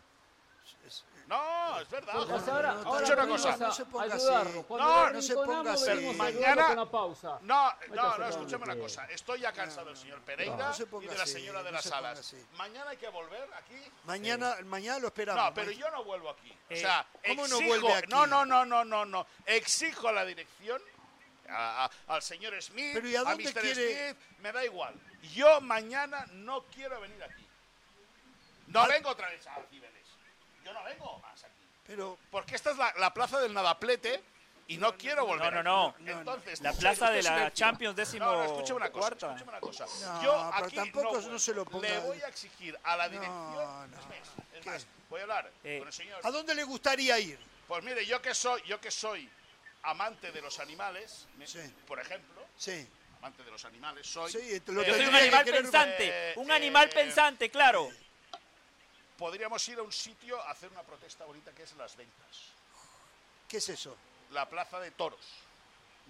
[1.30, 2.14] No, es verdad.
[2.28, 3.58] Pues ahora, no, ahora una cosa.
[3.58, 4.60] No se ponga ayudarlo.
[4.62, 4.66] así.
[4.70, 6.14] No, no se ponga así.
[6.18, 6.76] Mañana-.
[6.76, 9.06] No, no, no, con escúchame una cosa.
[9.06, 11.78] Estoy ya cansado del señor Pereira No se y de la así, señora de no
[11.78, 12.20] las alas.
[12.20, 12.44] así.
[12.58, 13.80] Mañana hay que volver aquí.
[14.06, 15.46] Mañana, mañana lo esperamos.
[15.46, 16.52] No, pero yo no vuelvo aquí.
[16.52, 18.08] O Eh, sea, ¿cómo no exijo- vuelve aquí?
[18.10, 19.28] No, no, no, no, no, no.
[19.46, 20.82] Exijo a la dirección
[21.48, 23.62] a- a- al señor Smith, Pero ¿y a a, dónde Mr.
[23.62, 24.96] quiere- Smith, me da igual.
[25.36, 27.46] Yo mañana no quiero venir aquí.
[28.68, 29.89] No vengo otra vez a Cibeles.
[30.64, 31.53] Yo no vengo más aquí.
[31.88, 34.22] Pero Porque esta es la, la plaza del nadaplete
[34.68, 35.52] y no, quiero volver.
[35.53, 36.03] no, no, aquí.
[36.11, 37.49] Entonces, La plaza de la silencio.
[37.56, 38.99] Champions décimo No, no, escúcheme una cosa.
[39.07, 39.26] cuarta.
[39.27, 39.86] escúcheme una cosa.
[39.86, 42.95] No, Yo pero aquí tampoco no, no se lo ponga- Le voy a exigir a
[42.95, 43.34] la dirección.
[43.94, 44.15] Es más,
[44.60, 46.19] es más, voy a hablar con el señor.
[46.23, 47.40] ¿A dónde le gustaría ir?
[47.68, 49.27] Pues mire, yo que soy, yo que soy
[49.84, 51.45] amante de los animales, me-
[51.88, 52.88] por ejemplo, Sí.
[53.18, 54.31] amante de los animales, soy.
[54.31, 57.90] Sí, lo eh, Yo soy un animal pensante, eh, un animal eh, pensante, claro.
[59.20, 62.54] Podríamos ir a un sitio a hacer una protesta bonita que es Las Ventas,
[63.48, 63.96] ¿Qué es eso?
[64.32, 65.20] la plaza de toros,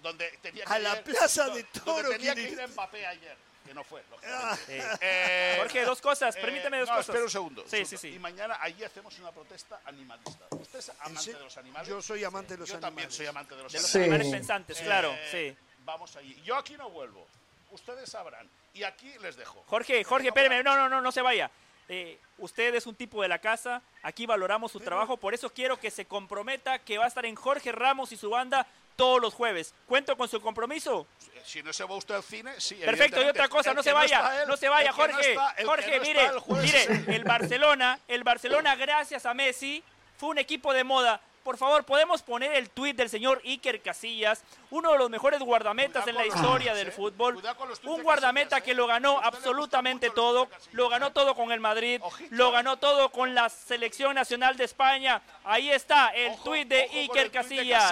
[0.00, 3.06] donde tenía que A la ir- plaza do- de donde toros tenía que ir Mbappé
[3.06, 4.50] ayer, que no fue, Ah.
[4.56, 4.96] lógicamente.
[5.00, 7.08] Eh, Jorge, dos cosas, eh, permíteme dos no, cosas.
[7.08, 7.62] espera un segundo.
[7.66, 8.00] Sí, un sí, segundo.
[8.00, 8.14] sí.
[8.14, 10.46] Y mañana allí hacemos una protesta animalista.
[10.50, 11.88] ¿Usted es amante se- de los animales?
[11.88, 12.90] Yo soy amante de los Yo animales.
[12.94, 14.20] también soy amante de los De los animales.
[14.20, 15.56] animales pensantes, claro, sí.
[15.84, 16.40] Vamos allí.
[16.44, 17.26] Yo aquí no vuelvo.
[17.72, 18.48] Ustedes sabrán.
[18.74, 19.64] Y aquí les dejo.
[19.66, 21.50] Jorge, Jorge, espéreme, no, no, no, no se vaya.
[21.92, 25.76] Eh, usted es un tipo de la casa, aquí valoramos su trabajo, por eso quiero
[25.76, 28.64] que se comprometa que va a estar en Jorge Ramos y su banda
[28.94, 29.74] todos los jueves.
[29.86, 31.08] ¿Cuento con su compromiso?
[31.44, 32.76] Si no se va usted al cine, sí.
[32.76, 35.30] Perfecto, y otra cosa, no se vaya, él, no se vaya, no Jorge.
[35.32, 36.88] está- Jorge, no mire, el jueves.
[36.90, 39.82] mire, el Barcelona, el Barcelona, gracias a Messi,
[40.16, 41.20] fue un equipo de moda.
[41.42, 46.06] Por favor, podemos poner el tuit del señor Iker Casillas, uno de los mejores guardametas
[46.06, 46.92] en la historia del eh.
[46.92, 47.42] fútbol.
[47.84, 52.78] Un guardameta que lo ganó absolutamente todo, lo ganó todo con el Madrid, lo ganó
[52.78, 55.22] todo con la selección nacional de España.
[55.44, 57.90] Ahí está el tuit de Iker Casillas.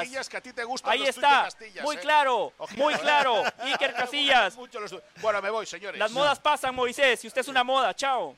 [0.84, 2.00] Ahí está, Casillas, muy eh.
[2.00, 2.98] claro, muy eh.
[2.98, 3.42] claro.
[3.58, 4.56] Iker Casillas.
[5.20, 5.98] Bueno, me voy, señores.
[5.98, 8.36] Las modas pasan, Moisés, y usted es una moda, chao.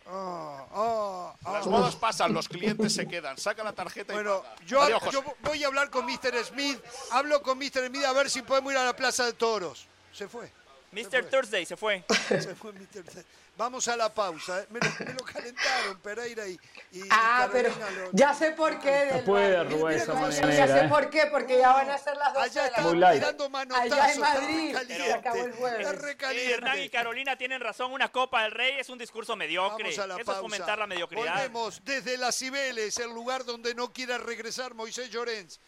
[1.45, 3.37] Las modas pasan, los clientes se quedan.
[3.37, 5.12] Saca la tarjeta Bueno, y yo, José.
[5.12, 6.45] yo voy a hablar con Mr.
[6.45, 6.81] Smith.
[7.11, 7.89] Hablo con Mr.
[7.89, 9.86] Smith a ver si podemos ir a la Plaza de Toros.
[10.12, 10.51] Se fue.
[10.93, 11.24] Mr.
[11.31, 12.05] Thursday se fue.
[12.28, 12.86] Se fue Mr.
[13.05, 13.24] Thursday.
[13.57, 14.61] Vamos a la pausa.
[14.62, 14.66] ¿eh?
[14.70, 16.59] Me, lo, me lo calentaron Pereira y,
[16.93, 18.90] y Ah, pero lo- ya sé por qué.
[18.90, 20.89] del puede Ya manera, sé ¿eh?
[20.89, 23.20] por qué, porque ya van a ser las 12 Allá de está la Muy light.
[23.20, 23.93] tirando manotazos.
[23.93, 24.77] Allá en Madrid.
[24.89, 25.81] Se acabó el jueves.
[25.81, 26.55] Está Eh, recaliente.
[26.55, 29.85] Hernán y Carolina tienen razón, una Copa del Rey es un discurso mediocre.
[29.85, 30.39] Vamos a la Eso pausa.
[30.40, 31.35] es fomentar la mediocridad.
[31.35, 35.61] Volvemos desde las Cibeles, el lugar donde no quiera regresar Moisés Llorens.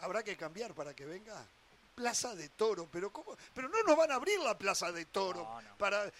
[0.00, 1.46] Habrá que cambiar para que venga.
[1.94, 3.36] Plaza de Toro, pero ¿cómo?
[3.54, 5.46] Pero no nos van a abrir la Plaza de Toro
[5.78, 6.10] para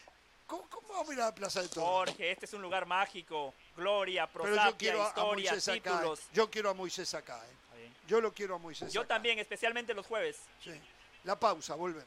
[0.46, 1.86] ¿Cómo, cómo vamos a ir a la Plaza de Toro?
[1.86, 3.54] Jorge, este es un lugar mágico.
[3.74, 5.90] Gloria, Pero prosapia, yo quiero a- a historia, Moisés acá.
[5.92, 6.20] títulos.
[6.20, 6.22] eh.
[6.34, 7.42] Yo quiero a Moisés acá.
[7.76, 7.90] eh.
[8.06, 9.14] Yo lo quiero a Moisés Yo acá.
[9.14, 10.40] también, especialmente los jueves.
[10.62, 10.78] Sí.
[11.24, 12.06] La pausa, volvemos.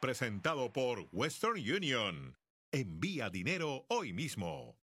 [0.00, 2.36] Presentado por Western Union.
[2.70, 4.76] Envía dinero hoy mismo.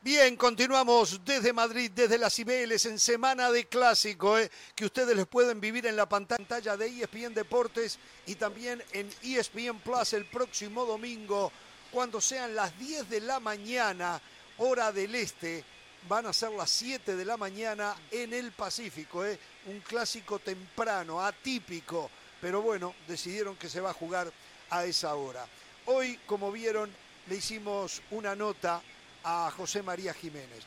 [0.00, 5.26] Bien, continuamos desde Madrid, desde las Cibeles, en semana de clásico, eh, que ustedes les
[5.26, 10.86] pueden vivir en la pantalla de ESPN Deportes y también en ESPN Plus el próximo
[10.86, 11.50] domingo,
[11.90, 14.20] cuando sean las 10 de la mañana,
[14.58, 15.64] hora del este.
[16.08, 21.20] Van a ser las 7 de la mañana en el Pacífico, eh, un clásico temprano,
[21.20, 22.08] atípico,
[22.40, 24.32] pero bueno, decidieron que se va a jugar
[24.70, 25.44] a esa hora.
[25.86, 26.92] Hoy, como vieron,
[27.28, 28.80] le hicimos una nota
[29.24, 30.62] a José María Jiménez.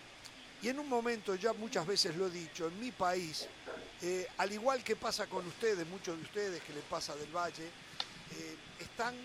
[0.61, 3.47] Y en un momento, ya muchas veces lo he dicho, en mi país,
[4.01, 7.63] eh, al igual que pasa con ustedes, muchos de ustedes que les pasa del Valle,
[7.65, 9.15] eh, están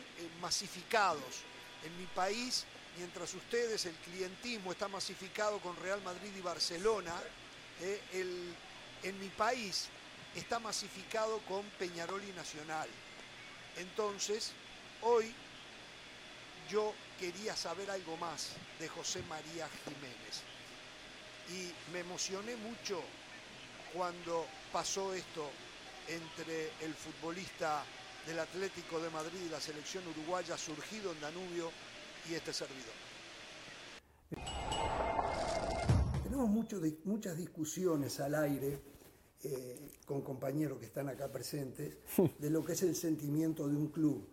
[0.40, 1.42] masificados.
[1.84, 2.64] En mi país,
[2.96, 7.14] mientras ustedes, el clientismo está masificado con Real Madrid y Barcelona,
[7.80, 8.54] eh, el-
[9.02, 9.86] en mi país
[10.34, 12.88] está masificado con Peñarol y Nacional.
[13.76, 14.52] Entonces,
[15.02, 15.32] hoy
[16.70, 20.42] yo quería saber algo más de José María Jiménez.
[21.50, 23.02] Y me emocioné mucho
[23.92, 25.50] cuando pasó esto
[26.08, 27.84] entre el futbolista
[28.26, 31.70] del Atlético de Madrid y la selección uruguaya surgido en Danubio
[32.30, 32.92] y este servidor.
[36.22, 38.80] Tenemos mucho muchas discusiones al aire
[39.44, 41.98] eh, con compañeros que están acá presentes
[42.38, 44.26] de lo que es el sentimiento de un club.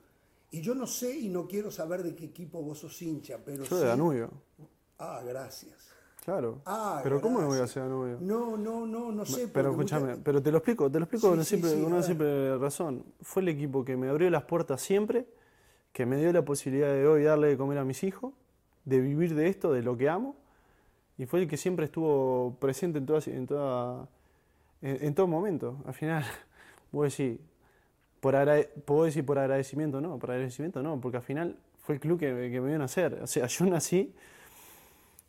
[0.52, 3.64] Y yo no sé y no quiero saber de qué equipo vos sos hincha, pero
[3.64, 4.32] Yo sí- de Danubio.
[4.98, 5.90] Ah, gracias.
[6.24, 6.62] Claro.
[6.68, 7.78] Ah, pero ¿cómo me voy a gracias.
[7.78, 8.18] hacer Danubio?
[8.22, 9.48] No, no, no, no sé.
[9.48, 11.82] Pero escúchame, pero te lo explico, te lo explico Sí, con, una sí, simple, sí,
[11.82, 13.04] con una simple razón.
[13.22, 15.26] Fue el equipo que me abrió las puertas siempre,
[15.94, 18.34] que me dio la posibilidad de hoy darle de comer a mis hijos,
[18.86, 20.36] de vivir de esto, de lo que amo,
[21.18, 23.06] y fue el que siempre estuvo presente en,
[25.16, 25.78] todo momento.
[25.86, 26.24] Al final,
[26.92, 27.40] voy decir,
[28.20, 28.36] por
[28.86, 32.32] puedo decir por agradecimiento, no, por agradecimiento no, porque al final fue el club que,
[32.34, 33.20] me- que me vio nacer.
[33.22, 34.14] O sea, yo nací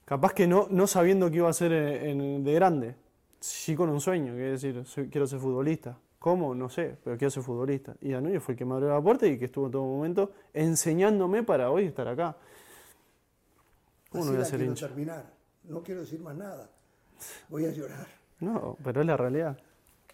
[0.05, 1.53] capaz que no, no sabiendo qué iba a
[1.83, 2.95] en- de grande,
[3.41, 5.99] sí con un sueño, que es decir, quiero ser futbolista.
[6.23, 6.55] ¿Cómo?
[6.55, 7.97] No sé, pero quiero ser futbolista.
[8.01, 10.31] Y Danubio fue el que me abrió la puerta y que estuvo en todo momento
[10.55, 12.37] enseñándome para hoy estar acá.
[14.09, 14.87] ¿Cómo Así no voy a ser quiero hincha?
[14.87, 15.27] terminar.
[15.65, 16.71] No quiero decir más nada.
[17.49, 18.07] Voy a llorar.
[18.39, 19.59] No, pero es la realidad.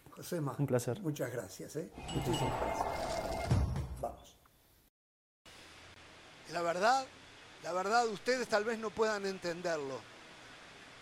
[0.09, 0.55] Josema.
[0.57, 0.99] Un placer.
[1.01, 1.91] Muchas gracias, ¿eh?
[1.95, 2.87] Muchísimas gracias.
[4.01, 4.35] Vamos.
[6.51, 7.05] La verdad,
[7.63, 9.99] la verdad, ustedes tal vez no puedan entenderlo,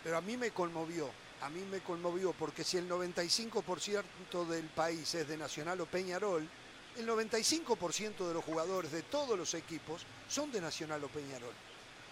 [0.04, 1.08] pero a mí me conmovió,
[1.42, 6.48] a mí me conmovió, porque si el 95% del país es de Nacional o Peñarol,
[6.96, 11.54] el 95% de los jugadores de todos los equipos son de Nacional o Peñarol.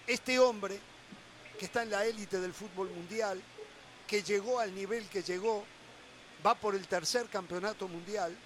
[0.07, 0.79] Este hombre,
[1.59, 3.43] que está en la élite del fútbol mundial,
[4.07, 5.65] que llegó al nivel que llegó,
[6.47, 8.37] va por el tercer campeonato mundial,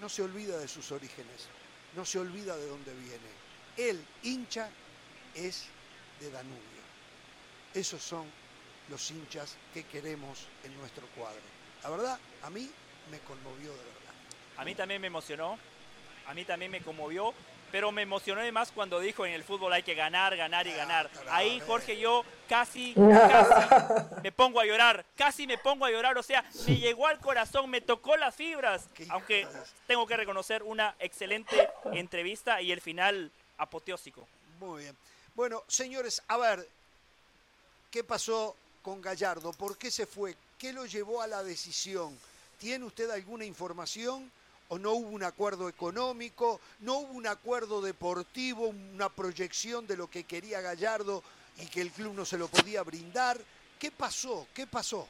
[0.00, 1.48] no se olvida de sus orígenes,
[1.96, 3.46] no se olvida de dónde viene.
[3.76, 4.70] El hincha
[5.34, 5.64] es
[6.20, 6.60] de Danubio.
[7.74, 8.24] Esos son
[8.88, 11.40] los hinchas que queremos en nuestro cuadro.
[11.82, 12.70] La verdad, a mí
[13.10, 14.14] me conmovió de verdad.
[14.56, 15.58] A mí también me emocionó,
[16.26, 17.34] a mí también me conmovió,
[17.70, 21.10] pero me emocionó además cuando dijo en el fútbol hay que ganar, ganar y ganar.
[21.28, 26.22] Ahí, Jorge, yo casi, casi me pongo a llorar, casi me pongo a llorar, o
[26.22, 29.46] sea, me llegó al corazón, me tocó las fibras, aunque
[29.86, 34.26] tengo que reconocer una excelente entrevista y el final apoteósico.
[34.60, 34.96] Muy bien.
[35.34, 36.66] Bueno, señores, a ver,
[37.90, 38.56] ¿qué pasó
[38.86, 39.52] con Gallardo?
[39.52, 40.36] ¿Por qué se fue?
[40.56, 42.16] ¿Qué lo llevó a la decisión?
[42.56, 44.30] ¿Tiene usted alguna información?
[44.68, 46.60] ¿O no hubo un acuerdo económico?
[46.78, 51.24] ¿No hubo un acuerdo deportivo, una proyección de lo que quería Gallardo
[51.60, 53.40] y que el club no se lo podía brindar?
[53.76, 54.46] ¿Qué pasó?
[54.54, 55.08] ¿Qué pasó?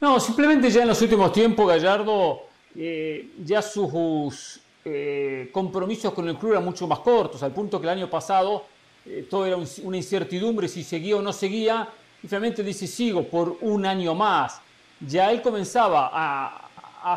[0.00, 6.38] No, simplemente ya en los últimos tiempos Gallardo eh, ya sus eh, compromisos con el
[6.38, 8.72] club eran mucho más cortos, al punto que el año pasado
[9.06, 11.88] eh, todo era un- una incertidumbre si seguía o no seguía,
[12.22, 14.60] y finalmente dice sigo por un año más.
[15.00, 16.60] Ya él comenzaba a,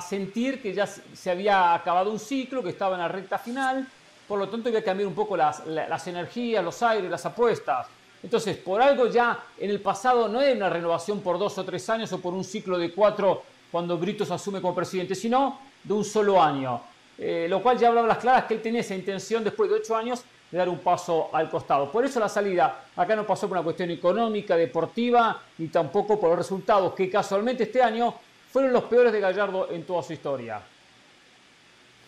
[0.01, 3.87] sentir que ya se había acabado un ciclo, que estaba en la recta final,
[4.27, 7.25] por lo tanto había que cambiar un poco las, la- las energías, los aires, las
[7.25, 7.87] apuestas.
[8.21, 11.89] Entonces, por algo ya en el pasado no era una renovación por dos o tres
[11.89, 16.03] años o por un ciclo de cuatro cuando Britos asume como presidente, sino de un
[16.03, 16.81] solo año.
[17.17, 19.95] Eh, lo cual ya hablaba las claras que él tenía esa intención después de ocho
[19.95, 21.91] años de dar un paso al costado.
[21.91, 26.29] Por eso la salida acá no pasó por una cuestión económica, deportiva, ni tampoco por
[26.29, 28.13] los resultados que casualmente este año
[28.51, 30.61] fueron los peores de Gallardo en toda su historia.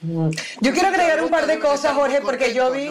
[0.01, 2.89] Yo quiero agregar un par de cosas, Jorge, porque yo vi.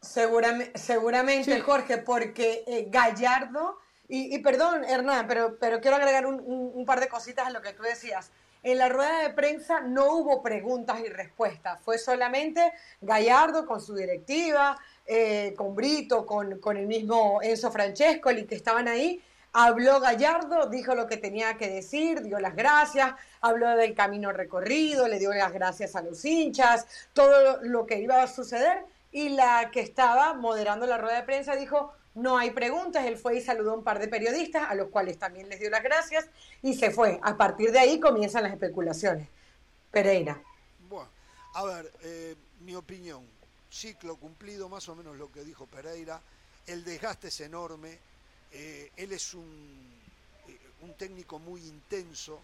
[0.00, 3.78] Seguramente, seguramente Jorge, porque eh, Gallardo,
[4.08, 7.50] y, y perdón, Hernán, pero, pero quiero agregar un, un- un par de cositas a
[7.50, 8.32] lo que tú decías.
[8.64, 13.94] En la rueda de prensa no hubo preguntas y respuestas, fue solamente Gallardo con su
[13.96, 19.20] directiva, eh, con Brito, con, con el mismo Enzo Francescoli que estaban ahí.
[19.52, 25.08] Habló Gallardo, dijo lo que tenía que decir, dio las gracias, habló del camino recorrido,
[25.08, 28.84] le dio las gracias a los hinchas, todo lo que iba a suceder.
[29.10, 33.06] Y la que estaba moderando la rueda de prensa dijo, no hay preguntas.
[33.06, 35.70] Él fue y saludó a un par de periodistas, a los cuales también les dio
[35.70, 36.26] las gracias,
[36.62, 37.18] y se fue.
[37.22, 39.28] A partir de ahí comienzan las especulaciones.
[39.90, 40.40] Pereira.
[40.88, 41.08] Bueno,
[41.54, 43.24] a ver, eh, mi opinión,
[43.70, 46.20] ciclo cumplido, más o menos lo que dijo Pereira,
[46.66, 47.98] el desgaste es enorme,
[48.52, 50.00] eh, él es un,
[50.48, 52.40] eh, un técnico muy intenso,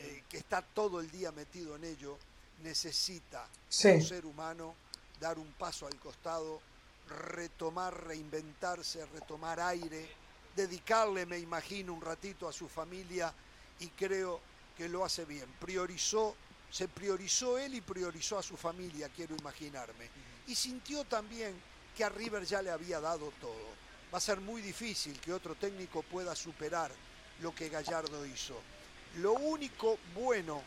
[0.00, 2.18] eh, que está todo el día metido en ello,
[2.62, 3.90] necesita, Sí.
[3.92, 4.74] como ser humano,
[5.20, 6.60] dar un paso al costado,
[7.08, 10.08] retomar, reinventarse, retomar aire,
[10.54, 13.32] dedicarle, me imagino, un ratito a su familia
[13.80, 14.40] y creo
[14.76, 15.46] que lo hace bien.
[15.60, 16.34] Priorizó,
[16.70, 20.08] se priorizó él y priorizó a su familia, quiero imaginarme.
[20.46, 21.54] Y sintió también
[21.96, 23.82] que a River ya le había dado todo.
[24.12, 26.90] Va a ser muy difícil que otro técnico pueda superar
[27.40, 28.60] lo que Gallardo hizo.
[29.16, 30.62] Lo único bueno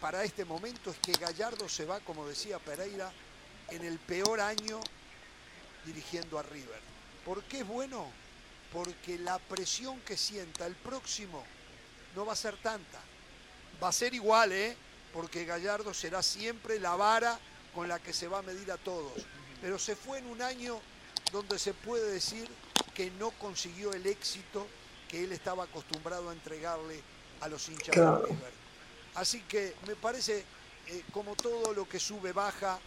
[0.00, 3.12] para este momento es que Gallardo se va, como decía Pereira,
[3.70, 4.80] en el peor año
[5.84, 6.80] dirigiendo a River.
[7.24, 8.06] ¿Por qué es bueno?
[8.72, 11.44] porque la presión que sienta el próximo
[12.14, 13.00] no va a ser tanta.
[13.82, 14.76] Va a ser igual, ¿eh?
[15.12, 17.38] Porque Gallardo será siempre la vara
[17.74, 19.12] con la que se va a medir a todos.
[19.60, 20.80] Pero se fue en un año
[21.32, 22.48] donde se puede decir
[22.94, 24.66] que no consiguió el éxito
[25.08, 27.02] que él estaba acostumbrado a entregarle
[27.40, 28.52] a los hinchas de River.
[29.14, 30.44] Así que me parece,
[30.86, 32.78] eh, como todo lo que sube, baja.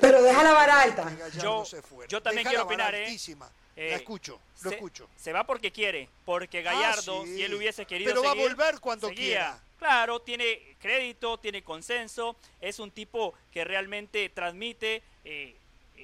[0.00, 1.10] Pero deja la vara alta.
[1.42, 1.64] Yo,
[2.08, 3.04] yo también Deja quiero la opinar, ¿eh?
[3.06, 3.50] altísima.
[3.76, 5.08] Eh, La escucho, lo se, escucho.
[5.16, 7.36] Se va porque quiere, porque Gallardo, Ah, sí.
[7.36, 9.24] si él hubiese querido Pero va a seguir, volver cuando seguía.
[9.26, 9.60] quiera.
[9.78, 15.56] Claro, tiene crédito, tiene consenso, es un tipo que realmente transmite, eh,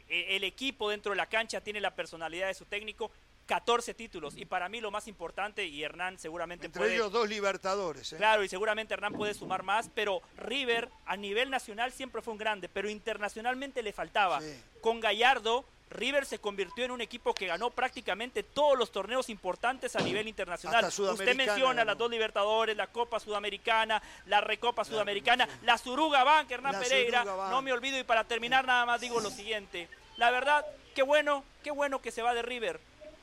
[0.08, 3.10] e- el equipo dentro de la cancha tiene la personalidad de su técnico,
[3.46, 6.94] 14 títulos, y para mí lo más importante, y Hernán seguramente Entre puede...
[6.94, 8.12] ellos dos libertadores.
[8.12, 8.16] ¿eh?
[8.16, 12.38] Claro, y seguramente Hernán puede sumar más, pero River a nivel nacional siempre fue un
[12.38, 14.40] grande, pero internacionalmente le faltaba.
[14.80, 19.94] Con Gallardo, River se convirtió en un equipo que ganó prácticamente todos los torneos importantes
[19.94, 20.84] a nivel internacional.
[20.86, 26.72] Usted menciona las dos Libertadores, la Copa Sudamericana, la Recopa Sudamericana, la Suruga Bank, Hernán
[26.72, 27.24] La Pereira.
[27.24, 27.50] Bank.
[27.50, 29.88] No me olvido y para terminar nada más digo lo siguiente.
[30.16, 32.80] La verdad, qué bueno, qué bueno que se va de River.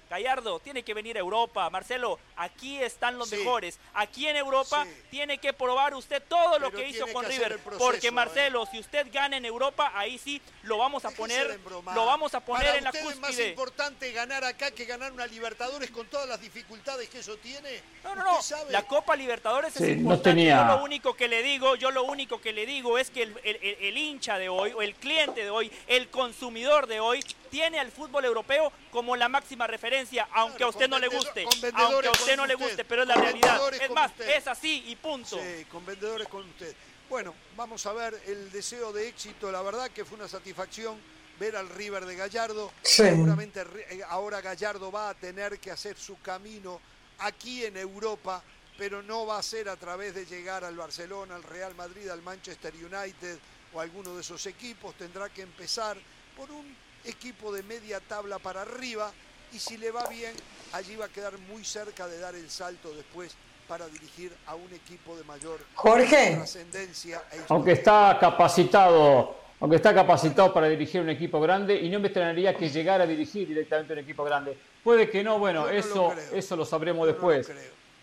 [0.09, 1.69] Gallardo tiene que venir a Europa.
[1.69, 3.37] Marcelo, aquí están los Sí.
[3.37, 3.79] mejores.
[3.93, 7.59] Aquí en Europa tiene que probar usted todo lo que hizo con que River.
[7.59, 8.11] proceso, porque ¿eh?
[8.11, 11.59] Marcelo, si usted gana en Europa, ahí sí lo vamos a Déjese poner,
[11.95, 13.49] lo vamos a poner Para en la usted es más cúspide.
[13.49, 17.81] importante ganar acá que ganar una Libertadores con todas las dificultades que eso tiene.
[18.03, 18.39] No, no, no.
[18.69, 20.29] La Copa Libertadores Sí, es no importante.
[20.29, 23.23] tenía- Yo lo único que le digo, yo lo único que le digo es que
[23.23, 26.99] el, el- el- el hincha de hoy, o el cliente de hoy, el consumidor de
[26.99, 27.23] hoy,
[27.53, 31.45] tiene al fútbol europeo como la máxima referencia, aunque a usted no le guste.
[31.75, 33.61] Aunque a usted no le usted, guste, pero es la realidad.
[33.79, 34.27] Es más, usted.
[34.37, 35.37] es así y punto.
[35.37, 36.75] Sí, con vendedores con usted.
[37.07, 39.51] Bueno, vamos a ver el deseo de éxito.
[39.51, 40.99] La verdad que fue una satisfacción
[41.39, 42.71] ver al River de Gallardo.
[42.81, 43.03] Sí.
[43.03, 46.81] Seguramente eh, ahora Gallardo va a tener que hacer su camino
[47.19, 48.41] aquí en Europa,
[48.79, 52.23] pero no va a ser a través de llegar al Barcelona, al Real Madrid, al
[52.23, 53.37] Manchester United
[53.73, 54.95] o alguno de esos equipos.
[54.95, 55.97] Tendrá que empezar
[56.35, 59.11] por un equipo de media tabla para arriba
[59.51, 60.33] y si le va bien,
[60.71, 63.35] allí va a quedar muy cerca de dar el salto después
[63.67, 66.35] para dirigir a un equipo de mayor Jorge.
[66.35, 71.99] trascendencia e Aunque está capacitado, aunque está capacitado para dirigir un equipo grande y no
[71.99, 74.57] me extrañaría que llegara a dirigir directamente un equipo grande.
[74.83, 77.49] Puede que no, bueno, eso, eso lo sabremos después.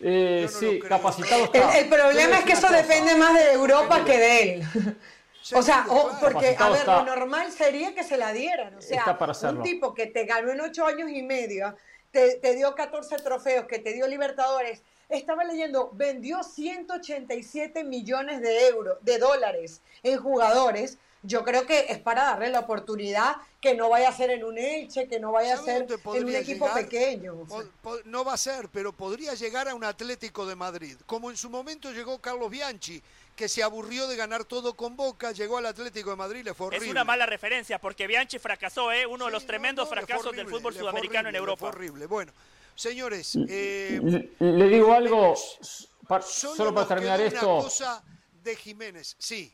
[0.03, 1.77] Eh, sí, capacitado El, está.
[1.77, 4.63] el problema es que eso depende más de Europa que de él.
[5.55, 6.97] O sea, o- porque, a ver, está.
[7.03, 8.75] lo normal sería que se la dieran.
[8.75, 9.17] O sea,
[9.49, 11.75] un tipo que te ganó en ocho años y medio,
[12.11, 14.81] te, te dio 14 trofeos, que te dio Libertadores.
[15.09, 20.97] Estaba leyendo, vendió 187 millones de euros, de dólares en jugadores.
[21.23, 24.57] Yo creo que es para darle la oportunidad que no vaya a ser en un
[24.57, 26.83] Elche, que no vaya a ¿Sabe ser en un equipo llegar?
[26.83, 27.35] pequeño.
[27.47, 31.29] Po- po- no va a ser, pero podría llegar a un Atlético de Madrid, como
[31.29, 33.03] en su momento llegó Carlos Bianchi,
[33.35, 36.67] que se aburrió de ganar todo con Boca, llegó al Atlético de Madrid, le fue
[36.67, 36.85] horrible.
[36.85, 39.05] Es una mala referencia porque Bianchi fracasó, ¿eh?
[39.05, 41.67] uno de los tremendos no, fracasos del fútbol sudamericano en horrible, Europa.
[41.67, 42.05] horrible.
[42.05, 42.31] Bueno,
[42.75, 43.99] señores, eh,
[44.39, 47.55] Le, le digo algo, solo, solo para terminar esto.
[47.55, 48.03] Una cosa
[48.43, 49.53] de Jiménez, sí.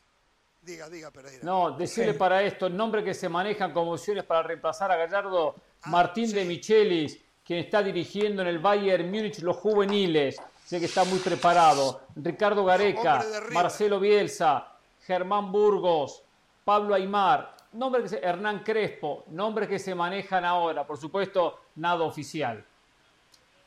[0.60, 1.38] Diga, diga, Pereira.
[1.44, 5.90] No, decirle para esto, nombres que se manejan como opciones para reemplazar a Gallardo, Ah,
[5.90, 10.36] Martín de Michelis, quien está dirigiendo en el Bayern Múnich los juveniles,
[10.68, 13.24] sé que está muy preparado, Ricardo Gareca.
[13.52, 14.70] Marcelo Bielsa,
[15.06, 16.22] Germán Burgos,
[16.62, 22.04] Pablo Aymar, nombres que se- Hernán Crespo, nombres que se manejan ahora, por supuesto, nada
[22.04, 22.62] oficial.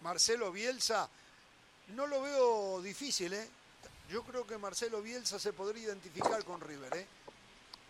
[0.01, 1.09] Marcelo Bielsa,
[1.95, 3.47] no lo veo difícil, ¿eh?
[4.11, 7.07] Yo creo que Marcelo Bielsa se podría identificar con River, ¿eh?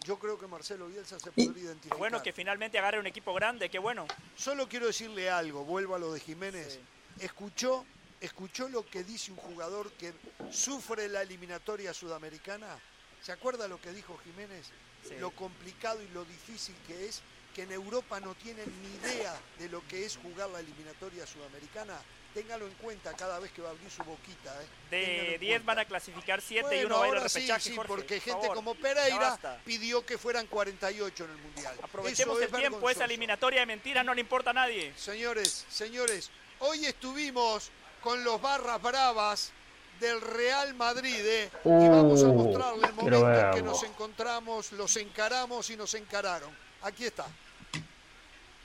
[0.06, 1.98] Yo creo que Marcelo Bielsa se podría identificar.
[1.98, 4.06] Bueno, que finalmente agarre un equipo grande, qué bueno.
[4.38, 6.80] Solo quiero decirle algo, vuelvo a lo de Jiménez.
[7.20, 7.86] ¿Escuchó,
[8.22, 10.14] ¿Escuchó lo que dice un jugador que
[10.52, 12.78] sufre la eliminatoria sudamericana?
[13.24, 14.68] ¿Se acuerda lo que dijo Jiménez?
[15.04, 15.16] Sí.
[15.20, 17.24] Lo complicado y lo difícil que es,
[17.56, 22.00] que en Europa no tienen ni idea de lo que es jugar la eliminatoria sudamericana.
[22.36, 24.56] Téngalo en cuenta cada vez que va a abrir su boquita.
[24.62, 24.68] ¿eh?
[24.92, 27.40] De en 10 van a clasificar 7 y uno va a ir al ahora sí,
[27.40, 28.56] repechaje, sí, Jorge, porque por gente favor.
[28.56, 31.76] como Pereira pidió que fueran 48 en el Mundial.
[31.82, 34.94] Aprovechemos Eso el es tiempo, esa eliminatoria de mentiras no le importa a nadie.
[34.96, 36.30] Señores, señores,
[36.60, 37.72] hoy estuvimos
[38.02, 39.52] con los barras bravas
[40.00, 41.50] del Real Madrid ¿eh?
[41.64, 45.94] y vamos a Uh, mostrarle el momento en que nos encontramos, los encaramos y nos
[45.94, 46.50] encararon.
[46.82, 47.26] Aquí está.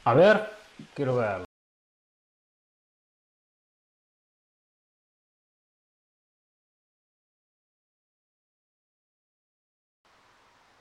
[0.04, 0.50] A ver,
[0.94, 1.44] quiero verlo.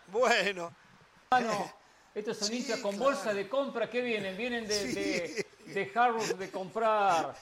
[0.08, 0.74] Bueno,
[1.32, 1.74] Ah, no.
[2.14, 3.90] Estos son hinchas con bolsa de compra.
[3.90, 4.38] ¿Qué vienen?
[4.38, 4.94] Vienen de, Sí.
[4.94, 7.36] de- dejarnos de comprar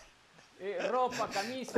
[0.60, 1.74] eh, ropa, camisa.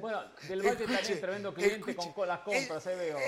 [0.00, 3.18] Bueno, del Valle también es tremendo cliente con las compras, ahí veo.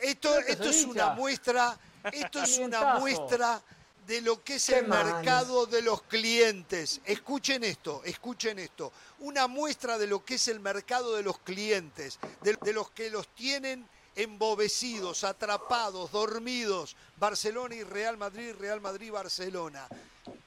[0.00, 1.78] Esto, esto es una muestra,
[2.12, 3.62] esto es una muestra
[4.06, 7.00] de lo que es el mercado de los clientes.
[7.04, 8.92] Escuchen esto, escuchen esto.
[9.18, 13.10] Una muestra de lo que es el mercado de los clientes, de, de los que
[13.10, 16.96] los tienen embobecidos, atrapados, dormidos.
[17.18, 19.86] Barcelona y Real Madrid, Real Madrid, Barcelona.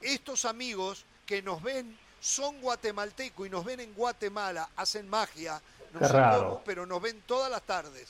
[0.01, 5.61] Estos amigos que nos ven son guatemaltecos y nos ven en Guatemala, hacen magia,
[5.91, 8.09] no sé cómo, pero nos ven todas las tardes.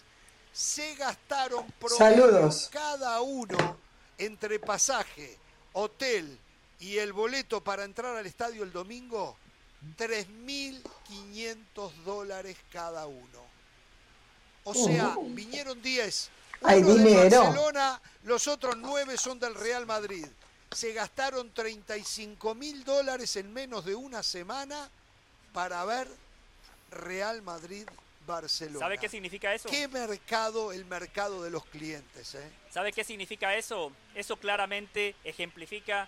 [0.53, 1.65] Se gastaron
[1.97, 2.69] Saludos.
[2.71, 3.77] cada uno
[4.17, 5.37] entre pasaje,
[5.73, 6.37] hotel
[6.79, 9.37] y el boleto para entrar al estadio el domingo,
[9.97, 13.41] 3.500 dólares cada uno.
[14.65, 16.29] O sea, vinieron 10.
[16.63, 17.43] Hay dinero.
[17.43, 20.27] Barcelona, los otros 9 son del Real Madrid.
[20.71, 24.89] Se gastaron 35 mil dólares en menos de una semana
[25.53, 26.07] para ver
[26.91, 27.85] Real Madrid
[28.25, 28.79] Barcelona.
[28.79, 29.69] ¿Sabe qué significa eso?
[29.69, 30.71] ¿Qué mercado?
[30.71, 32.35] El mercado de los clientes.
[32.35, 32.49] ¿eh?
[32.69, 33.91] ¿Sabe qué significa eso?
[34.15, 36.07] Eso claramente ejemplifica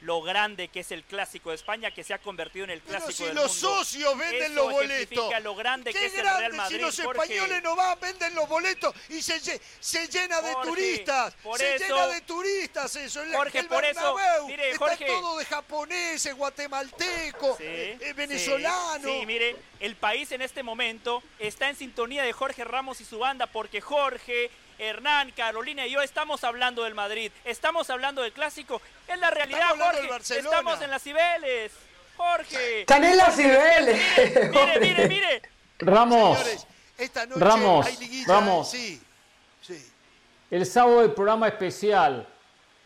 [0.00, 2.98] lo grande que es el clásico de España, que se ha convertido en el Pero
[2.98, 3.76] clásico si del los mundo.
[3.78, 5.42] socios venden Eso los boletos.
[5.42, 6.76] lo grande Qué que es el Real Madrid.
[6.76, 7.22] si los Jorge.
[7.34, 9.40] españoles no van, venden los boletos y se,
[9.80, 11.34] se llena de turistas.
[11.42, 13.20] por se eso- llena de turistas eso.
[13.32, 15.06] Jorge, el por eso, Bernabéu mire, está Jorge.
[15.06, 19.02] todo de japoneses, guatemaltecos, eh, venezolanos.
[19.10, 23.04] Sí, sí, mire, el país en este momento está en sintonía de Jorge Ramos y
[23.04, 28.32] su banda porque Jorge, Hernán, Carolina y yo estamos hablando del Madrid, estamos hablando del
[28.32, 28.80] clásico.
[29.08, 30.00] Es la realidad, Estamos Jorge.
[30.00, 30.48] del Barcelona.
[30.56, 31.72] Estamos en las Cibeles.
[32.16, 32.80] Jorge.
[32.80, 34.00] Están en las Cibeles.
[34.50, 35.42] Mire, mire, mire.
[35.78, 36.66] Ramos, Señores,
[36.96, 38.26] esta noche Ramos, hay liguilla.
[38.34, 38.70] Ramos.
[38.70, 39.02] Sí,
[39.60, 39.92] sí.
[40.50, 42.26] el sábado el programa especial.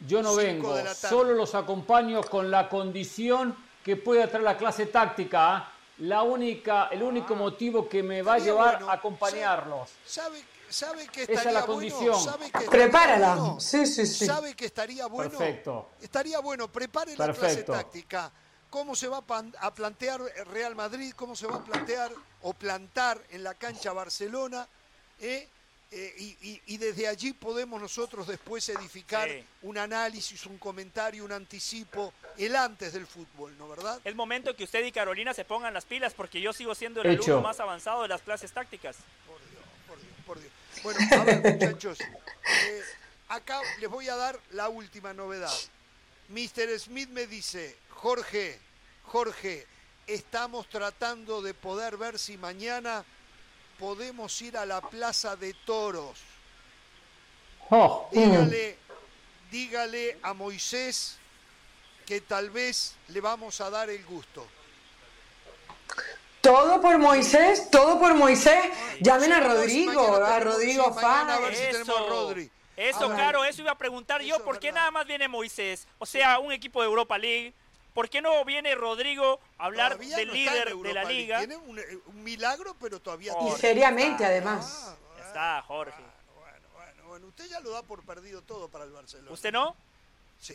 [0.07, 3.55] Yo no vengo, solo los acompaño con la condición
[3.85, 5.57] que pueda traer la clase táctica.
[5.57, 5.73] ¿ah?
[5.99, 8.91] La única, el único motivo que me va a llevar bueno.
[8.91, 9.91] a acompañarlos.
[10.07, 11.75] ¿Sabe, sabe que Esa es estaría la bueno?
[11.95, 12.25] condición.
[12.25, 13.35] ¿Sabe que estaría Prepárala.
[13.35, 13.61] bueno?
[13.61, 14.27] Sí, sí, sí.
[14.27, 15.31] ¿Sabe que estaría bueno?
[15.39, 15.91] Perfecto.
[16.01, 18.31] Estaría bueno, prepare la clase táctica.
[18.71, 19.25] ¿Cómo se va
[19.61, 20.21] a plantear
[20.53, 21.13] Real Madrid?
[21.17, 24.67] ¿Cómo se va a plantear o plantar en la cancha Barcelona?
[25.21, 25.49] ¿Eh?
[25.93, 29.45] Eh, y, y- y desde allí podemos nosotros después edificar Sí.
[29.63, 34.01] un análisis, un comentario, un anticipo, el antes del fútbol, ¿no verdad?
[34.05, 37.11] Es momento que usted y Carolina se pongan las pilas porque yo sigo siendo el
[37.11, 37.33] Hecho.
[37.33, 38.99] alumno más avanzado de las clases tácticas.
[40.25, 40.53] Por Dios.
[40.82, 41.98] Bueno, a ver, muchachos.
[42.01, 42.82] eh,
[43.28, 45.52] acá les voy a dar la última novedad.
[46.28, 46.78] Mr.
[46.78, 48.59] Smith me dice, Jorge,
[49.05, 49.66] Jorge,
[50.07, 53.05] estamos tratando de poder ver si mañana
[53.78, 56.19] podemos ir a la Plaza de Toros.
[57.70, 58.78] Oh, Dígale,
[59.51, 61.16] dígale a Moisés
[62.07, 64.47] que tal vez le vamos a dar el gusto.
[66.41, 68.65] Todo por Moisés, todo por Moisés.
[69.01, 71.43] Llamen a Rodrigo, a Rodrigo mañana a Fáez.
[71.43, 72.51] ver si tenemos a Rodri.
[72.77, 75.87] Eso, claro, eso iba a preguntar yo, ¿por qué nada más viene Moisés?
[75.99, 77.53] O sea, un equipo de Europa League.
[77.93, 81.39] ¿Por qué no viene Rodrigo a hablar Todavía del no líder de la liga?
[81.41, 84.95] Tiene un, eh, un milagro, pero todavía Y tiene- seriamente, Ah, además.
[85.19, 86.01] Ya está, Jorge.
[86.39, 89.33] Bueno, bueno, usted ya lo da por perdido todo para el Barcelona.
[89.33, 89.75] ¿Usted no?
[90.41, 90.55] Sí,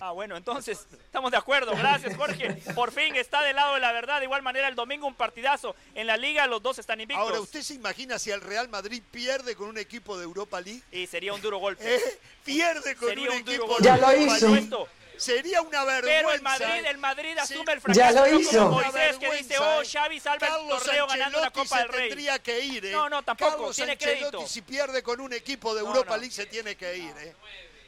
[0.00, 1.74] Ah, bueno, entonces estamos de acuerdo.
[1.76, 2.54] Gracias, Jorge.
[2.74, 4.18] Por fin está del lado de la verdad.
[4.18, 5.74] De igual manera, el domingo un partidazo.
[5.94, 7.22] En la liga los dos están invictos.
[7.26, 10.82] Ahora, ¿usted se imagina si el Real Madrid pierde con un equipo de Europa League?
[10.92, 11.96] Y sería un duro golpe.
[11.96, 12.18] ¿Eh?
[12.44, 13.82] Pierde con Sería un, un duro equipo golpe.
[13.82, 14.46] de Ya lo Europa hizo.
[14.48, 14.64] League.
[14.64, 14.88] Esto.
[15.16, 16.18] Sería una vergüenza.
[16.18, 16.88] Pero el Madrid, ¿eh?
[16.88, 17.54] el Madrid Sí.
[17.54, 18.14] asume el Ya fracaso.
[18.14, 18.70] lo no como hizo.
[18.70, 19.86] Moisés que dice, oh, ¿eh?
[19.86, 22.08] Xavi salva el Carlos torneo ganando la Copa del Rey.
[22.08, 22.92] tendría que ir, ¿eh?
[22.92, 24.46] No, no, tampoco, Carlos tiene Ancelotti, crédito.
[24.48, 26.16] si pierde con un equipo de No, Europa no.
[26.22, 27.34] League, se tiene que ir, ¿eh?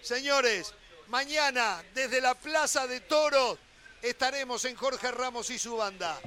[0.02, 0.74] Señores,
[1.08, 3.58] mañana, desde la Plaza de Toros,
[4.02, 6.18] estaremos en Jorge Ramos y su banda.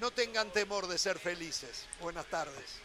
[0.00, 1.86] No tengan temor de ser felices.
[2.00, 2.80] Buenas tardes.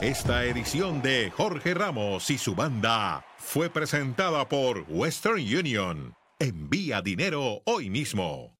[0.00, 6.14] Esta edición de Jorge Ramos y su banda fue presentada por Western Union.
[6.40, 8.56] Envía dinero hoy mismo.